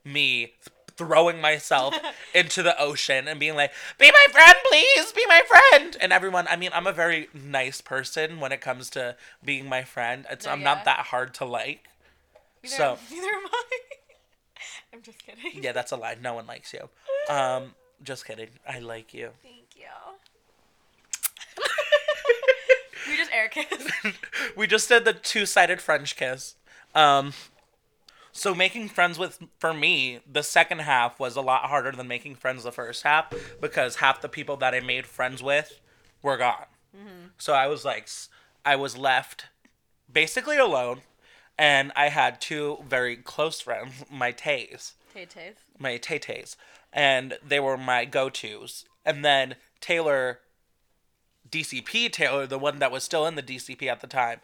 me 0.03 0.53
throwing 0.97 1.39
myself 1.41 1.95
into 2.33 2.61
the 2.63 2.79
ocean 2.79 3.27
and 3.27 3.39
being 3.39 3.55
like, 3.55 3.71
"Be 3.97 4.11
my 4.11 4.25
friend, 4.31 4.55
please, 4.67 5.11
be 5.13 5.25
my 5.27 5.41
friend." 5.47 5.97
And 6.01 6.11
everyone, 6.13 6.47
I 6.49 6.55
mean, 6.55 6.71
I'm 6.73 6.87
a 6.87 6.91
very 6.91 7.29
nice 7.33 7.81
person 7.81 8.39
when 8.39 8.51
it 8.51 8.61
comes 8.61 8.89
to 8.91 9.15
being 9.43 9.67
my 9.69 9.83
friend. 9.83 10.25
It's 10.29 10.45
No, 10.45 10.51
I'm 10.51 10.59
yeah. 10.59 10.65
not 10.65 10.85
that 10.85 10.99
hard 11.07 11.33
to 11.35 11.45
like. 11.45 11.85
Neither, 12.63 12.75
So 12.75 12.97
neither 13.11 13.27
am 13.27 13.45
I. 13.51 13.63
I'm 14.93 15.01
just 15.01 15.19
kidding. 15.25 15.63
yeah, 15.63 15.71
that's 15.71 15.91
a 15.91 15.95
lie. 15.95 16.17
No 16.21 16.33
one 16.33 16.45
likes 16.47 16.73
you. 16.73 16.89
Um, 17.33 17.73
just 18.03 18.25
kidding. 18.25 18.49
I 18.67 18.79
like 18.79 19.13
you. 19.13 19.29
Thank 19.41 19.67
you. 19.77 19.85
we 23.07 23.17
just 23.17 23.20
air 23.31 23.47
kiss. 23.49 23.89
we 24.55 24.67
just 24.67 24.87
did 24.89 25.05
the 25.05 25.13
two-sided 25.13 25.81
French 25.81 26.15
kiss. 26.15 26.55
Um, 26.93 27.33
so 28.31 28.53
making 28.55 28.89
friends 28.89 29.17
with 29.19 29.39
for 29.59 29.73
me, 29.73 30.19
the 30.29 30.43
second 30.43 30.79
half 30.79 31.19
was 31.19 31.35
a 31.35 31.41
lot 31.41 31.63
harder 31.69 31.91
than 31.91 32.07
making 32.07 32.35
friends 32.35 32.63
the 32.63 32.71
first 32.71 33.03
half 33.03 33.33
because 33.59 33.97
half 33.97 34.21
the 34.21 34.29
people 34.29 34.55
that 34.57 34.73
I 34.73 34.79
made 34.79 35.05
friends 35.05 35.43
with 35.43 35.79
were 36.21 36.37
gone. 36.37 36.65
So 37.37 37.53
I 37.53 37.67
was 37.67 37.83
like, 37.83 38.07
I 38.65 38.75
was 38.75 38.97
left 38.97 39.45
basically 40.11 40.57
alone, 40.57 41.01
and 41.57 41.91
I 41.95 42.09
had 42.09 42.39
two 42.39 42.83
very 42.87 43.15
close 43.15 43.59
friends, 43.61 44.05
my 44.11 44.31
Tays, 44.31 44.93
Tay 45.13 45.25
Tays. 45.25 45.55
my 45.79 45.97
Tay 45.97 46.19
Tays, 46.19 46.55
and 46.93 47.37
they 47.45 47.59
were 47.59 47.77
my 47.77 48.05
go-tos. 48.05 48.85
And 49.05 49.25
then 49.25 49.55
Taylor, 49.79 50.39
DCP 51.51 52.11
Taylor, 52.11 52.47
the 52.47 52.57
one 52.59 52.79
that 52.79 52.91
was 52.91 53.03
still 53.03 53.25
in 53.27 53.35
the 53.35 53.43
DCP 53.43 53.87
at 53.87 54.01
the 54.01 54.07
time, 54.07 54.39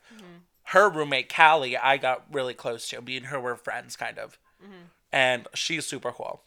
her 0.65 0.89
roommate 0.89 1.33
Callie, 1.33 1.77
I 1.77 1.97
got 1.97 2.25
really 2.31 2.53
close 2.53 2.89
to. 2.89 3.01
Me 3.01 3.17
and 3.17 3.27
her 3.27 3.39
were 3.39 3.55
friends, 3.55 3.95
kind 3.95 4.19
of, 4.19 4.37
and 5.11 5.47
she's 5.53 5.85
super 5.85 6.11
cool. 6.11 6.41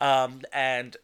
Um, 0.00 0.42
and 0.52 0.96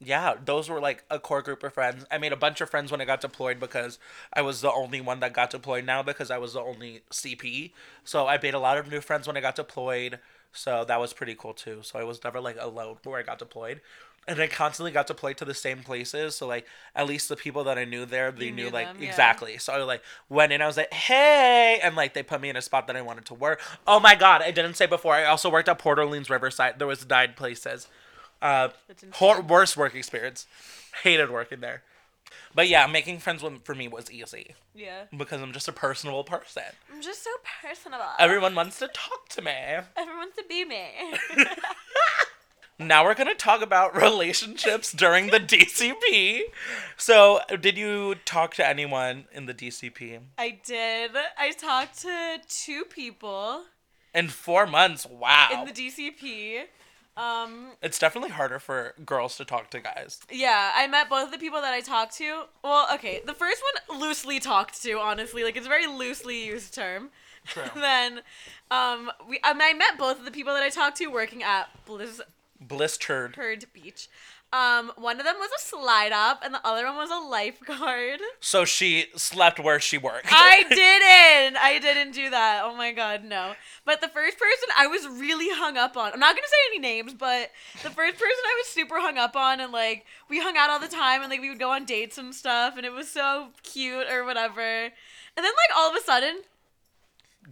yeah, 0.00 0.34
those 0.44 0.68
were 0.68 0.80
like 0.80 1.04
a 1.10 1.18
core 1.18 1.42
group 1.42 1.62
of 1.62 1.72
friends. 1.72 2.04
I 2.10 2.18
made 2.18 2.32
a 2.32 2.36
bunch 2.36 2.60
of 2.60 2.68
friends 2.68 2.90
when 2.90 3.00
I 3.00 3.04
got 3.04 3.20
deployed 3.20 3.60
because 3.60 3.98
I 4.32 4.42
was 4.42 4.60
the 4.60 4.70
only 4.72 5.00
one 5.00 5.20
that 5.20 5.32
got 5.32 5.50
deployed 5.50 5.86
now 5.86 6.02
because 6.02 6.30
I 6.30 6.38
was 6.38 6.52
the 6.54 6.60
only 6.60 7.02
CP. 7.10 7.72
So 8.04 8.26
I 8.26 8.38
made 8.42 8.54
a 8.54 8.58
lot 8.58 8.76
of 8.78 8.90
new 8.90 9.00
friends 9.00 9.26
when 9.26 9.36
I 9.36 9.40
got 9.40 9.54
deployed. 9.54 10.18
So 10.52 10.84
that 10.84 11.00
was 11.00 11.12
pretty 11.12 11.34
cool 11.34 11.54
too. 11.54 11.80
So 11.82 11.98
I 11.98 12.04
was 12.04 12.22
never 12.24 12.40
like 12.40 12.56
alone 12.58 12.96
where 13.04 13.20
I 13.20 13.22
got 13.22 13.38
deployed. 13.38 13.80
And 14.28 14.40
I 14.40 14.48
constantly 14.48 14.90
got 14.90 15.06
to 15.06 15.14
play 15.14 15.34
to 15.34 15.44
the 15.44 15.54
same 15.54 15.84
places. 15.84 16.34
So 16.36 16.46
like 16.48 16.66
at 16.94 17.06
least 17.06 17.28
the 17.28 17.36
people 17.36 17.62
that 17.64 17.78
I 17.78 17.84
knew 17.84 18.04
there, 18.04 18.32
they 18.32 18.50
knew, 18.50 18.64
knew 18.64 18.70
like 18.70 18.88
them, 18.88 18.96
yeah. 19.00 19.08
exactly. 19.08 19.56
So 19.58 19.72
I 19.72 19.82
like 19.84 20.02
went 20.28 20.52
in, 20.52 20.60
I 20.60 20.66
was 20.66 20.76
like, 20.76 20.92
hey, 20.92 21.78
and 21.82 21.94
like 21.94 22.12
they 22.14 22.22
put 22.24 22.40
me 22.40 22.48
in 22.48 22.56
a 22.56 22.62
spot 22.62 22.86
that 22.88 22.96
I 22.96 23.02
wanted 23.02 23.24
to 23.26 23.34
work. 23.34 23.60
Oh 23.86 24.00
my 24.00 24.14
god, 24.16 24.42
I 24.42 24.50
didn't 24.50 24.74
say 24.74 24.86
before. 24.86 25.14
I 25.14 25.24
also 25.24 25.48
worked 25.50 25.68
at 25.68 25.78
Port 25.78 25.98
Orleans 25.98 26.28
Riverside. 26.28 26.78
There 26.78 26.88
was 26.88 27.08
nine 27.08 27.34
places. 27.36 27.86
Uh, 28.42 28.68
hor- 29.12 29.40
worst 29.40 29.76
work 29.76 29.94
experience. 29.94 30.46
Hated 31.02 31.30
working 31.30 31.60
there. 31.60 31.82
But 32.54 32.68
yeah, 32.68 32.86
making 32.86 33.18
friends 33.18 33.42
with, 33.42 33.64
for 33.64 33.74
me 33.74 33.86
was 33.86 34.10
easy 34.10 34.54
Yeah. 34.74 35.04
because 35.16 35.40
I'm 35.42 35.52
just 35.52 35.68
a 35.68 35.72
personable 35.72 36.24
person. 36.24 36.62
I'm 36.92 37.02
just 37.02 37.22
so 37.22 37.30
personable. 37.62 38.04
Everyone 38.18 38.54
wants 38.54 38.78
to 38.80 38.88
talk 38.88 39.28
to 39.30 39.42
me. 39.42 39.52
Everyone 39.96 40.16
wants 40.18 40.36
to 40.36 40.44
be 40.48 40.64
me. 40.64 40.86
Now 42.78 43.04
we're 43.04 43.14
going 43.14 43.28
to 43.28 43.34
talk 43.34 43.62
about 43.62 43.96
relationships 44.02 44.92
during 44.92 45.28
the 45.28 45.40
DCP. 45.40 46.40
So, 46.96 47.40
did 47.60 47.78
you 47.78 48.16
talk 48.24 48.54
to 48.54 48.66
anyone 48.66 49.24
in 49.32 49.46
the 49.46 49.54
DCP? 49.54 50.20
I 50.36 50.58
did. 50.64 51.12
I 51.38 51.52
talked 51.52 52.00
to 52.02 52.38
two 52.48 52.84
people 52.84 53.64
In 54.14 54.28
four 54.28 54.66
months, 54.66 55.06
wow. 55.06 55.48
in 55.52 55.64
the 55.64 55.72
DCP. 55.72 56.64
Um, 57.16 57.68
it's 57.80 57.98
definitely 57.98 58.28
harder 58.28 58.58
for 58.58 58.92
girls 59.06 59.38
to 59.38 59.46
talk 59.46 59.70
to 59.70 59.80
guys. 59.80 60.20
yeah, 60.30 60.72
I 60.76 60.86
met 60.86 61.08
both 61.08 61.26
of 61.26 61.32
the 61.32 61.38
people 61.38 61.62
that 61.62 61.72
I 61.72 61.80
talked 61.80 62.14
to. 62.18 62.42
Well, 62.62 62.86
okay, 62.92 63.22
the 63.24 63.32
first 63.32 63.62
one 63.88 64.00
loosely 64.00 64.38
talked 64.38 64.82
to, 64.82 64.98
honestly, 64.98 65.42
like 65.42 65.56
it's 65.56 65.64
a 65.64 65.70
very 65.70 65.86
loosely 65.86 66.44
used 66.44 66.74
term. 66.74 67.08
True. 67.46 67.62
then, 67.74 68.20
um, 68.70 69.10
we 69.26 69.38
um, 69.40 69.58
I 69.62 69.72
met 69.72 69.96
both 69.96 70.18
of 70.18 70.26
the 70.26 70.30
people 70.30 70.52
that 70.52 70.62
I 70.62 70.68
talked 70.68 70.98
to 70.98 71.06
working 71.06 71.42
at 71.42 71.70
Blizzard. 72.60 73.36
Beach. 73.72 74.08
Um, 74.52 74.92
one 74.96 75.18
of 75.18 75.26
them 75.26 75.34
was 75.38 75.50
a 75.56 75.60
slide 75.60 76.12
up, 76.12 76.40
and 76.44 76.54
the 76.54 76.64
other 76.64 76.86
one 76.86 76.96
was 76.96 77.10
a 77.10 77.18
lifeguard. 77.28 78.20
So 78.40 78.64
she 78.64 79.06
slept 79.16 79.58
where 79.58 79.80
she 79.80 79.98
worked. 79.98 80.28
I 80.30 80.62
didn't. 80.68 81.56
I 81.56 81.80
didn't 81.80 82.12
do 82.12 82.30
that. 82.30 82.62
Oh 82.64 82.76
my 82.76 82.92
god, 82.92 83.24
no. 83.24 83.54
But 83.84 84.00
the 84.00 84.08
first 84.08 84.38
person 84.38 84.68
I 84.78 84.86
was 84.86 85.06
really 85.08 85.48
hung 85.50 85.76
up 85.76 85.96
on. 85.96 86.12
I'm 86.12 86.20
not 86.20 86.36
gonna 86.36 86.46
say 86.46 86.56
any 86.70 86.78
names, 86.78 87.12
but 87.12 87.50
the 87.82 87.90
first 87.90 88.14
person 88.14 88.42
I 88.46 88.62
was 88.62 88.66
super 88.68 89.00
hung 89.00 89.18
up 89.18 89.34
on, 89.34 89.60
and 89.60 89.72
like 89.72 90.06
we 90.30 90.40
hung 90.40 90.56
out 90.56 90.70
all 90.70 90.78
the 90.78 90.86
time, 90.86 91.22
and 91.22 91.30
like 91.30 91.40
we 91.40 91.48
would 91.48 91.58
go 91.58 91.72
on 91.72 91.84
dates 91.84 92.18
and 92.18 92.32
stuff, 92.32 92.76
and 92.76 92.86
it 92.86 92.92
was 92.92 93.08
so 93.10 93.48
cute 93.64 94.06
or 94.08 94.24
whatever. 94.24 94.60
And 94.62 94.90
then 95.44 95.44
like 95.44 95.76
all 95.76 95.90
of 95.90 95.96
a 95.96 96.04
sudden 96.04 96.42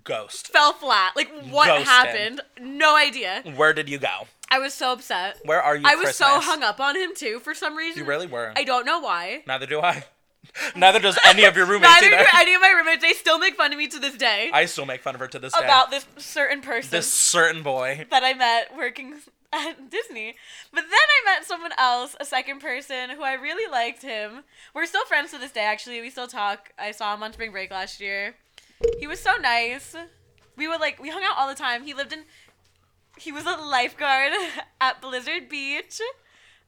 Ghost. 0.03 0.49
fell 0.49 0.73
flat. 0.73 1.13
Like 1.17 1.31
what 1.51 1.67
Ghosted. 1.69 1.87
happened? 1.87 2.41
No 2.61 2.97
idea. 2.97 3.43
Where 3.57 3.73
did 3.73 3.89
you 3.89 3.99
go? 3.99 4.27
I 4.51 4.59
was 4.59 4.75
so 4.75 4.93
upset. 4.93 5.39
Where 5.45 5.63
are 5.63 5.77
you? 5.77 5.83
I 5.87 5.95
was 5.97 6.15
so 6.17 6.41
hung 6.41 6.63
up 6.63 6.81
on 6.81 6.97
him 6.97 7.13
too 7.15 7.39
for 7.41 7.55
some 7.55 7.77
reason. 7.77 8.03
You 8.03 8.09
really 8.09 8.27
were. 8.27 8.53
I 8.57 8.65
don't 8.65 8.85
know 8.87 8.99
why. 9.01 9.43
Neither 9.47 9.67
do 9.67 9.81
I. 9.81 10.05
Neither 10.77 11.01
does 11.01 11.19
any 11.25 11.45
of 11.45 11.57
your 11.57 11.67
roommates 11.67 12.01
Neither 12.03 12.15
either. 12.15 12.25
do 12.25 12.29
any 12.37 12.55
of 12.55 12.61
my 12.61 12.71
roommates. 12.71 13.03
They 13.03 13.13
still 13.15 13.39
make 13.39 13.57
fun 13.57 13.73
of 13.73 13.79
me 13.79 13.89
to 13.89 13.99
this 13.99 14.15
day 14.15 14.51
I 14.53 14.67
still 14.67 14.85
make 14.87 15.01
fun 15.01 15.15
of 15.15 15.21
her 15.21 15.27
to 15.29 15.39
this 15.39 15.53
day. 15.55 15.65
about 15.65 15.91
this 15.91 16.07
certain 16.19 16.61
person. 16.61 16.91
this 16.91 17.11
certain 17.11 17.63
boy. 17.63 18.07
that 18.11 18.23
I 18.23 18.35
met 18.35 18.77
working 18.77 19.15
at 19.53 19.91
Disney. 19.91 20.35
But 20.73 20.83
then 20.83 20.93
I 20.93 21.25
met 21.25 21.47
someone 21.47 21.73
else, 21.79 22.15
a 22.21 22.25
second 22.25 22.61
person 22.61 23.11
who 23.11 23.23
I 23.23 23.33
really 23.33 23.71
liked 23.71 24.03
him. 24.03 24.45
We're 24.75 24.87
still 24.87 25.05
friends 25.07 25.31
to 25.33 25.39
this 25.39 25.51
day 25.53 25.63
actually. 25.65 26.01
We 26.03 26.11
still 26.11 26.29
talk. 26.29 26.73
I 26.79 26.91
saw 26.93 27.15
him 27.15 27.23
on 27.23 27.33
spring 27.33 27.51
break 27.51 27.71
last 27.71 28.01
year. 28.01 28.35
He 28.99 29.07
was 29.07 29.21
so 29.21 29.37
nice. 29.37 29.95
We 30.57 30.69
would 30.69 30.81
like 30.81 31.01
we 31.01 31.11
hung 31.11 31.23
out 31.25 31.37
all 31.37 31.49
the 31.49 31.55
time. 31.55 31.85
He 31.85 31.95
lived 31.95 32.13
in 32.13 32.25
he 33.19 33.33
was 33.33 33.45
a 33.47 33.57
lifeguard 33.57 34.33
at 34.81 35.01
Blizzard 35.01 35.49
Beach. 35.49 36.01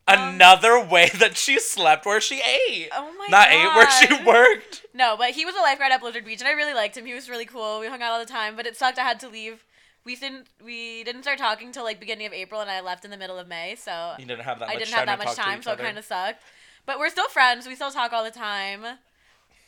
Another 0.08 0.78
way 0.84 1.10
that 1.14 1.36
she 1.36 1.58
slept 1.58 2.06
where 2.06 2.20
she 2.20 2.36
ate. 2.36 2.90
Oh 2.94 3.12
my 3.18 3.26
Not 3.28 3.50
ate 3.50 3.66
where 3.74 3.90
she 3.90 4.24
worked. 4.24 4.86
No, 4.94 5.16
but 5.16 5.30
he 5.30 5.44
was 5.44 5.56
a 5.56 5.60
lifeguard 5.60 5.90
at 5.90 6.00
Blizzard 6.00 6.24
Beach 6.24 6.40
and 6.40 6.48
I 6.48 6.52
really 6.52 6.74
liked 6.74 6.96
him. 6.96 7.06
He 7.06 7.14
was 7.14 7.28
really 7.28 7.44
cool. 7.44 7.80
We 7.80 7.88
hung 7.88 8.02
out 8.02 8.12
all 8.12 8.20
the 8.20 8.24
time, 8.24 8.54
but 8.54 8.66
it 8.66 8.76
sucked 8.76 8.98
I 8.98 9.02
had 9.02 9.18
to 9.20 9.28
leave. 9.28 9.64
We 10.04 10.14
didn't 10.14 10.46
we 10.64 11.02
didn't 11.02 11.22
start 11.22 11.38
talking 11.38 11.72
till 11.72 11.82
like 11.82 11.98
beginning 11.98 12.26
of 12.28 12.32
April 12.32 12.60
and 12.60 12.70
I 12.70 12.80
left 12.80 13.04
in 13.04 13.10
the 13.10 13.16
middle 13.16 13.38
of 13.38 13.48
May, 13.48 13.74
so 13.74 14.14
You 14.18 14.26
didn't 14.26 14.44
have 14.44 14.60
that 14.60 14.68
I 14.68 14.76
didn't 14.76 14.94
have 14.94 15.06
that 15.06 15.18
much 15.18 15.34
time, 15.34 15.62
so 15.62 15.72
it 15.72 15.78
kind 15.78 15.98
of 15.98 16.04
sucked. 16.04 16.42
But 16.86 17.00
we're 17.00 17.10
still 17.10 17.28
friends. 17.28 17.66
We 17.66 17.74
still 17.74 17.90
talk 17.90 18.12
all 18.12 18.22
the 18.22 18.30
time, 18.30 18.84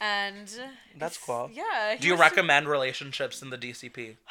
and 0.00 0.48
That's 0.96 1.18
cool. 1.18 1.50
Yeah. 1.52 1.96
Do 2.00 2.06
you 2.06 2.14
was- 2.14 2.20
recommend 2.20 2.68
relationships 2.68 3.42
in 3.42 3.50
the 3.50 3.58
DCP? 3.58 4.16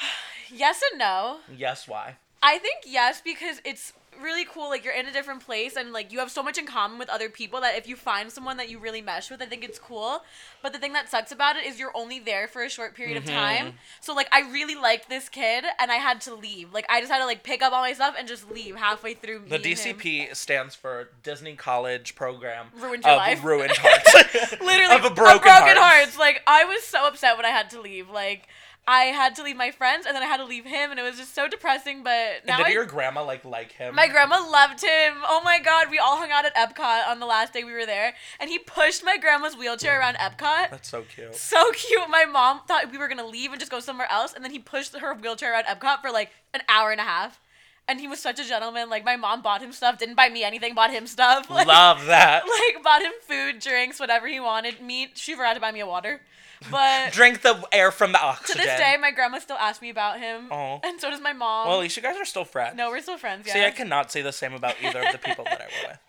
Yes 0.49 0.81
and 0.91 0.99
no. 0.99 1.39
Yes, 1.53 1.89
why? 1.89 2.15
I 2.41 2.57
think 2.57 2.83
yes 2.85 3.19
because 3.21 3.59
it's 3.65 3.91
really 4.21 4.45
cool. 4.45 4.69
Like 4.69 4.83
you're 4.83 4.93
in 4.93 5.05
a 5.07 5.11
different 5.13 5.45
place 5.45 5.75
and 5.75 5.91
like 5.93 6.11
you 6.11 6.19
have 6.19 6.31
so 6.31 6.41
much 6.43 6.57
in 6.57 6.65
common 6.65 6.97
with 6.99 7.09
other 7.09 7.29
people 7.29 7.61
that 7.61 7.75
if 7.77 7.87
you 7.87 7.95
find 7.95 8.31
someone 8.31 8.57
that 8.57 8.69
you 8.69 8.79
really 8.79 9.01
mesh 9.01 9.29
with, 9.29 9.41
I 9.41 9.45
think 9.45 9.63
it's 9.63 9.79
cool. 9.79 10.23
But 10.61 10.73
the 10.73 10.79
thing 10.79 10.93
that 10.93 11.09
sucks 11.09 11.31
about 11.31 11.55
it 11.55 11.65
is 11.65 11.79
you're 11.79 11.95
only 11.95 12.19
there 12.19 12.47
for 12.47 12.63
a 12.63 12.69
short 12.69 12.95
period 12.95 13.15
Mhm. 13.15 13.19
of 13.19 13.25
time. 13.29 13.73
So 14.01 14.13
like 14.13 14.27
I 14.31 14.41
really 14.51 14.75
liked 14.75 15.09
this 15.09 15.29
kid 15.29 15.65
and 15.79 15.91
I 15.91 15.95
had 15.95 16.21
to 16.21 16.35
leave. 16.35 16.73
Like 16.73 16.85
I 16.89 16.99
just 16.99 17.11
had 17.11 17.19
to 17.19 17.25
like 17.25 17.43
pick 17.43 17.61
up 17.61 17.73
all 17.73 17.81
my 17.81 17.93
stuff 17.93 18.15
and 18.17 18.27
just 18.27 18.49
leave 18.51 18.75
halfway 18.75 19.13
through. 19.13 19.39
The 19.47 19.57
meeting 19.57 19.77
him. 19.77 19.97
DCP 19.97 20.35
stands 20.35 20.75
for 20.75 21.09
Disney 21.23 21.55
College 21.55 22.15
Program 22.15 22.67
Ruined 22.75 23.03
your 23.03 23.13
of 23.13 23.17
life. 23.17 23.43
Ruined 23.43 23.71
Hearts. 23.77 24.51
literally 24.61 24.95
of 24.95 25.05
a 25.05 25.09
broken, 25.09 25.49
hearts. 25.51 25.79
hearts. 25.79 26.17
Like 26.17 26.41
I 26.47 26.65
was 26.65 26.83
so 26.83 27.07
upset 27.07 27.37
when 27.37 27.45
I 27.45 27.49
had 27.49 27.69
to 27.71 27.81
leave. 27.81 28.09
Like 28.09 28.47
I 28.89 29.05
had 29.05 29.35
to 29.35 29.43
leave 29.43 29.57
my 29.57 29.71
friends 29.71 30.05
and 30.05 30.15
then 30.15 30.23
I 30.23 30.27
had 30.27 30.37
to 30.37 30.45
leave 30.45 30.63
him, 30.65 30.91
and 30.91 30.99
it 30.99 31.03
was 31.03 31.17
just 31.17 31.35
so 31.35 31.47
depressing. 31.47 32.03
But 32.03 32.45
now 32.45 32.55
And 32.55 32.65
did 32.65 32.67
I, 32.67 32.73
your 32.73 32.85
grandma 32.85 33.23
like 33.23 33.43
like 33.43 33.73
him? 33.73 33.93
my 33.95 34.07
grandma 34.07 34.37
loved 34.49 34.81
him. 34.81 35.15
Oh 35.27 35.41
my 35.43 35.59
god, 35.59 35.91
we 35.91 35.99
all 35.99 36.17
hung 36.17 36.31
out 36.31 36.45
at 36.45 36.55
Epcot 36.55 37.07
on 37.07 37.19
the 37.19 37.25
last 37.25 37.51
day 37.53 37.63
we 37.65 37.73
were 37.73 37.85
there, 37.85 38.13
and 38.39 38.49
he 38.49 38.57
pushed 38.59 39.03
my 39.03 39.17
grandma's 39.17 39.57
wheelchair 39.57 39.99
around 39.99 40.15
Epcot. 40.15 40.69
That's 40.71 40.89
so 40.89 41.01
cute. 41.03 41.35
So 41.35 41.71
cute. 41.73 42.09
My 42.09 42.23
mom 42.25 42.61
thought 42.67 42.89
we 42.91 42.97
were 42.97 43.09
gonna 43.09 43.27
leave 43.27 43.51
and 43.51 43.59
just 43.59 43.71
go 43.71 43.79
somewhere 43.81 44.09
else, 44.09 44.33
and 44.33 44.43
then 44.43 44.51
he 44.51 44.59
pushed 44.59 44.95
her 44.97 45.13
wheelchair 45.13 45.51
around 45.53 45.65
Epcot 45.65 46.01
for 46.01 46.09
like 46.11 46.31
an 46.53 46.61
hour 46.69 46.91
and 46.91 47.01
a 47.01 47.03
half. 47.03 47.41
And 47.87 47.99
he 47.99 48.07
was 48.07 48.19
such 48.19 48.39
a 48.39 48.43
gentleman. 48.43 48.89
Like 48.89 49.05
my 49.05 49.15
mom 49.15 49.41
bought 49.41 49.61
him 49.61 49.71
stuff, 49.71 49.97
didn't 49.97 50.15
buy 50.15 50.29
me 50.29 50.43
anything, 50.43 50.73
bought 50.73 50.91
him 50.91 51.07
stuff. 51.07 51.49
Like, 51.57 51.67
Love 51.67 52.05
that. 52.05 52.43
like 52.75 52.83
bought 52.83 53.01
him 53.01 53.13
food, 53.21 53.59
drinks, 53.59 53.99
whatever 53.99 54.27
he 54.27 54.39
wanted. 54.39 54.81
Me, 54.81 55.09
she 55.15 55.33
forgot 55.33 55.53
to 55.53 55.59
buy 55.59 55.71
me 55.71 55.79
a 55.79 55.87
water. 55.87 56.21
But 56.69 57.13
Drink 57.13 57.41
the 57.41 57.63
air 57.71 57.91
from 57.91 58.11
the 58.11 58.21
oxygen. 58.21 58.61
to 58.61 58.67
this 58.67 58.79
day, 58.79 58.95
my 58.99 59.11
grandma 59.11 59.39
still 59.39 59.57
asks 59.57 59.81
me 59.81 59.89
about 59.89 60.19
him, 60.19 60.51
oh. 60.51 60.79
and 60.83 60.99
so 60.99 61.09
does 61.09 61.21
my 61.21 61.33
mom. 61.33 61.67
well, 61.67 61.77
at 61.77 61.81
least 61.81 61.95
you 61.97 62.03
guys 62.03 62.15
are 62.17 62.25
still 62.25 62.45
friends. 62.45 62.75
no, 62.75 62.89
we're 62.89 63.01
still 63.01 63.17
friends. 63.17 63.47
Yeah. 63.47 63.53
See, 63.53 63.63
I 63.63 63.71
cannot 63.71 64.11
say 64.11 64.21
the 64.21 64.31
same 64.31 64.53
about 64.53 64.75
either 64.83 65.01
of 65.01 65.11
the 65.11 65.19
people 65.19 65.45
that 65.45 65.61
I 65.61 65.65
were 65.65 65.89
with. 65.89 65.99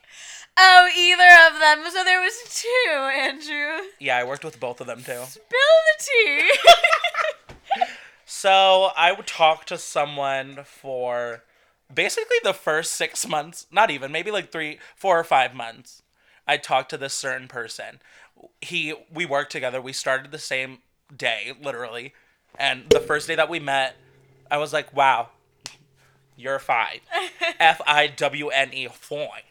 Oh, 0.58 0.88
either 0.96 1.54
of 1.54 1.60
them. 1.60 1.90
So 1.92 2.02
there 2.02 2.20
was 2.20 2.34
two, 2.50 2.92
Andrew. 2.92 3.88
Yeah, 4.00 4.16
I 4.16 4.24
worked 4.24 4.44
with 4.44 4.58
both 4.58 4.80
of 4.80 4.86
them 4.86 5.02
too. 5.04 5.22
Spill 5.24 5.58
the 5.86 6.04
tea. 6.04 6.50
So 8.30 8.90
I 8.94 9.12
would 9.12 9.26
talk 9.26 9.64
to 9.64 9.78
someone 9.78 10.58
for 10.64 11.44
basically 11.92 12.36
the 12.42 12.52
first 12.52 12.92
six 12.92 13.26
months, 13.26 13.66
not 13.70 13.90
even, 13.90 14.12
maybe 14.12 14.30
like 14.30 14.52
three, 14.52 14.78
four 14.96 15.18
or 15.18 15.24
five 15.24 15.54
months. 15.54 16.02
I 16.46 16.56
talked 16.56 16.90
to 16.90 16.96
this 16.96 17.14
certain 17.14 17.48
person. 17.48 18.00
He, 18.60 18.94
we 19.12 19.26
worked 19.26 19.52
together. 19.52 19.80
We 19.80 19.92
started 19.92 20.30
the 20.30 20.38
same 20.38 20.78
day, 21.14 21.52
literally. 21.60 22.14
And 22.58 22.88
the 22.90 23.00
first 23.00 23.28
day 23.28 23.34
that 23.34 23.48
we 23.48 23.60
met, 23.60 23.96
I 24.50 24.58
was 24.58 24.72
like, 24.72 24.94
wow, 24.94 25.28
you're 26.36 26.58
fine. 26.58 27.00
F 27.60 27.80
I 27.86 28.06
W 28.06 28.48
N 28.48 28.72
E, 28.72 28.88
fine. 28.88 29.42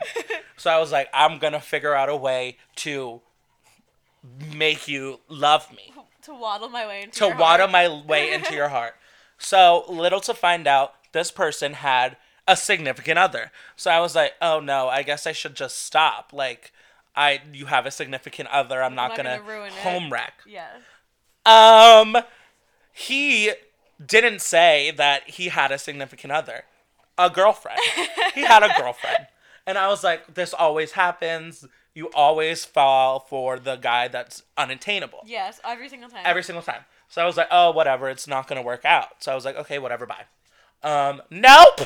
So 0.56 0.72
I 0.72 0.80
was 0.80 0.92
like, 0.92 1.10
I'm 1.14 1.38
going 1.38 1.54
to 1.54 1.60
figure 1.60 1.94
out 1.94 2.10
a 2.10 2.16
way 2.16 2.58
to 2.78 3.22
make 4.56 4.88
you 4.88 5.20
love 5.30 5.72
me 5.72 5.94
to 6.28 6.34
waddle 6.34 6.68
my 6.68 6.86
way 6.86 7.04
into 7.04 7.20
to 7.20 7.28
waddle 7.30 7.68
heart. 7.68 7.72
my 7.72 8.04
way 8.06 8.34
into 8.34 8.54
your 8.54 8.68
heart. 8.68 8.96
So 9.38 9.86
little 9.88 10.20
to 10.22 10.34
find 10.34 10.68
out, 10.68 10.94
this 11.14 11.32
person 11.32 11.74
had 11.74 12.18
a 12.48 12.56
significant 12.56 13.20
other. 13.20 13.52
So 13.76 13.92
I 13.92 14.00
was 14.00 14.16
like, 14.16 14.34
oh 14.42 14.60
no, 14.60 14.88
I 14.88 15.04
guess 15.04 15.28
I 15.28 15.32
should 15.32 15.56
just 15.56 15.80
stop. 15.84 16.32
Like, 16.34 16.72
I 17.16 17.42
you 17.54 17.66
have 17.68 17.86
a 17.86 17.92
significant 17.92 18.50
other. 18.50 18.82
I'm 18.82 18.96
not, 18.96 19.10
not 19.10 19.18
gonna, 19.18 19.38
gonna 19.40 19.50
ruin 19.50 19.68
it. 19.68 19.74
home 19.74 20.12
wreck. 20.12 20.34
Yeah. 20.46 20.68
Um, 21.46 22.18
he 22.94 23.52
didn't 24.04 24.42
say 24.42 24.92
that 24.92 25.30
he 25.30 25.48
had 25.50 25.72
a 25.72 25.78
significant 25.78 26.34
other, 26.34 26.64
a 27.18 27.30
girlfriend. 27.30 27.80
he 28.34 28.42
had 28.44 28.64
a 28.64 28.70
girlfriend, 28.80 29.28
and 29.68 29.78
I 29.78 29.88
was 29.88 30.04
like, 30.04 30.34
this 30.36 30.54
always 30.54 30.94
happens. 30.94 31.66
You 31.94 32.12
always 32.14 32.64
fall 32.64 33.20
for 33.22 33.58
the 33.58 33.76
guy 33.76 34.08
that's 34.08 34.44
unattainable 34.56 35.22
Yes, 35.26 35.60
every 35.66 35.90
single 35.90 36.10
time. 36.10 36.22
every 36.26 36.44
single 36.44 36.62
time. 36.62 36.82
So 37.10 37.24
I 37.24 37.26
was 37.26 37.38
like, 37.38 37.48
oh, 37.50 37.72
whatever, 37.72 38.08
it's 38.10 38.28
not 38.28 38.48
gonna 38.48 38.62
work 38.62 38.86
out. 38.86 39.24
So 39.24 39.32
I 39.32 39.36
was 39.36 39.46
like, 39.46 39.56
okay, 39.56 39.80
whatever, 39.80 40.06
bye. 40.06 40.26
Um, 40.84 41.22
nope. 41.30 41.82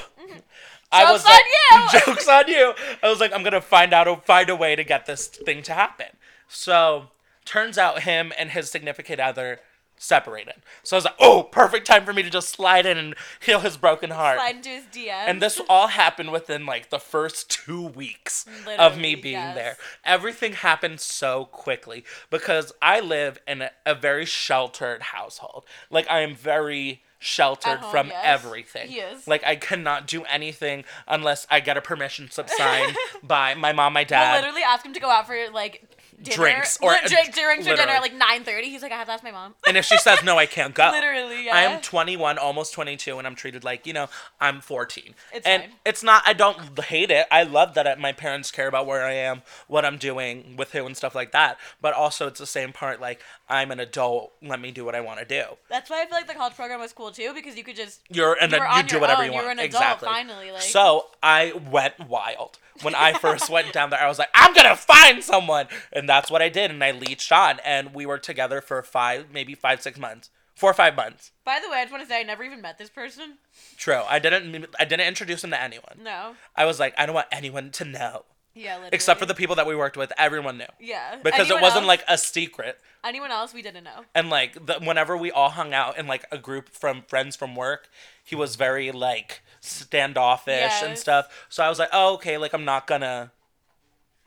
I 0.91 1.05
Joke's 1.05 1.11
was 1.11 1.25
on 1.25 1.31
like, 1.31 1.45
you! 1.93 1.99
jokes 2.05 2.27
on 2.27 2.47
you. 2.47 2.73
I 3.01 3.09
was 3.09 3.19
like, 3.19 3.33
I'm 3.33 3.43
gonna 3.43 3.61
find 3.61 3.93
out, 3.93 4.25
find 4.25 4.49
a 4.49 4.55
way 4.55 4.75
to 4.75 4.83
get 4.83 5.05
this 5.05 5.27
thing 5.27 5.63
to 5.63 5.73
happen. 5.73 6.07
So 6.47 7.07
turns 7.45 7.77
out 7.77 8.01
him 8.03 8.33
and 8.37 8.51
his 8.51 8.69
significant 8.69 9.19
other 9.19 9.59
separated. 10.01 10.55
So 10.83 10.95
I 10.95 10.97
was 10.97 11.05
like, 11.05 11.15
oh, 11.19 11.43
perfect 11.43 11.85
time 11.85 12.05
for 12.05 12.11
me 12.11 12.23
to 12.23 12.29
just 12.29 12.49
slide 12.49 12.85
in 12.85 12.97
and 12.97 13.15
heal 13.39 13.59
his 13.59 13.77
broken 13.77 14.09
heart. 14.09 14.39
Slide 14.39 14.55
into 14.55 14.69
his 14.69 14.85
DM. 14.85 15.09
And 15.09 15.41
this 15.41 15.61
all 15.69 15.87
happened 15.87 16.31
within 16.31 16.65
like 16.65 16.89
the 16.89 16.99
first 16.99 17.49
two 17.49 17.85
weeks 17.85 18.45
of 18.79 18.97
me 18.97 19.15
being 19.15 19.35
yes. 19.35 19.55
there. 19.55 19.77
Everything 20.03 20.53
happened 20.53 20.99
so 20.99 21.45
quickly 21.45 22.03
because 22.29 22.73
I 22.81 22.99
live 22.99 23.39
in 23.47 23.61
a, 23.61 23.71
a 23.85 23.93
very 23.93 24.25
sheltered 24.25 25.03
household. 25.03 25.65
Like 25.91 26.09
I 26.09 26.21
am 26.21 26.35
very 26.35 27.03
sheltered 27.21 27.77
home, 27.77 27.91
from 27.91 28.07
yes. 28.07 28.19
everything. 28.23 28.89
He 28.89 28.97
is. 28.99 29.27
Like 29.27 29.43
I 29.45 29.55
cannot 29.55 30.07
do 30.07 30.23
anything 30.23 30.83
unless 31.07 31.47
I 31.49 31.59
get 31.59 31.77
a 31.77 31.81
permission 31.81 32.29
slip 32.31 32.49
signed 32.49 32.97
by 33.23 33.53
my 33.53 33.71
mom, 33.71 33.93
my 33.93 34.01
We'll 34.01 34.07
dad. 34.07 34.41
literally 34.41 34.63
ask 34.63 34.83
him 34.83 34.93
to 34.93 34.99
go 34.99 35.09
out 35.09 35.27
for 35.27 35.37
like 35.53 35.87
dinner. 36.21 36.35
Drinks, 36.35 36.79
or- 36.81 36.95
drink 37.05 37.33
drinks 37.33 37.67
for 37.67 37.75
dinner 37.75 37.91
at 37.91 38.01
like 38.01 38.15
nine 38.15 38.43
thirty. 38.43 38.69
He's 38.69 38.81
like, 38.81 38.91
I 38.91 38.95
have 38.95 39.07
to 39.07 39.13
ask 39.13 39.23
my 39.23 39.31
mom. 39.31 39.53
and 39.67 39.77
if 39.77 39.85
she 39.85 39.97
says 39.97 40.23
no, 40.23 40.37
I 40.37 40.47
can't 40.47 40.73
go. 40.73 40.89
Literally, 40.91 41.45
yeah. 41.45 41.55
I 41.55 41.61
am 41.61 41.81
21, 41.81 42.37
almost 42.37 42.73
22, 42.73 43.17
and 43.17 43.27
I'm 43.27 43.35
treated 43.35 43.63
like, 43.63 43.85
you 43.85 43.93
know, 43.93 44.07
I'm 44.39 44.59
14. 44.61 45.13
It's 45.33 45.45
and 45.45 45.63
fine. 45.63 45.71
it's 45.85 46.03
not, 46.03 46.23
I 46.25 46.33
don't 46.33 46.79
hate 46.79 47.11
it. 47.11 47.27
I 47.31 47.43
love 47.43 47.75
that 47.75 47.85
uh, 47.85 47.95
my 47.99 48.11
parents 48.13 48.51
care 48.51 48.67
about 48.67 48.85
where 48.87 49.03
I 49.03 49.13
am, 49.13 49.43
what 49.67 49.85
I'm 49.85 49.97
doing 49.97 50.55
with 50.57 50.71
who, 50.71 50.85
and 50.85 50.97
stuff 50.97 51.13
like 51.15 51.31
that. 51.31 51.57
But 51.81 51.93
also, 51.93 52.27
it's 52.27 52.39
the 52.39 52.47
same 52.47 52.73
part, 52.73 52.99
like, 52.99 53.21
I'm 53.51 53.69
an 53.71 53.79
adult, 53.79 54.31
let 54.41 54.59
me 54.61 54.71
do 54.71 54.85
what 54.85 54.95
I 54.95 55.01
want 55.01 55.19
to 55.19 55.25
do. 55.25 55.43
That's 55.69 55.89
why 55.89 56.01
I 56.01 56.05
feel 56.05 56.15
like 56.15 56.27
the 56.27 56.33
college 56.33 56.55
program 56.55 56.79
was 56.79 56.93
cool 56.93 57.11
too 57.11 57.33
because 57.33 57.55
you 57.57 57.63
could 57.63 57.75
just 57.75 57.99
You're 58.09 58.33
an, 58.41 58.49
You 58.51 58.57
you 58.57 58.63
on 58.63 58.85
do 58.85 58.99
whatever 58.99 59.21
own. 59.21 59.27
you 59.27 59.31
You 59.33 59.45
want. 59.45 59.59
an 59.59 59.59
adult, 59.59 59.65
exactly. 59.83 60.07
finally, 60.07 60.51
like- 60.51 60.61
So 60.61 61.07
I 61.21 61.51
went 61.69 61.99
wild. 62.07 62.57
When 62.81 62.95
I 62.95 63.13
first 63.13 63.49
went 63.49 63.73
down 63.73 63.89
there, 63.91 63.99
I 64.01 64.07
was 64.07 64.17
like, 64.17 64.29
I'm 64.33 64.53
gonna 64.55 64.75
find 64.75 65.23
someone, 65.23 65.67
and 65.93 66.07
that's 66.09 66.31
what 66.31 66.41
I 66.41 66.49
did. 66.49 66.71
And 66.71 66.83
I 66.83 66.91
leached 66.91 67.31
on, 67.31 67.59
and 67.65 67.93
we 67.93 68.05
were 68.07 68.17
together 68.17 68.61
for 68.61 68.81
five, 68.81 69.25
maybe 69.31 69.53
five, 69.53 69.81
six 69.83 69.99
months, 69.99 70.29
four 70.55 70.71
or 70.71 70.73
five 70.73 70.95
months. 70.95 71.31
By 71.45 71.59
the 71.63 71.69
way, 71.69 71.77
I 71.77 71.83
just 71.83 71.91
want 71.91 72.03
to 72.03 72.09
say 72.09 72.21
I 72.21 72.23
never 72.23 72.43
even 72.43 72.61
met 72.61 72.77
this 72.79 72.89
person. 72.89 73.37
True. 73.77 74.01
I 74.09 74.17
didn't. 74.19 74.65
I 74.79 74.85
didn't 74.85 75.05
introduce 75.07 75.43
him 75.43 75.51
to 75.51 75.61
anyone. 75.61 75.99
No. 76.01 76.35
I 76.55 76.65
was 76.65 76.79
like, 76.79 76.95
I 76.97 77.05
don't 77.05 77.13
want 77.13 77.27
anyone 77.31 77.69
to 77.71 77.85
know, 77.85 78.25
Yeah, 78.53 78.73
literally. 78.73 78.89
except 78.93 79.19
for 79.19 79.25
the 79.25 79.33
people 79.33 79.55
that 79.55 79.65
we 79.65 79.75
worked 79.75 79.95
with. 79.95 80.11
Everyone 80.17 80.57
knew 80.57 80.65
Yeah. 80.79 81.15
because 81.23 81.41
Anyone 81.47 81.59
it 81.59 81.61
wasn't 81.61 81.81
else- 81.83 81.87
like 81.87 82.03
a 82.07 82.17
secret. 82.17 82.79
anyone 83.03 83.31
else 83.31 83.53
we 83.53 83.61
didn't 83.61 83.83
know. 83.85 84.03
And 84.13 84.29
like 84.29 84.65
the, 84.65 84.75
whenever 84.79 85.15
we 85.15 85.31
all 85.31 85.49
hung 85.51 85.73
out 85.73 85.97
in 85.97 86.05
like 86.07 86.25
a 86.31 86.37
group 86.37 86.69
from 86.69 87.03
friends 87.03 87.35
from 87.37 87.55
work, 87.55 87.89
he 88.23 88.35
was 88.35 88.55
very 88.57 88.91
like 88.91 89.41
standoffish 89.61 90.83
and 90.83 90.97
stuff. 90.97 91.45
So 91.49 91.63
I 91.63 91.69
was 91.69 91.79
like, 91.79 91.89
oh 91.93 92.15
okay, 92.15 92.37
like 92.37 92.53
I'm 92.53 92.65
not 92.65 92.87
gonna. 92.87 93.31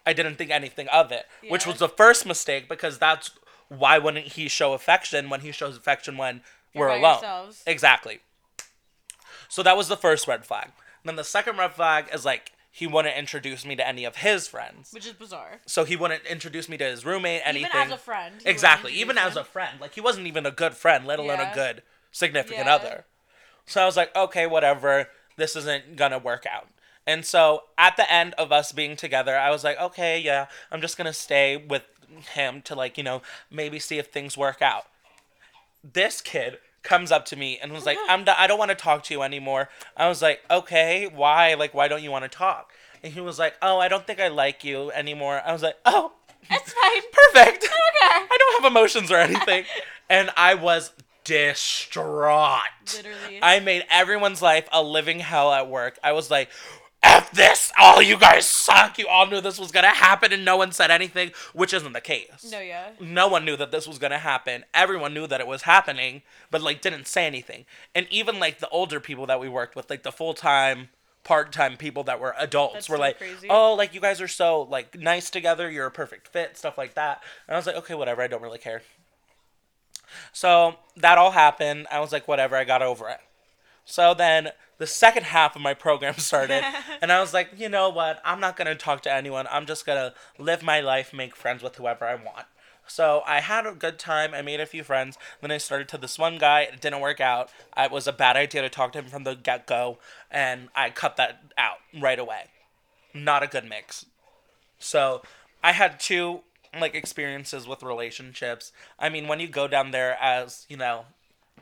I 0.06 0.12
didn't 0.12 0.36
think 0.36 0.50
anything 0.50 0.88
of 0.88 1.12
it, 1.12 1.26
which 1.48 1.66
was 1.66 1.78
the 1.78 1.88
first 1.88 2.26
mistake 2.26 2.68
because 2.68 2.98
that's 2.98 3.30
why 3.68 3.98
wouldn't 3.98 4.26
he 4.28 4.48
show 4.48 4.72
affection 4.74 5.30
when 5.30 5.40
he 5.40 5.50
shows 5.52 5.76
affection 5.76 6.16
when 6.18 6.42
You're 6.74 6.88
we're 6.88 6.96
alone? 6.96 7.12
yourselves. 7.14 7.62
Exactly. 7.66 8.20
So 9.48 9.62
that 9.62 9.76
was 9.76 9.88
the 9.88 9.96
first 9.96 10.26
red 10.28 10.44
flag. 10.44 10.70
Then 11.04 11.16
the 11.16 11.24
second 11.24 11.58
red 11.58 11.72
flag 11.72 12.06
is 12.12 12.24
like 12.24 12.52
he 12.76 12.88
wouldn't 12.88 13.16
introduce 13.16 13.64
me 13.64 13.76
to 13.76 13.86
any 13.86 14.04
of 14.04 14.16
his 14.16 14.48
friends. 14.48 14.90
Which 14.92 15.06
is 15.06 15.12
bizarre. 15.12 15.60
So 15.64 15.84
he 15.84 15.94
wouldn't 15.94 16.26
introduce 16.26 16.68
me 16.68 16.76
to 16.78 16.84
his 16.84 17.04
roommate, 17.04 17.42
anything. 17.44 17.70
Even 17.72 17.86
as 17.86 17.92
a 17.92 17.96
friend. 17.96 18.34
Exactly. 18.44 18.92
Even 18.94 19.10
introduce 19.10 19.30
as 19.30 19.36
a 19.36 19.44
friend. 19.44 19.80
Like 19.80 19.94
he 19.94 20.00
wasn't 20.00 20.26
even 20.26 20.44
a 20.44 20.50
good 20.50 20.74
friend, 20.74 21.06
let 21.06 21.20
alone 21.20 21.38
a 21.38 21.52
good 21.54 21.84
significant 22.10 22.66
Yeah. 22.66 22.74
other. 22.74 23.04
So 23.64 23.80
I 23.80 23.86
was 23.86 23.96
like, 23.96 24.14
okay, 24.16 24.48
whatever. 24.48 25.08
This 25.36 25.54
isn't 25.54 25.94
gonna 25.94 26.18
work 26.18 26.46
out. 26.52 26.66
And 27.06 27.24
so 27.24 27.62
at 27.78 27.96
the 27.96 28.12
end 28.12 28.34
of 28.34 28.50
us 28.50 28.72
being 28.72 28.96
together, 28.96 29.38
I 29.38 29.50
was 29.50 29.62
like, 29.62 29.80
okay, 29.80 30.18
yeah, 30.18 30.46
I'm 30.72 30.80
just 30.80 30.96
gonna 30.96 31.12
stay 31.12 31.56
with 31.56 31.84
him 32.34 32.60
to 32.62 32.74
like, 32.74 32.98
you 32.98 33.04
know, 33.04 33.22
maybe 33.52 33.78
see 33.78 33.98
if 33.98 34.08
things 34.08 34.36
work 34.36 34.60
out. 34.60 34.86
This 35.84 36.20
kid 36.20 36.58
comes 36.84 37.10
up 37.10 37.24
to 37.26 37.36
me 37.36 37.58
and 37.60 37.72
was 37.72 37.84
like, 37.84 37.98
I'm 38.08 38.24
I 38.28 38.46
don't 38.46 38.58
want 38.58 38.70
to 38.70 38.76
talk 38.76 39.02
to 39.04 39.14
you 39.14 39.22
anymore. 39.22 39.68
I 39.96 40.08
was 40.08 40.22
like, 40.22 40.40
okay, 40.50 41.10
why? 41.12 41.54
Like, 41.54 41.74
why 41.74 41.88
don't 41.88 42.02
you 42.02 42.12
want 42.12 42.24
to 42.24 42.28
talk? 42.28 42.72
And 43.02 43.12
he 43.12 43.20
was 43.20 43.38
like, 43.38 43.54
oh, 43.60 43.78
I 43.78 43.88
don't 43.88 44.06
think 44.06 44.20
I 44.20 44.28
like 44.28 44.62
you 44.64 44.92
anymore. 44.92 45.42
I 45.44 45.52
was 45.52 45.62
like, 45.62 45.76
oh, 45.84 46.12
It's 46.48 46.72
fine. 46.72 47.02
perfect. 47.34 47.64
Okay. 47.64 47.70
I 48.00 48.36
don't 48.38 48.62
have 48.62 48.70
emotions 48.70 49.10
or 49.10 49.16
anything. 49.16 49.64
and 50.08 50.30
I 50.36 50.54
was 50.54 50.92
distraught. 51.24 52.60
Literally. 52.94 53.40
I 53.42 53.60
made 53.60 53.84
everyone's 53.90 54.42
life 54.42 54.68
a 54.72 54.82
living 54.82 55.20
hell 55.20 55.52
at 55.52 55.68
work. 55.68 55.98
I 56.04 56.12
was 56.12 56.30
like, 56.30 56.50
F 57.04 57.30
this! 57.32 57.70
All 57.78 58.00
you 58.00 58.18
guys 58.18 58.46
suck! 58.46 58.98
You 58.98 59.06
all 59.06 59.26
knew 59.26 59.42
this 59.42 59.58
was 59.58 59.70
gonna 59.70 59.88
happen 59.88 60.32
and 60.32 60.42
no 60.42 60.56
one 60.56 60.72
said 60.72 60.90
anything, 60.90 61.32
which 61.52 61.74
isn't 61.74 61.92
the 61.92 62.00
case. 62.00 62.50
No, 62.50 62.60
yeah. 62.60 62.92
No 62.98 63.28
one 63.28 63.44
knew 63.44 63.56
that 63.58 63.70
this 63.70 63.86
was 63.86 63.98
gonna 63.98 64.18
happen. 64.18 64.64
Everyone 64.72 65.12
knew 65.12 65.26
that 65.26 65.40
it 65.40 65.46
was 65.46 65.62
happening, 65.62 66.22
but 66.50 66.62
like 66.62 66.80
didn't 66.80 67.06
say 67.06 67.26
anything. 67.26 67.66
And 67.94 68.06
even 68.10 68.40
like 68.40 68.58
the 68.58 68.68
older 68.70 69.00
people 69.00 69.26
that 69.26 69.38
we 69.38 69.50
worked 69.50 69.76
with, 69.76 69.90
like 69.90 70.02
the 70.02 70.12
full 70.12 70.32
time, 70.32 70.88
part 71.24 71.52
time 71.52 71.76
people 71.76 72.04
that 72.04 72.20
were 72.20 72.34
adults, 72.38 72.74
That's 72.74 72.88
were 72.88 72.96
so 72.96 73.00
like, 73.02 73.18
crazy. 73.18 73.48
"Oh, 73.50 73.74
like 73.74 73.92
you 73.92 74.00
guys 74.00 74.22
are 74.22 74.28
so 74.28 74.62
like 74.62 74.98
nice 74.98 75.28
together. 75.28 75.70
You're 75.70 75.86
a 75.86 75.90
perfect 75.90 76.28
fit." 76.28 76.56
Stuff 76.56 76.78
like 76.78 76.94
that. 76.94 77.22
And 77.46 77.54
I 77.54 77.58
was 77.58 77.66
like, 77.66 77.76
"Okay, 77.76 77.94
whatever. 77.94 78.22
I 78.22 78.28
don't 78.28 78.42
really 78.42 78.58
care." 78.58 78.80
So 80.32 80.76
that 80.96 81.18
all 81.18 81.32
happened. 81.32 81.86
I 81.90 82.00
was 82.00 82.12
like, 82.12 82.26
"Whatever. 82.26 82.56
I 82.56 82.64
got 82.64 82.80
over 82.80 83.10
it." 83.10 83.20
So 83.84 84.14
then 84.14 84.50
the 84.78 84.86
second 84.86 85.24
half 85.24 85.56
of 85.56 85.62
my 85.62 85.74
program 85.74 86.14
started, 86.18 86.64
and 87.02 87.12
I 87.12 87.20
was 87.20 87.32
like, 87.32 87.50
you 87.56 87.68
know 87.68 87.88
what? 87.88 88.20
I'm 88.24 88.40
not 88.40 88.56
gonna 88.56 88.74
talk 88.74 89.02
to 89.02 89.12
anyone. 89.12 89.46
I'm 89.50 89.66
just 89.66 89.86
gonna 89.86 90.14
live 90.38 90.62
my 90.62 90.80
life, 90.80 91.12
make 91.12 91.36
friends 91.36 91.62
with 91.62 91.76
whoever 91.76 92.04
I 92.04 92.14
want. 92.14 92.46
So 92.86 93.22
I 93.26 93.40
had 93.40 93.66
a 93.66 93.72
good 93.72 93.98
time. 93.98 94.34
I 94.34 94.42
made 94.42 94.60
a 94.60 94.66
few 94.66 94.84
friends. 94.84 95.16
Then 95.40 95.50
I 95.50 95.58
started 95.58 95.88
to 95.88 95.98
this 95.98 96.18
one 96.18 96.36
guy. 96.36 96.62
It 96.62 96.80
didn't 96.80 97.00
work 97.00 97.20
out. 97.20 97.50
It 97.76 97.90
was 97.90 98.06
a 98.06 98.12
bad 98.12 98.36
idea 98.36 98.60
to 98.60 98.68
talk 98.68 98.92
to 98.92 98.98
him 98.98 99.06
from 99.06 99.24
the 99.24 99.34
get 99.34 99.66
go, 99.66 99.98
and 100.30 100.68
I 100.74 100.90
cut 100.90 101.16
that 101.16 101.40
out 101.56 101.78
right 101.98 102.18
away. 102.18 102.50
Not 103.14 103.42
a 103.42 103.46
good 103.46 103.64
mix. 103.64 104.06
So 104.78 105.22
I 105.62 105.72
had 105.72 105.98
two 105.98 106.40
like 106.78 106.94
experiences 106.94 107.66
with 107.66 107.82
relationships. 107.82 108.72
I 108.98 109.08
mean, 109.08 109.28
when 109.28 109.40
you 109.40 109.48
go 109.48 109.68
down 109.68 109.92
there 109.92 110.18
as 110.20 110.66
you 110.68 110.76
know 110.76 111.06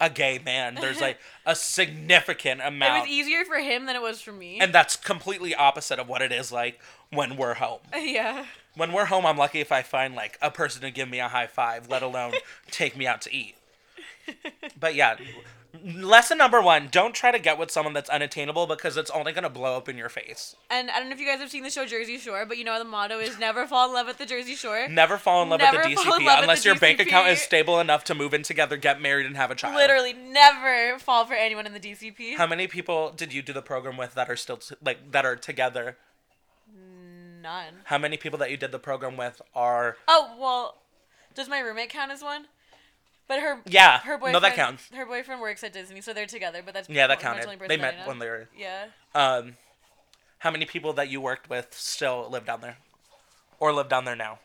a 0.00 0.10
gay 0.10 0.40
man, 0.44 0.74
there's 0.74 1.00
like 1.00 1.18
a 1.46 1.54
significant 1.54 2.60
amount. 2.60 2.98
It 2.98 3.00
was 3.02 3.10
easier 3.10 3.44
for 3.44 3.56
him 3.56 3.86
than 3.86 3.96
it 3.96 4.02
was 4.02 4.20
for 4.20 4.32
me. 4.32 4.58
and 4.60 4.72
that's 4.72 4.96
completely 4.96 5.54
opposite 5.54 5.98
of 5.98 6.08
what 6.08 6.22
it 6.22 6.32
is 6.32 6.50
like 6.50 6.80
when 7.10 7.36
we're 7.36 7.54
home. 7.54 7.80
yeah. 7.94 8.46
When 8.74 8.92
we're 8.92 9.04
home, 9.04 9.26
I'm 9.26 9.36
lucky 9.36 9.60
if 9.60 9.70
I 9.70 9.82
find 9.82 10.14
like 10.14 10.38
a 10.40 10.50
person 10.50 10.80
to 10.82 10.90
give 10.90 11.08
me 11.08 11.20
a 11.20 11.28
high 11.28 11.46
five, 11.46 11.88
let 11.88 12.02
alone 12.02 12.32
take 12.70 12.96
me 12.96 13.06
out 13.06 13.20
to 13.22 13.34
eat. 13.34 13.54
But 14.78 14.94
yeah, 14.94 15.16
Lesson 15.82 16.36
number 16.36 16.60
one: 16.60 16.88
Don't 16.90 17.14
try 17.14 17.30
to 17.30 17.38
get 17.38 17.58
with 17.58 17.70
someone 17.70 17.94
that's 17.94 18.10
unattainable 18.10 18.66
because 18.66 18.96
it's 18.98 19.10
only 19.10 19.32
gonna 19.32 19.48
blow 19.48 19.76
up 19.76 19.88
in 19.88 19.96
your 19.96 20.10
face. 20.10 20.54
And 20.68 20.90
I 20.90 20.98
don't 20.98 21.08
know 21.08 21.14
if 21.14 21.20
you 21.20 21.26
guys 21.26 21.40
have 21.40 21.50
seen 21.50 21.62
the 21.62 21.70
show 21.70 21.86
Jersey 21.86 22.18
Shore, 22.18 22.44
but 22.44 22.58
you 22.58 22.64
know 22.64 22.78
the 22.78 22.84
motto 22.84 23.18
is 23.18 23.38
never 23.38 23.66
fall 23.66 23.88
in 23.88 23.94
love 23.94 24.06
with 24.06 24.18
the 24.18 24.26
Jersey 24.26 24.54
Shore. 24.54 24.86
Never 24.88 25.16
fall 25.16 25.42
in 25.42 25.48
love 25.48 25.60
Never 25.60 25.78
with 25.78 25.84
the 25.84 25.94
DCP 25.94 26.42
unless 26.42 26.62
the 26.62 26.68
your 26.68 26.78
bank 26.78 27.00
account 27.00 27.28
is 27.28 27.40
stable 27.40 27.80
enough 27.80 28.04
to 28.04 28.14
move 28.14 28.34
in 28.34 28.42
together, 28.42 28.76
get 28.76 29.00
married, 29.00 29.24
and 29.24 29.36
have 29.36 29.50
a 29.50 29.54
child. 29.54 29.74
Literally 29.74 30.12
never 30.12 30.98
fall 30.98 31.24
for 31.24 31.34
anyone 31.34 31.64
in 31.66 31.72
the 31.72 31.80
DCP. 31.80 32.36
How 32.36 32.46
many 32.46 32.66
people 32.66 33.10
did 33.10 33.32
you 33.32 33.40
do 33.40 33.54
the 33.54 33.62
program 33.62 33.96
with 33.96 34.14
that 34.14 34.28
are 34.28 34.36
still 34.36 34.58
t- 34.58 34.74
like 34.84 35.12
that 35.12 35.24
are 35.24 35.36
together? 35.36 35.96
None. 37.42 37.74
How 37.84 37.98
many 37.98 38.16
people 38.16 38.38
that 38.38 38.50
you 38.50 38.56
did 38.56 38.72
the 38.72 38.78
program 38.78 39.16
with 39.16 39.40
are? 39.54 39.96
Oh 40.06 40.36
well, 40.38 40.82
does 41.34 41.48
my 41.48 41.60
roommate 41.60 41.88
count 41.88 42.12
as 42.12 42.22
one? 42.22 42.46
But 43.32 43.40
her 43.40 43.62
Yeah, 43.64 44.00
her 44.00 44.18
boyfriend 44.18 44.34
no, 44.34 44.40
that 44.40 44.54
counts. 44.56 44.90
Her 44.94 45.06
boyfriend 45.06 45.40
works 45.40 45.64
at 45.64 45.72
Disney, 45.72 46.02
so 46.02 46.12
they're 46.12 46.26
together. 46.26 46.60
But 46.62 46.74
that's 46.74 46.86
Yeah, 46.90 47.06
that 47.06 47.18
counted. 47.18 47.48
They 47.66 47.78
met 47.78 48.06
when 48.06 48.18
they 48.18 48.28
were. 48.28 48.50
Yeah, 48.54 48.88
Um, 49.14 49.56
how 50.40 50.50
many 50.50 50.66
people 50.66 50.92
that 50.92 51.08
you 51.08 51.18
worked 51.22 51.48
with 51.48 51.72
still 51.72 52.28
live 52.28 52.44
down 52.44 52.60
there, 52.60 52.76
or 53.58 53.72
live 53.72 53.88
down 53.88 54.04
there 54.04 54.14
now? 54.16 54.38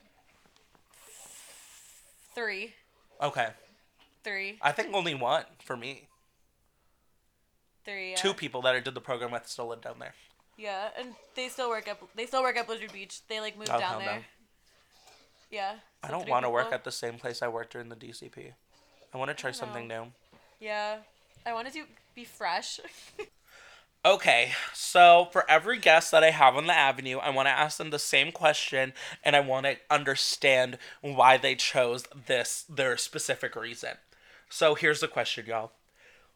three, 2.33 2.75
Okay, 3.21 3.49
three, 4.23 4.57
I 4.61 4.71
think 4.71 4.93
only 4.93 5.13
one 5.15 5.43
for 5.61 5.75
me. 5.75 6.07
three. 7.83 8.11
Yeah. 8.11 8.15
Two 8.15 8.33
people 8.33 8.61
that 8.61 8.73
I 8.73 8.79
did 8.79 8.93
the 8.93 9.01
program 9.01 9.31
with 9.31 9.49
still 9.49 9.67
live 9.67 9.81
down 9.81 9.99
there. 9.99 10.13
Yeah, 10.55 10.91
and 10.97 11.13
they 11.35 11.49
still 11.49 11.67
work 11.67 11.89
at 11.89 11.99
they 12.15 12.25
still 12.25 12.41
work 12.41 12.55
at 12.55 12.67
Blizzard 12.67 12.93
Beach. 12.93 13.19
They 13.27 13.41
like 13.41 13.57
moved 13.57 13.69
Oh, 13.69 13.79
down 13.79 13.99
there. 13.99 14.15
no. 14.19 14.23
Yeah. 15.49 15.75
I 16.03 16.09
don't 16.11 16.29
want 16.29 16.45
to 16.45 16.49
work 16.49 16.71
at 16.71 16.83
the 16.83 16.91
same 16.91 17.17
place 17.17 17.41
I 17.41 17.47
worked 17.47 17.73
during 17.73 17.89
the 17.89 17.95
DCP. 17.95 18.53
I 19.17 19.19
want 19.19 19.29
to 19.29 19.35
try 19.35 19.49
something 19.49 19.87
new. 19.87 20.05
Yeah, 20.59 20.97
I 21.43 21.51
wanted 21.51 21.73
to 21.73 21.85
be 22.13 22.23
fresh. 22.23 22.79
Okay, 24.05 24.51
so 24.73 25.27
for 25.33 25.43
every 25.49 25.79
guest 25.79 26.11
that 26.11 26.23
I 26.23 26.29
have 26.29 26.55
on 26.55 26.67
the 26.67 26.73
avenue, 26.73 27.17
I 27.17 27.29
want 27.29 27.47
to 27.47 27.51
ask 27.51 27.77
them 27.77 27.89
the 27.89 27.99
same 27.99 28.31
question 28.31 28.93
and 29.21 29.35
I 29.35 29.41
want 29.41 29.65
to 29.65 29.75
understand 29.89 30.77
why 31.01 31.35
they 31.35 31.55
chose 31.55 32.05
this, 32.27 32.63
their 32.69 32.95
specific 32.95 33.53
reason. 33.57 33.97
So 34.49 34.75
here's 34.75 35.01
the 35.01 35.09
question, 35.09 35.47
y'all. 35.47 35.71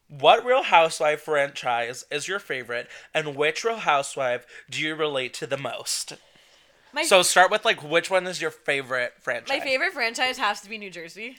What 0.08 0.44
Real 0.44 0.64
Housewife 0.64 1.22
franchise 1.22 2.04
is 2.10 2.28
your 2.28 2.40
favorite 2.40 2.88
and 3.14 3.36
which 3.36 3.64
Real 3.64 3.76
Housewife 3.76 4.44
do 4.68 4.82
you 4.82 4.94
relate 4.94 5.32
to 5.34 5.46
the 5.46 5.56
most? 5.56 6.14
my 6.92 7.04
So 7.04 7.22
start 7.22 7.50
with 7.50 7.64
like 7.64 7.82
which 7.82 8.10
one 8.10 8.26
is 8.26 8.42
your 8.42 8.50
favorite 8.50 9.14
franchise? 9.20 9.48
my 9.48 9.64
favorite 9.64 9.94
franchise 9.94 10.36
has 10.36 10.60
to 10.60 10.68
be 10.68 10.76
New 10.76 10.90
Jersey. 10.90 11.38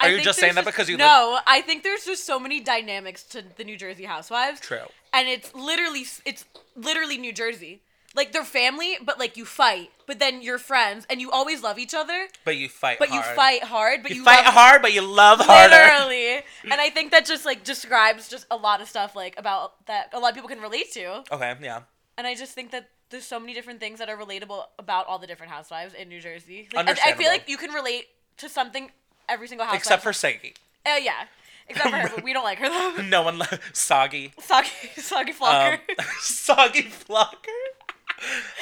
Are 0.00 0.08
I 0.08 0.12
you 0.12 0.20
just 0.22 0.38
saying 0.38 0.54
that 0.54 0.64
because 0.64 0.88
you 0.88 0.96
live- 0.96 1.06
No, 1.06 1.38
I 1.46 1.60
think 1.60 1.82
there's 1.82 2.04
just 2.04 2.24
so 2.24 2.38
many 2.38 2.60
dynamics 2.60 3.22
to 3.24 3.42
the 3.56 3.64
New 3.64 3.76
Jersey 3.76 4.04
Housewives. 4.04 4.60
True. 4.60 4.86
And 5.12 5.28
it's 5.28 5.54
literally 5.54 6.04
it's 6.24 6.44
literally 6.76 7.18
New 7.18 7.32
Jersey. 7.32 7.82
Like 8.14 8.32
they're 8.32 8.44
family, 8.44 8.96
but 9.04 9.18
like 9.18 9.36
you 9.36 9.44
fight, 9.44 9.90
but 10.06 10.18
then 10.18 10.40
you're 10.40 10.58
friends, 10.58 11.06
and 11.10 11.20
you 11.20 11.30
always 11.30 11.62
love 11.62 11.78
each 11.78 11.94
other. 11.94 12.28
But 12.44 12.56
you 12.56 12.68
fight 12.68 12.98
But 12.98 13.10
hard. 13.10 13.24
you 13.24 13.34
fight 13.36 13.64
hard, 13.64 14.02
but 14.02 14.10
You, 14.10 14.18
you, 14.18 14.24
fight 14.24 14.44
love 14.44 14.54
hard, 14.54 14.82
but 14.82 14.92
you 14.92 15.02
love 15.02 15.40
harder. 15.40 15.74
Literally. 15.76 16.36
and 16.64 16.80
I 16.80 16.90
think 16.90 17.10
that 17.12 17.26
just 17.26 17.44
like 17.44 17.64
describes 17.64 18.28
just 18.28 18.46
a 18.50 18.56
lot 18.56 18.80
of 18.80 18.88
stuff 18.88 19.14
like 19.14 19.38
about 19.38 19.84
that 19.86 20.08
a 20.12 20.18
lot 20.18 20.30
of 20.30 20.34
people 20.34 20.48
can 20.48 20.60
relate 20.60 20.90
to. 20.92 21.22
Okay, 21.30 21.54
yeah. 21.60 21.82
And 22.16 22.26
I 22.26 22.34
just 22.34 22.54
think 22.54 22.70
that 22.72 22.88
there's 23.10 23.24
so 23.26 23.38
many 23.38 23.54
different 23.54 23.78
things 23.80 23.98
that 24.00 24.08
are 24.08 24.16
relatable 24.16 24.64
about 24.78 25.06
all 25.06 25.18
the 25.18 25.26
different 25.26 25.52
housewives 25.52 25.94
in 25.94 26.08
New 26.08 26.20
Jersey. 26.20 26.68
Like, 26.74 26.88
I, 26.88 27.10
I 27.10 27.12
feel 27.14 27.28
like 27.28 27.48
you 27.48 27.56
can 27.56 27.72
relate 27.72 28.06
to 28.38 28.48
something 28.48 28.90
every 29.28 29.48
single 29.48 29.66
housewife. 29.66 29.80
Except 29.82 30.02
for 30.02 30.10
Siggy. 30.12 30.54
uh, 30.86 30.96
yeah, 31.00 31.24
except 31.68 31.90
for 31.90 31.96
her, 32.00 32.08
but 32.14 32.24
we 32.24 32.32
don't 32.32 32.44
like 32.44 32.58
her 32.58 32.68
though. 32.68 33.02
No 33.08 33.22
one 33.22 33.38
lo- 33.38 33.46
Soggy. 33.72 34.32
Soggy, 34.38 34.68
soggy 34.96 35.32
flocker. 35.32 35.74
Um, 35.74 35.78
soggy 36.20 36.82
Flocker. 36.84 37.34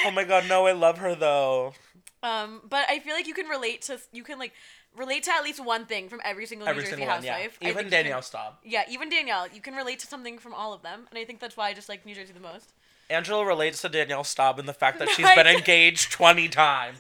oh 0.05 0.11
my 0.11 0.25
god, 0.25 0.45
no, 0.49 0.67
I 0.67 0.73
love 0.73 0.99
her 0.99 1.15
though. 1.15 1.75
Um, 2.23 2.61
but 2.69 2.87
I 2.89 2.99
feel 2.99 3.15
like 3.15 3.27
you 3.27 3.35
can 3.35 3.47
relate 3.47 3.83
to 3.83 3.99
you 4.13 4.23
can 4.23 4.39
like 4.39 4.53
relate 4.97 5.23
to 5.25 5.31
at 5.33 5.45
least 5.45 5.63
one 5.65 5.85
thing 5.87 6.09
from 6.09 6.21
every 6.25 6.47
single 6.47 6.67
Every 6.67 6.83
New 6.83 6.89
Jersey 6.89 6.97
single 7.03 7.15
one, 7.15 7.23
yeah. 7.25 7.33
housewife. 7.35 7.59
Even 7.61 7.89
Danielle 7.91 8.23
Staub. 8.23 8.55
yeah, 8.65 8.85
even 8.89 9.09
Danielle, 9.11 9.47
you 9.49 9.61
can 9.61 9.75
relate 9.75 9.99
to 10.01 10.07
something 10.07 10.39
from 10.39 10.55
all 10.55 10.73
of 10.73 10.83
them, 10.83 11.07
and 11.11 11.19
I 11.19 11.25
think 11.25 11.39
that's 11.41 11.57
why 11.57 11.69
I 11.69 11.75
just 11.75 11.89
like 11.89 12.05
New 12.07 12.15
Jersey 12.15 12.33
the 12.33 12.41
most. 12.41 12.73
Angela 13.09 13.45
relates 13.47 13.83
to 13.83 13.89
Danielle 13.89 14.25
Staub 14.25 14.59
in 14.59 14.67
the 14.67 14.73
fact 14.73 14.99
that 14.99 15.09
she's 15.11 15.25
I 15.27 15.37
been 15.37 15.47
engaged 15.47 16.11
20 16.11 16.49
times. 16.49 16.99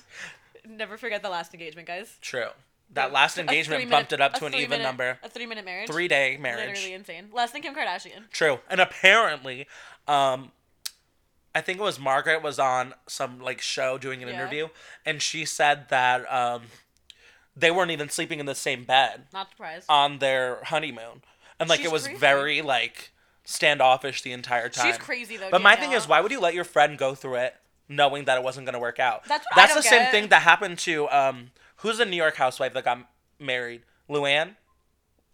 Never 0.68 0.96
forget 0.96 1.20
the 1.22 1.30
last 1.30 1.52
engagement, 1.52 1.88
guys. 1.88 2.18
True. 2.20 2.50
That 2.90 3.12
last 3.12 3.36
engagement 3.36 3.80
three-minute- 3.82 3.90
bumped 3.90 4.12
it 4.12 4.20
up 4.20 4.34
to 4.34 4.46
an 4.46 4.54
even 4.54 4.68
three-minute- 4.68 4.82
number. 4.82 5.18
A 5.22 5.28
three 5.28 5.46
minute 5.46 5.64
marriage. 5.64 5.88
Three 5.90 6.08
day 6.08 6.36
marriage. 6.38 6.68
Literally 6.68 6.94
insane. 6.94 7.28
Less 7.32 7.50
than 7.50 7.62
Kim 7.62 7.74
Kardashian. 7.74 8.30
True. 8.32 8.60
And 8.70 8.80
apparently, 8.80 9.66
um, 10.08 10.52
I 11.54 11.60
think 11.62 11.78
it 11.78 11.82
was 11.82 11.98
Margaret 11.98 12.42
was 12.42 12.58
on 12.58 12.94
some 13.06 13.40
like 13.40 13.60
show 13.60 13.98
doing 13.98 14.22
an 14.22 14.28
Yeah. 14.28 14.34
interview, 14.36 14.68
and 15.04 15.20
she 15.20 15.44
said 15.44 15.88
that 15.88 16.30
um, 16.32 16.68
they 17.56 17.70
weren't 17.70 17.90
even 17.90 18.08
sleeping 18.08 18.40
in 18.40 18.46
the 18.46 18.54
same 18.54 18.84
bed 18.84 19.26
Not 19.32 19.50
surprised. 19.50 19.86
on 19.88 20.18
their 20.18 20.62
honeymoon, 20.64 21.22
and 21.58 21.68
like 21.68 21.78
She's 21.80 21.86
it 21.86 21.92
was 21.92 22.04
crazy. 22.04 22.18
very 22.18 22.62
like 22.62 23.10
standoffish 23.44 24.22
the 24.22 24.32
entire 24.32 24.68
time. 24.68 24.86
She's 24.86 24.98
crazy 24.98 25.36
though. 25.36 25.50
But 25.50 25.62
my 25.62 25.76
thing 25.76 25.92
is, 25.92 26.06
why 26.08 26.20
would 26.20 26.30
you 26.32 26.40
let 26.40 26.54
your 26.54 26.64
friend 26.64 26.98
go 26.98 27.14
through 27.14 27.36
it 27.36 27.56
knowing 27.88 28.24
that 28.26 28.36
it 28.36 28.42
wasn't 28.44 28.66
gonna 28.66 28.78
work 28.78 28.98
out? 29.00 29.24
That's 29.24 29.46
That's 29.54 29.74
the 29.74 29.82
same 29.82 30.10
thing 30.10 30.28
that 30.28 30.42
happened 30.42 30.78
to 30.80 31.08
um, 31.10 31.50
who's 31.86 31.98
the 31.98 32.04
New 32.04 32.16
York 32.16 32.36
housewife 32.36 32.72
that 32.74 32.84
got 32.84 33.08
married? 33.38 33.82
Luann. 34.10 34.56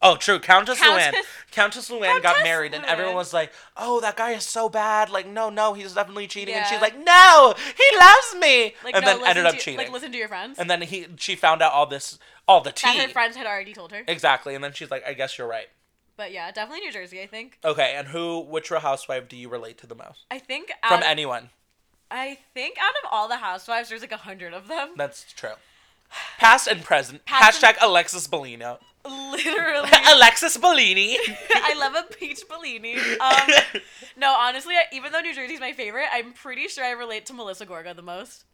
Oh, 0.05 0.17
true. 0.17 0.41
Countess, 0.41 0.81
Luann. 0.81 0.99
Countess- 1.13 1.27
Countess 1.53 1.91
Luann 1.91 2.23
got 2.23 2.43
married, 2.43 2.75
and 2.75 2.85
everyone 2.85 3.15
was 3.15 3.33
like, 3.33 3.53
"Oh, 3.77 4.01
that 4.01 4.17
guy 4.17 4.33
is 4.33 4.43
so 4.45 4.69
bad. 4.69 5.11
Like, 5.11 5.29
no, 5.29 5.49
no, 5.49 5.75
he's 5.75 5.95
definitely 5.95 6.27
cheating." 6.27 6.55
And 6.55 6.67
she's 6.67 6.81
like, 6.81 6.99
"No, 6.99 7.55
he 7.57 7.97
loves 7.99 8.35
me," 8.41 8.75
Like, 8.83 8.97
and 8.97 9.05
no, 9.05 9.19
then 9.19 9.27
ended 9.29 9.47
up 9.47 9.55
cheating. 9.55 9.77
Like 9.77 9.93
listen 9.93 10.11
to 10.11 10.19
your 10.19 10.29
friends. 10.29 10.59
and 10.59 10.69
then 10.69 10.83
he, 10.83 11.07
she 11.19 11.37
found 11.37 11.63
out 11.63 11.73
all 11.73 11.87
this, 11.87 12.19
all 12.49 12.61
the 12.61 12.73
tea. 12.73 12.97
that 12.99 13.07
her 13.07 13.13
friends 13.13 13.37
had 13.37 13.47
already 13.47 13.73
told 13.75 13.93
her. 13.93 14.03
Exactly, 14.09 14.55
and 14.57 14.65
then 14.65 14.73
she's 14.73 14.91
like, 14.91 15.07
"I 15.07 15.13
guess 15.15 15.39
you're 15.39 15.47
right." 15.47 15.69
But 16.17 16.33
yeah, 16.33 16.51
definitely 16.51 16.81
New 16.81 16.93
Jersey. 16.93 17.23
I 17.23 17.27
think. 17.27 17.59
Okay, 17.65 17.95
and 17.97 18.09
who, 18.09 18.41
which 18.41 18.71
Real 18.73 18.81
Housewife 18.81 19.29
do 19.29 19.37
you 19.37 19.49
relate 19.49 19.79
to 19.79 19.87
the 19.87 19.95
most 19.95 20.27
I 20.33 20.39
think 20.41 20.73
from 20.89 20.99
out, 20.99 21.07
anyone? 21.07 21.51
I 22.11 22.39
think 22.55 22.77
out 22.83 22.95
of 23.05 23.09
all 23.13 23.29
the 23.29 23.37
housewives, 23.37 23.89
there's 23.89 24.03
like 24.03 24.13
a 24.13 24.17
hundred 24.19 24.53
of 24.53 24.67
them. 24.69 24.91
That's 24.97 25.33
true. 25.33 25.55
Past 26.39 26.67
and 26.67 26.83
present. 26.83 27.25
Past 27.25 27.63
Hashtag 27.63 27.77
Alexis 27.81 28.29
Bellino. 28.29 28.79
Literally. 29.05 29.89
Alexis 30.09 30.57
Bellini. 30.57 31.19
I 31.55 31.75
love 31.79 31.95
a 31.95 32.13
peach 32.15 32.43
Bellini. 32.49 32.97
Um, 32.97 33.51
no, 34.17 34.33
honestly, 34.39 34.75
I- 34.75 34.85
even 34.93 35.13
though 35.13 35.21
New 35.21 35.35
Jersey's 35.35 35.61
my 35.61 35.73
favorite, 35.73 36.07
I'm 36.13 36.33
pretty 36.33 36.69
sure 36.69 36.85
I 36.85 36.91
relate 36.93 37.27
to 37.27 37.33
Melissa 37.33 37.67
Gorga 37.67 37.95
the 37.97 38.03
most. 38.03 38.45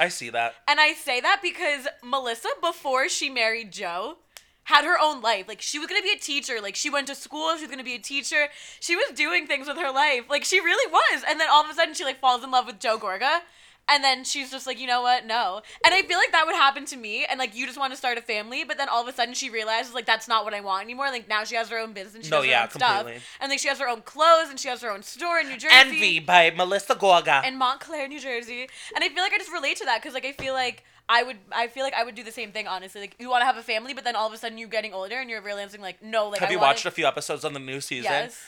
I 0.00 0.08
see 0.08 0.30
that. 0.30 0.54
And 0.68 0.80
I 0.80 0.92
say 0.94 1.20
that 1.20 1.40
because 1.42 1.86
Melissa, 2.02 2.48
before 2.62 3.08
she 3.08 3.28
married 3.28 3.72
Joe, 3.72 4.16
had 4.64 4.84
her 4.84 4.96
own 5.00 5.20
life. 5.20 5.48
Like 5.48 5.60
she 5.60 5.78
was 5.78 5.88
gonna 5.88 6.02
be 6.02 6.12
a 6.12 6.18
teacher. 6.18 6.60
Like 6.62 6.76
she 6.76 6.88
went 6.88 7.06
to 7.08 7.14
school. 7.14 7.54
She 7.56 7.62
was 7.62 7.70
gonna 7.70 7.84
be 7.84 7.94
a 7.94 7.98
teacher. 7.98 8.48
She 8.80 8.94
was 8.96 9.10
doing 9.14 9.46
things 9.46 9.66
with 9.68 9.76
her 9.76 9.90
life. 9.90 10.24
Like 10.30 10.44
she 10.44 10.60
really 10.60 10.90
was. 10.90 11.24
And 11.28 11.38
then 11.40 11.48
all 11.50 11.64
of 11.64 11.70
a 11.70 11.74
sudden, 11.74 11.94
she 11.94 12.04
like 12.04 12.20
falls 12.20 12.42
in 12.44 12.50
love 12.50 12.66
with 12.66 12.78
Joe 12.78 12.98
Gorga. 12.98 13.40
And 13.88 14.02
then 14.02 14.24
she's 14.24 14.50
just 14.50 14.66
like, 14.66 14.78
you 14.80 14.86
know 14.86 15.02
what? 15.02 15.26
No. 15.26 15.60
And 15.84 15.92
I 15.92 16.02
feel 16.02 16.16
like 16.16 16.32
that 16.32 16.46
would 16.46 16.54
happen 16.54 16.86
to 16.86 16.96
me. 16.96 17.26
And 17.28 17.38
like, 17.38 17.54
you 17.54 17.66
just 17.66 17.78
want 17.78 17.92
to 17.92 17.96
start 17.96 18.16
a 18.16 18.22
family, 18.22 18.64
but 18.64 18.78
then 18.78 18.88
all 18.88 19.02
of 19.02 19.08
a 19.08 19.12
sudden 19.12 19.34
she 19.34 19.50
realizes 19.50 19.92
like 19.92 20.06
that's 20.06 20.28
not 20.28 20.44
what 20.44 20.54
I 20.54 20.60
want 20.60 20.84
anymore. 20.84 21.06
Like 21.10 21.28
now 21.28 21.44
she 21.44 21.56
has 21.56 21.68
her 21.68 21.78
own 21.78 21.92
business. 21.92 22.24
She 22.26 22.30
No, 22.30 22.42
yeah, 22.42 22.62
own 22.62 22.70
stuff. 22.70 22.98
completely. 22.98 23.22
And 23.40 23.50
like 23.50 23.58
she 23.58 23.68
has 23.68 23.78
her 23.80 23.88
own 23.88 24.02
clothes 24.02 24.48
and 24.50 24.58
she 24.58 24.68
has 24.68 24.80
her 24.82 24.90
own 24.90 25.02
store 25.02 25.40
in 25.40 25.48
New 25.48 25.56
Jersey 25.58 25.74
Envy 25.74 26.20
by 26.20 26.50
Melissa 26.56 26.94
Gorga. 26.94 27.46
in 27.46 27.58
Montclair, 27.58 28.06
New 28.08 28.20
Jersey. 28.20 28.68
And 28.94 29.02
I 29.04 29.08
feel 29.08 29.22
like 29.22 29.32
I 29.34 29.38
just 29.38 29.52
relate 29.52 29.76
to 29.78 29.84
that 29.86 30.00
because 30.00 30.14
like 30.14 30.24
I 30.24 30.32
feel 30.32 30.54
like 30.54 30.84
I 31.08 31.24
would 31.24 31.36
I 31.50 31.66
feel 31.66 31.82
like 31.82 31.94
I 31.94 32.04
would 32.04 32.14
do 32.14 32.22
the 32.22 32.32
same 32.32 32.52
thing 32.52 32.68
honestly. 32.68 33.00
Like 33.00 33.16
you 33.18 33.28
want 33.28 33.42
to 33.42 33.46
have 33.46 33.56
a 33.56 33.62
family, 33.62 33.92
but 33.94 34.04
then 34.04 34.14
all 34.14 34.28
of 34.28 34.32
a 34.32 34.38
sudden 34.38 34.56
you're 34.58 34.68
getting 34.68 34.94
older 34.94 35.16
and 35.20 35.28
you're 35.28 35.42
realizing 35.42 35.80
like 35.82 36.00
no, 36.02 36.28
like 36.28 36.38
Have 36.40 36.48
I 36.50 36.52
you 36.52 36.60
watched 36.60 36.86
a 36.86 36.90
few 36.92 37.04
episodes 37.04 37.44
on 37.44 37.52
the 37.52 37.58
new 37.60 37.80
season? 37.80 38.12
Yes. 38.12 38.40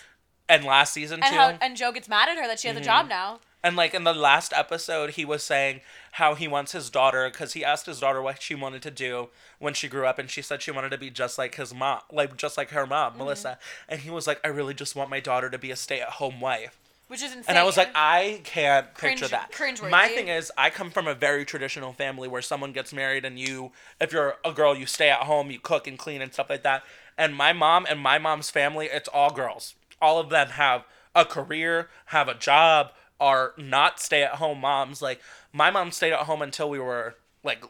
And 0.48 0.64
last 0.64 0.92
season 0.92 1.20
And 1.22 1.32
too? 1.32 1.38
how 1.38 1.48
and 1.60 1.76
Joe 1.76 1.90
gets 1.90 2.08
mad 2.08 2.28
at 2.28 2.36
her 2.38 2.46
that 2.46 2.60
she 2.60 2.68
has 2.68 2.76
a 2.76 2.80
Mm-hmm. 2.80 2.86
job 2.86 3.08
now. 3.08 3.40
And 3.64 3.74
like 3.76 3.94
in 3.94 4.04
the 4.04 4.12
last 4.14 4.52
episode, 4.54 5.10
he 5.12 5.24
was 5.24 5.42
saying 5.42 5.80
how 6.12 6.34
he 6.34 6.46
wants 6.46 6.72
his 6.72 6.90
daughter 6.90 7.28
because 7.30 7.54
he 7.54 7.64
asked 7.64 7.86
his 7.86 7.98
daughter 7.98 8.20
what 8.22 8.40
she 8.42 8.54
wanted 8.54 8.82
to 8.82 8.90
do 8.90 9.30
when 9.58 9.72
she 9.74 9.88
grew 9.88 10.06
up, 10.06 10.18
and 10.18 10.28
she 10.30 10.42
said 10.42 10.60
she 10.62 10.70
wanted 10.70 10.90
to 10.90 10.98
be 10.98 11.08
just 11.10 11.38
like 11.38 11.54
his 11.56 11.74
mom, 11.74 12.00
like 12.12 12.36
just 12.36 12.56
like 12.58 12.70
her 12.70 12.86
mom, 12.86 13.12
Mm-hmm. 13.12 13.18
Melissa. 13.20 13.58
And 13.88 14.00
he 14.00 14.10
was 14.10 14.26
like, 14.26 14.38
I 14.44 14.48
really 14.48 14.74
just 14.74 14.94
want 14.94 15.08
my 15.10 15.18
daughter 15.20 15.48
to 15.50 15.58
be 15.58 15.70
a 15.70 15.76
stay-at-home 15.76 16.40
wife. 16.40 16.78
Which 17.08 17.22
is 17.22 17.30
insane. 17.32 17.44
And 17.48 17.58
I 17.58 17.64
was 17.64 17.76
like, 17.76 17.90
I 17.94 18.40
can't 18.44 18.92
Cringe- 18.94 19.20
picture 19.20 19.28
that. 19.36 19.52
cringeworthy. 19.52 19.90
My 19.90 20.08
thing 20.08 20.28
is, 20.28 20.50
I 20.56 20.70
come 20.70 20.90
from 20.90 21.06
a 21.06 21.14
very 21.14 21.44
traditional 21.44 21.92
family 21.92 22.28
where 22.28 22.42
someone 22.42 22.72
gets 22.72 22.92
married 22.94 23.24
and 23.24 23.38
you, 23.38 23.72
if 24.00 24.12
you're 24.12 24.36
a 24.44 24.52
girl, 24.52 24.74
you 24.76 24.86
stay 24.86 25.10
at 25.10 25.20
home, 25.20 25.50
you 25.50 25.58
cook 25.58 25.86
and 25.86 25.98
clean 25.98 26.22
and 26.22 26.32
stuff 26.32 26.48
like 26.50 26.62
that. 26.62 26.82
And 27.18 27.34
my 27.34 27.52
mom 27.52 27.86
and 27.88 28.00
my 28.00 28.18
mom's 28.18 28.50
family, 28.50 28.86
it's 28.92 29.08
all 29.08 29.30
girls. 29.30 29.74
All 30.00 30.18
of 30.18 30.30
them 30.30 30.48
have 30.48 30.84
a 31.14 31.24
career, 31.24 31.88
have 32.06 32.26
a 32.28 32.34
job, 32.34 32.90
are 33.24 33.52
not 33.56 34.00
stay 34.00 34.22
at 34.22 34.32
home 34.36 34.60
moms. 34.60 35.00
Like, 35.00 35.20
my 35.52 35.70
mom 35.70 35.90
stayed 35.92 36.12
at 36.12 36.20
home 36.30 36.42
until 36.42 36.68
we 36.68 36.78
were 36.78 37.14
like 37.42 37.64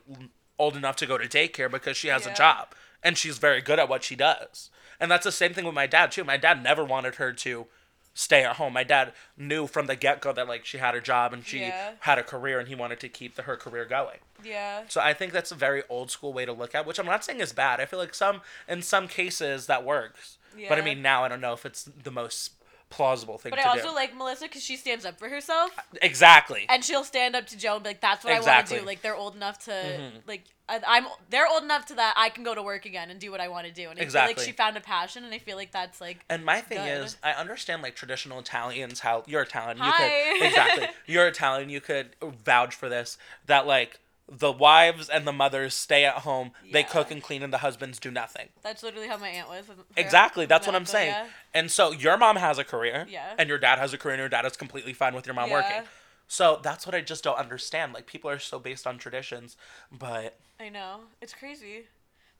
old 0.58 0.76
enough 0.76 0.96
to 0.96 1.06
go 1.06 1.16
to 1.18 1.26
daycare 1.28 1.70
because 1.70 1.96
she 1.96 2.08
has 2.08 2.26
Yeah. 2.26 2.32
a 2.32 2.36
job. 2.36 2.74
and 3.06 3.18
she's 3.18 3.36
very 3.36 3.60
good 3.60 3.78
at 3.78 3.86
what 3.86 4.02
she 4.02 4.16
does. 4.16 4.70
And 4.98 5.10
that's 5.10 5.24
the 5.24 5.30
same 5.32 5.52
thing 5.52 5.66
with 5.66 5.74
my 5.74 5.86
dad 5.86 6.10
too. 6.10 6.24
My 6.24 6.38
dad 6.38 6.62
never 6.62 6.82
wanted 6.82 7.16
her 7.16 7.34
to 7.34 7.66
stay 8.14 8.42
at 8.44 8.56
home. 8.56 8.72
My 8.72 8.82
dad 8.82 9.12
knew 9.36 9.66
from 9.66 9.84
the 9.88 9.94
get 9.94 10.22
go 10.22 10.32
that 10.32 10.48
like 10.48 10.64
she 10.64 10.78
had 10.78 10.94
a 10.94 11.02
job 11.02 11.34
and 11.34 11.44
she 11.46 11.58
Yeah. 11.60 11.90
had 12.00 12.18
a 12.18 12.22
career, 12.22 12.58
and 12.58 12.66
he 12.66 12.74
wanted 12.74 13.00
to 13.00 13.10
keep 13.10 13.34
the, 13.34 13.42
her 13.42 13.58
career 13.58 13.84
going. 13.84 14.20
Yeah. 14.42 14.84
So 14.88 15.02
I 15.02 15.12
think 15.12 15.34
that's 15.34 15.52
a 15.52 15.54
very 15.54 15.82
old 15.90 16.10
school 16.10 16.32
way 16.32 16.46
to 16.46 16.52
look 16.54 16.74
at, 16.74 16.86
which 16.86 16.98
I'm 16.98 17.04
not 17.04 17.24
saying 17.26 17.40
is 17.40 17.52
bad. 17.52 17.78
I 17.78 17.84
feel 17.84 17.98
like 17.98 18.14
some 18.14 18.40
in 18.66 18.80
some 18.80 19.06
cases 19.06 19.66
that 19.66 19.84
works, 19.84 20.38
Yeah. 20.56 20.70
but 20.70 20.78
I 20.78 20.80
mean 20.80 21.02
now 21.02 21.24
I 21.24 21.28
don't 21.28 21.42
know 21.42 21.52
if 21.52 21.66
it's 21.66 21.82
the 21.84 22.10
most 22.10 22.52
plausible 22.90 23.38
thing 23.38 23.50
But 23.50 23.56
to 23.56 23.66
I 23.66 23.70
also 23.70 23.88
do. 23.88 23.94
like 23.94 24.16
Melissa 24.16 24.44
because 24.44 24.62
she 24.62 24.76
stands 24.76 25.04
up 25.04 25.18
for 25.18 25.28
herself, 25.28 25.70
exactly. 26.02 26.66
and 26.68 26.84
she'll 26.84 27.04
stand 27.04 27.34
up 27.34 27.46
to 27.48 27.56
Joe 27.56 27.74
and 27.74 27.82
be 27.82 27.90
like, 27.90 28.00
"That's 28.00 28.24
what 28.24 28.32
I 28.34 28.40
want 28.40 28.66
to 28.68 28.80
do." 28.80 28.86
Like 28.86 29.02
they're 29.02 29.16
old 29.16 29.34
enough 29.34 29.58
to 29.64 29.70
Mhm. 29.70 30.22
like 30.26 30.44
I, 30.68 30.80
I'm. 30.86 31.06
They're 31.28 31.46
old 31.46 31.62
enough 31.62 31.84
to 31.86 31.94
that 31.96 32.14
I 32.16 32.30
can 32.30 32.42
go 32.42 32.54
to 32.54 32.62
work 32.62 32.86
again 32.86 33.10
and 33.10 33.20
do 33.20 33.30
what 33.30 33.40
I 33.40 33.48
want 33.48 33.66
to 33.66 33.72
do. 33.72 33.90
And 33.90 34.00
I 34.00 34.04
feel 34.06 34.22
like 34.22 34.38
she 34.38 34.52
found 34.52 34.76
a 34.78 34.80
passion, 34.80 35.22
and 35.24 35.34
I 35.34 35.38
feel 35.38 35.56
like 35.56 35.72
that's 35.72 36.00
like 36.00 36.24
And 36.30 36.42
my 36.44 36.60
thing 36.62 36.78
Good. 36.78 37.04
is, 37.04 37.16
I 37.22 37.32
understand 37.32 37.82
like 37.82 37.94
traditional 37.96 38.38
Italians 38.38 39.00
how 39.00 39.24
you're 39.26 39.42
Italian. 39.42 39.76
You 39.78 39.84
Hi. 39.84 40.32
could 40.38 40.46
exactly. 40.46 40.88
You're 41.06 41.28
Italian. 41.28 41.68
You 41.68 41.80
could 41.82 42.16
vouch 42.22 42.74
for 42.74 42.88
this. 42.88 43.18
That 43.46 43.66
like 43.66 44.00
the 44.30 44.50
wives 44.50 45.08
and 45.08 45.26
the 45.26 45.32
mothers 45.32 45.74
stay 45.74 46.04
at 46.04 46.14
home. 46.18 46.52
They 46.72 46.82
cook 46.82 47.10
and 47.10 47.22
clean, 47.22 47.42
and 47.42 47.52
the 47.52 47.58
husbands 47.58 47.98
do 47.98 48.10
nothing. 48.10 48.48
that's 48.62 48.82
literally 48.82 49.08
how 49.08 49.18
my 49.18 49.28
aunt 49.28 49.48
was. 49.48 49.64
Exactly. 49.96 50.46
That's 50.46 50.66
what 50.66 50.74
I'm 50.74 50.86
saying. 50.86 51.08
yeah. 51.12 51.26
And 51.52 51.70
so 51.70 51.92
your 51.92 52.16
mom 52.16 52.36
has 52.36 52.58
a 52.58 52.64
career. 52.64 53.06
Yeah. 53.08 53.34
And 53.38 53.48
your 53.48 53.58
dad 53.58 53.78
has 53.78 53.92
a 53.92 53.98
career, 53.98 54.14
and 54.14 54.20
your 54.20 54.28
dad 54.28 54.46
is 54.46 54.56
completely 54.56 54.92
fine 54.94 55.14
with 55.14 55.26
your 55.26 55.34
mom 55.34 55.48
Yeah. 55.50 55.54
working. 55.56 55.88
So 56.26 56.58
that's 56.62 56.86
what 56.86 56.94
I 56.94 57.02
just 57.02 57.22
don't 57.22 57.36
understand. 57.38 57.92
Like 57.92 58.06
people 58.06 58.30
are 58.30 58.38
so 58.38 58.58
based 58.58 58.86
on 58.86 58.96
traditions, 58.96 59.56
but 59.92 60.38
I 60.58 60.70
know 60.70 61.00
it's 61.20 61.34
crazy, 61.34 61.84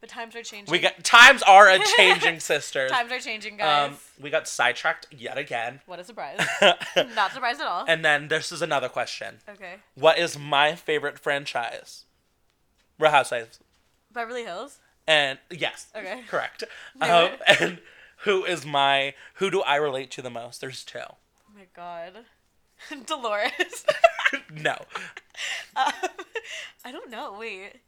but 0.05 0.11
times 0.11 0.37
are 0.37 0.43
changing. 0.43 0.71
we 0.71 0.79
got 0.81 1.03
times 1.03 1.43
are 1.45 1.67
a 1.71 1.79
changing, 1.97 2.39
sisters. 2.41 2.91
times 2.91 3.11
are 3.11 3.19
changing, 3.19 3.57
guys. 3.57 3.89
Um, 3.93 3.97
we 4.21 4.29
got 4.29 4.47
sidetracked 4.47 5.07
yet 5.11 5.39
again. 5.39 5.81
what 5.87 5.99
a 5.99 6.05
surprise! 6.05 6.39
Not 7.15 7.33
surprised 7.33 7.61
at 7.63 7.67
all. 7.67 7.87
and 7.89 8.05
then 8.05 8.29
this 8.29 8.53
is 8.53 8.61
another 8.61 8.91
question. 8.91 9.37
okay, 9.49 9.77
What 9.95 10.19
is 10.19 10.39
my 10.39 10.75
favorite 10.75 11.19
franchise? 11.19 12.05
Real 12.99 13.13
Housewives. 13.13 13.61
Beverly 14.13 14.45
Hills. 14.45 14.79
And 15.07 15.39
yes, 15.51 15.87
Okay. 15.97 16.21
correct. 16.29 16.65
Um, 17.01 17.31
and 17.61 17.79
who 18.19 18.45
is 18.45 18.67
my 18.67 19.15
who 19.37 19.51
do 19.51 19.63
I 19.63 19.77
relate 19.77 20.11
to 20.13 20.23
the 20.23 20.31
most? 20.31 20.61
There's 20.61 20.85
two. 20.85 20.99
Oh 21.01 21.17
my 21.57 21.65
god, 21.75 22.13
Dolores. 23.07 23.87
no. 24.55 24.77
um, 25.77 25.93
I 26.85 26.93
don't 26.93 27.11
know. 27.11 27.37
Wait, 27.39 27.81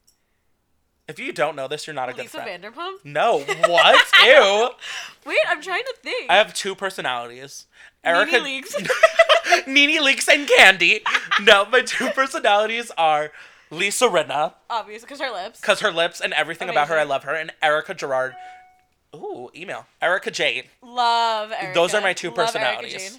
If 1.08 1.20
you 1.20 1.32
don't 1.32 1.54
know 1.54 1.68
this, 1.68 1.86
you're 1.86 1.94
not 1.94 2.08
a 2.08 2.12
good 2.12 2.22
Lisa 2.22 2.42
friend. 2.42 2.64
Vanderpump. 2.64 3.04
No. 3.04 3.38
What? 3.38 4.04
Ew. 4.24 4.70
Wait, 5.24 5.38
I'm 5.48 5.62
trying 5.62 5.84
to 5.84 5.94
think. 6.02 6.30
I 6.30 6.36
have 6.36 6.52
two 6.52 6.74
personalities. 6.74 7.66
Nene 8.04 8.16
Erica 8.16 8.38
Leakes. 8.38 9.66
Nene 9.66 10.02
Leakes 10.02 10.28
and 10.28 10.48
Kandi. 10.48 11.02
No, 11.42 11.64
my 11.66 11.82
two 11.82 12.08
personalities 12.10 12.90
are 12.98 13.30
Lisa 13.70 14.06
Rinna, 14.06 14.54
Obvious, 14.70 15.02
because 15.02 15.20
her 15.20 15.30
lips. 15.32 15.60
because 15.60 15.80
her 15.80 15.90
lips 15.90 16.20
and 16.20 16.32
everything 16.32 16.68
about 16.68 16.88
her, 16.88 16.98
I 16.98 17.02
love 17.04 17.24
her, 17.24 17.34
and 17.34 17.52
Erika 17.62 17.94
Girardi. 17.94 18.34
Ooh, 19.14 19.50
email. 19.56 19.86
Erika 20.02 20.30
Jayne. 20.30 20.64
Love 20.82 21.52
Erica. 21.52 21.74
Those 21.74 21.94
are 21.94 22.00
my 22.00 22.12
two 22.12 22.28
Love 22.28 22.36
personalities. 22.36 23.18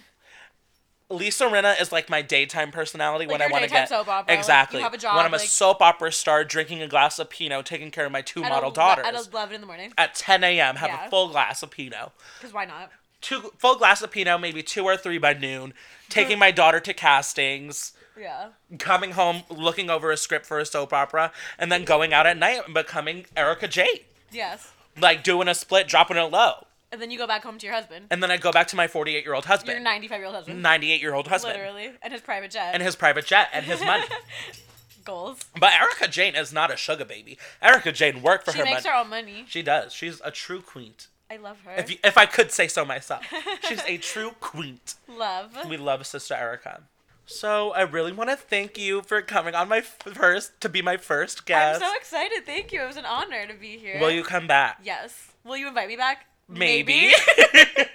Lisa 1.09 1.45
Rinna 1.45 1.79
is 1.79 1.91
like 1.91 2.09
my 2.09 2.21
daytime 2.21 2.69
personality 2.71 3.25
Like 3.25 3.39
when 3.39 3.41
I 3.41 3.47
want 3.51 3.63
to 3.63 3.69
get 3.69 3.87
soap 3.87 4.09
opera, 4.09 4.31
like, 4.33 4.39
exactly 4.39 4.81
a 4.83 4.97
job, 4.97 5.15
when 5.15 5.25
I'm 5.25 5.33
a 5.33 5.39
soap 5.39 5.81
opera 5.81 6.11
star, 6.11 6.43
drinking 6.43 6.81
a 6.81 6.87
glass 6.87 7.17
of 7.17 7.29
Pinot, 7.29 7.65
taking 7.65 7.91
care 7.91 8.05
of 8.05 8.11
my 8.11 8.21
two 8.21 8.43
At 8.43 8.49
model 8.49 8.65
ele- 8.65 8.71
daughters 8.73 9.05
At 9.05 9.15
11 9.15 9.55
in 9.55 9.61
the 9.61 9.67
morning. 9.67 9.93
at 9.97 10.15
10 10.15 10.43
a.m. 10.43 10.75
Have 10.75 10.89
Yeah. 10.89 11.05
a 11.05 11.09
full 11.09 11.29
glass 11.29 11.63
of 11.63 11.71
Pinot, 11.71 12.11
Because 12.39 12.51
why 12.53 12.65
not? 12.65 12.91
two 13.21 13.53
full 13.57 13.75
glass 13.75 14.01
of 14.01 14.11
Pinot, 14.11 14.41
maybe 14.41 14.61
two 14.61 14.83
or 14.83 14.97
three 14.97 15.17
by 15.17 15.33
noon. 15.33 15.73
Taking 16.09 16.37
my 16.39 16.51
daughter 16.51 16.81
to 16.81 16.93
castings, 16.93 17.93
Yeah. 18.19 18.49
coming 18.77 19.11
home, 19.11 19.43
looking 19.49 19.89
over 19.89 20.11
a 20.11 20.17
script 20.17 20.45
for 20.45 20.59
a 20.59 20.65
soap 20.65 20.91
opera, 20.91 21.31
and 21.57 21.71
then 21.71 21.85
going 21.85 22.13
out 22.13 22.27
at 22.27 22.35
night 22.37 22.65
and 22.65 22.73
becoming 22.73 23.27
Erika 23.37 23.67
Jayne, 23.69 24.01
Yes. 24.29 24.71
like 24.97 25.23
doing 25.23 25.47
a 25.47 25.55
split, 25.55 25.87
dropping 25.87 26.17
it 26.17 26.21
low, 26.31 26.67
And 26.91 27.01
then 27.01 27.11
you 27.11 27.17
go 27.17 27.27
back 27.27 27.43
home 27.43 27.57
to 27.57 27.65
your 27.65 27.75
husband. 27.75 28.05
and 28.11 28.23
then 28.23 28.31
I 28.31 28.37
go 28.37 28.51
back 28.51 28.67
to 28.67 28.75
my 28.75 28.87
48 28.87 29.23
year 29.25 29.33
old 29.33 29.45
husband. 29.45 29.71
Your 29.73 29.79
95 29.81 30.17
year 30.19 30.25
old 30.27 30.35
husband. 30.35 30.63
98 30.63 31.01
year 31.01 31.13
old 31.13 31.27
husband, 31.27 31.53
Literally. 31.55 31.91
And 32.01 32.13
his 32.13 32.21
private 32.21 32.51
jet. 32.51 32.73
and 32.73 32.81
his 32.81 32.95
private 32.95 33.25
jet 33.25 33.49
and 33.53 33.65
his 33.65 33.81
money. 33.83 34.05
goals. 35.05 35.39
But 35.59 35.71
Erika 35.73 36.07
Jayne 36.07 36.35
is 36.35 36.51
not 36.51 36.71
a 36.71 36.75
sugar 36.77 37.05
baby. 37.05 37.37
Erika 37.61 37.91
Jayne 37.91 38.21
worked 38.21 38.45
for 38.45 38.51
She 38.51 38.59
her 38.59 38.65
money. 38.65 38.71
She 38.71 38.75
makes 38.75 38.85
her 38.85 38.93
own 38.95 39.09
money. 39.09 39.45
She 39.47 39.61
does. 39.61 39.93
She's 39.93 40.21
a 40.23 40.31
true 40.31 40.61
queen. 40.61 40.93
I 41.31 41.37
love 41.37 41.57
her. 41.65 41.73
If 41.77 41.89
you, 41.91 41.97
if 42.03 42.17
I 42.17 42.25
could 42.25 42.51
say 42.51 42.67
so 42.67 42.85
myself, 42.85 43.25
she's 43.67 43.81
a 43.85 43.97
true 44.11 44.31
queen. 44.39 44.79
love. 45.07 45.57
We 45.69 45.77
love 45.77 46.05
Sister 46.05 46.33
Erica. 46.35 46.81
So 47.25 47.71
I 47.71 47.81
really 47.81 48.13
want 48.13 48.29
to 48.29 48.37
thank 48.37 48.77
you 48.77 49.01
for 49.01 49.21
coming 49.21 49.53
on 49.53 49.67
my 49.67 49.81
first 49.81 50.59
to 50.61 50.69
be 50.69 50.81
my 50.81 50.95
first 50.95 51.45
guest. 51.45 51.81
I'm 51.81 51.89
so 51.89 51.95
excited. 51.97 52.45
Thank 52.45 52.71
you. 52.71 52.81
It 52.81 52.87
was 52.87 52.95
an 52.95 53.05
honor 53.05 53.45
to 53.47 53.53
be 53.53 53.77
here. 53.77 53.99
Will 53.99 54.11
you 54.11 54.23
come 54.23 54.47
back? 54.47 54.79
Yes. 54.83 55.33
Will 55.43 55.57
you 55.57 55.67
invite 55.67 55.89
me 55.89 55.97
back? 55.97 56.27
Maybe. 56.49 57.11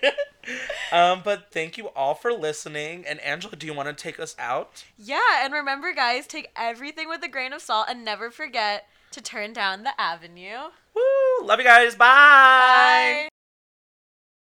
um, 0.92 1.22
but 1.24 1.50
thank 1.50 1.78
you 1.78 1.88
all 1.88 2.14
for 2.14 2.32
listening. 2.32 3.05
And 3.07 3.20
Angela, 3.20 3.57
do 3.57 3.66
you 3.66 3.74
want 3.74 3.88
to 3.88 3.94
take 3.94 4.20
us 4.20 4.36
out? 4.38 4.84
yeah, 4.98 5.44
and 5.44 5.53
remember, 5.53 5.92
guys, 5.94 6.26
take 6.26 6.50
everything 6.57 7.09
with 7.09 7.22
a 7.22 7.28
grain 7.28 7.53
of 7.53 7.62
salt 7.62 7.86
and 7.88 8.05
never 8.05 8.30
forget 8.30 8.86
to 9.12 9.20
turn 9.20 9.53
down 9.53 9.82
the 9.82 9.98
avenue. 10.00 10.70
Woo! 10.94 11.46
Love 11.46 11.59
you 11.59 11.64
guys. 11.64 11.94
Bye. 11.94 12.07
Bye. 12.07 13.28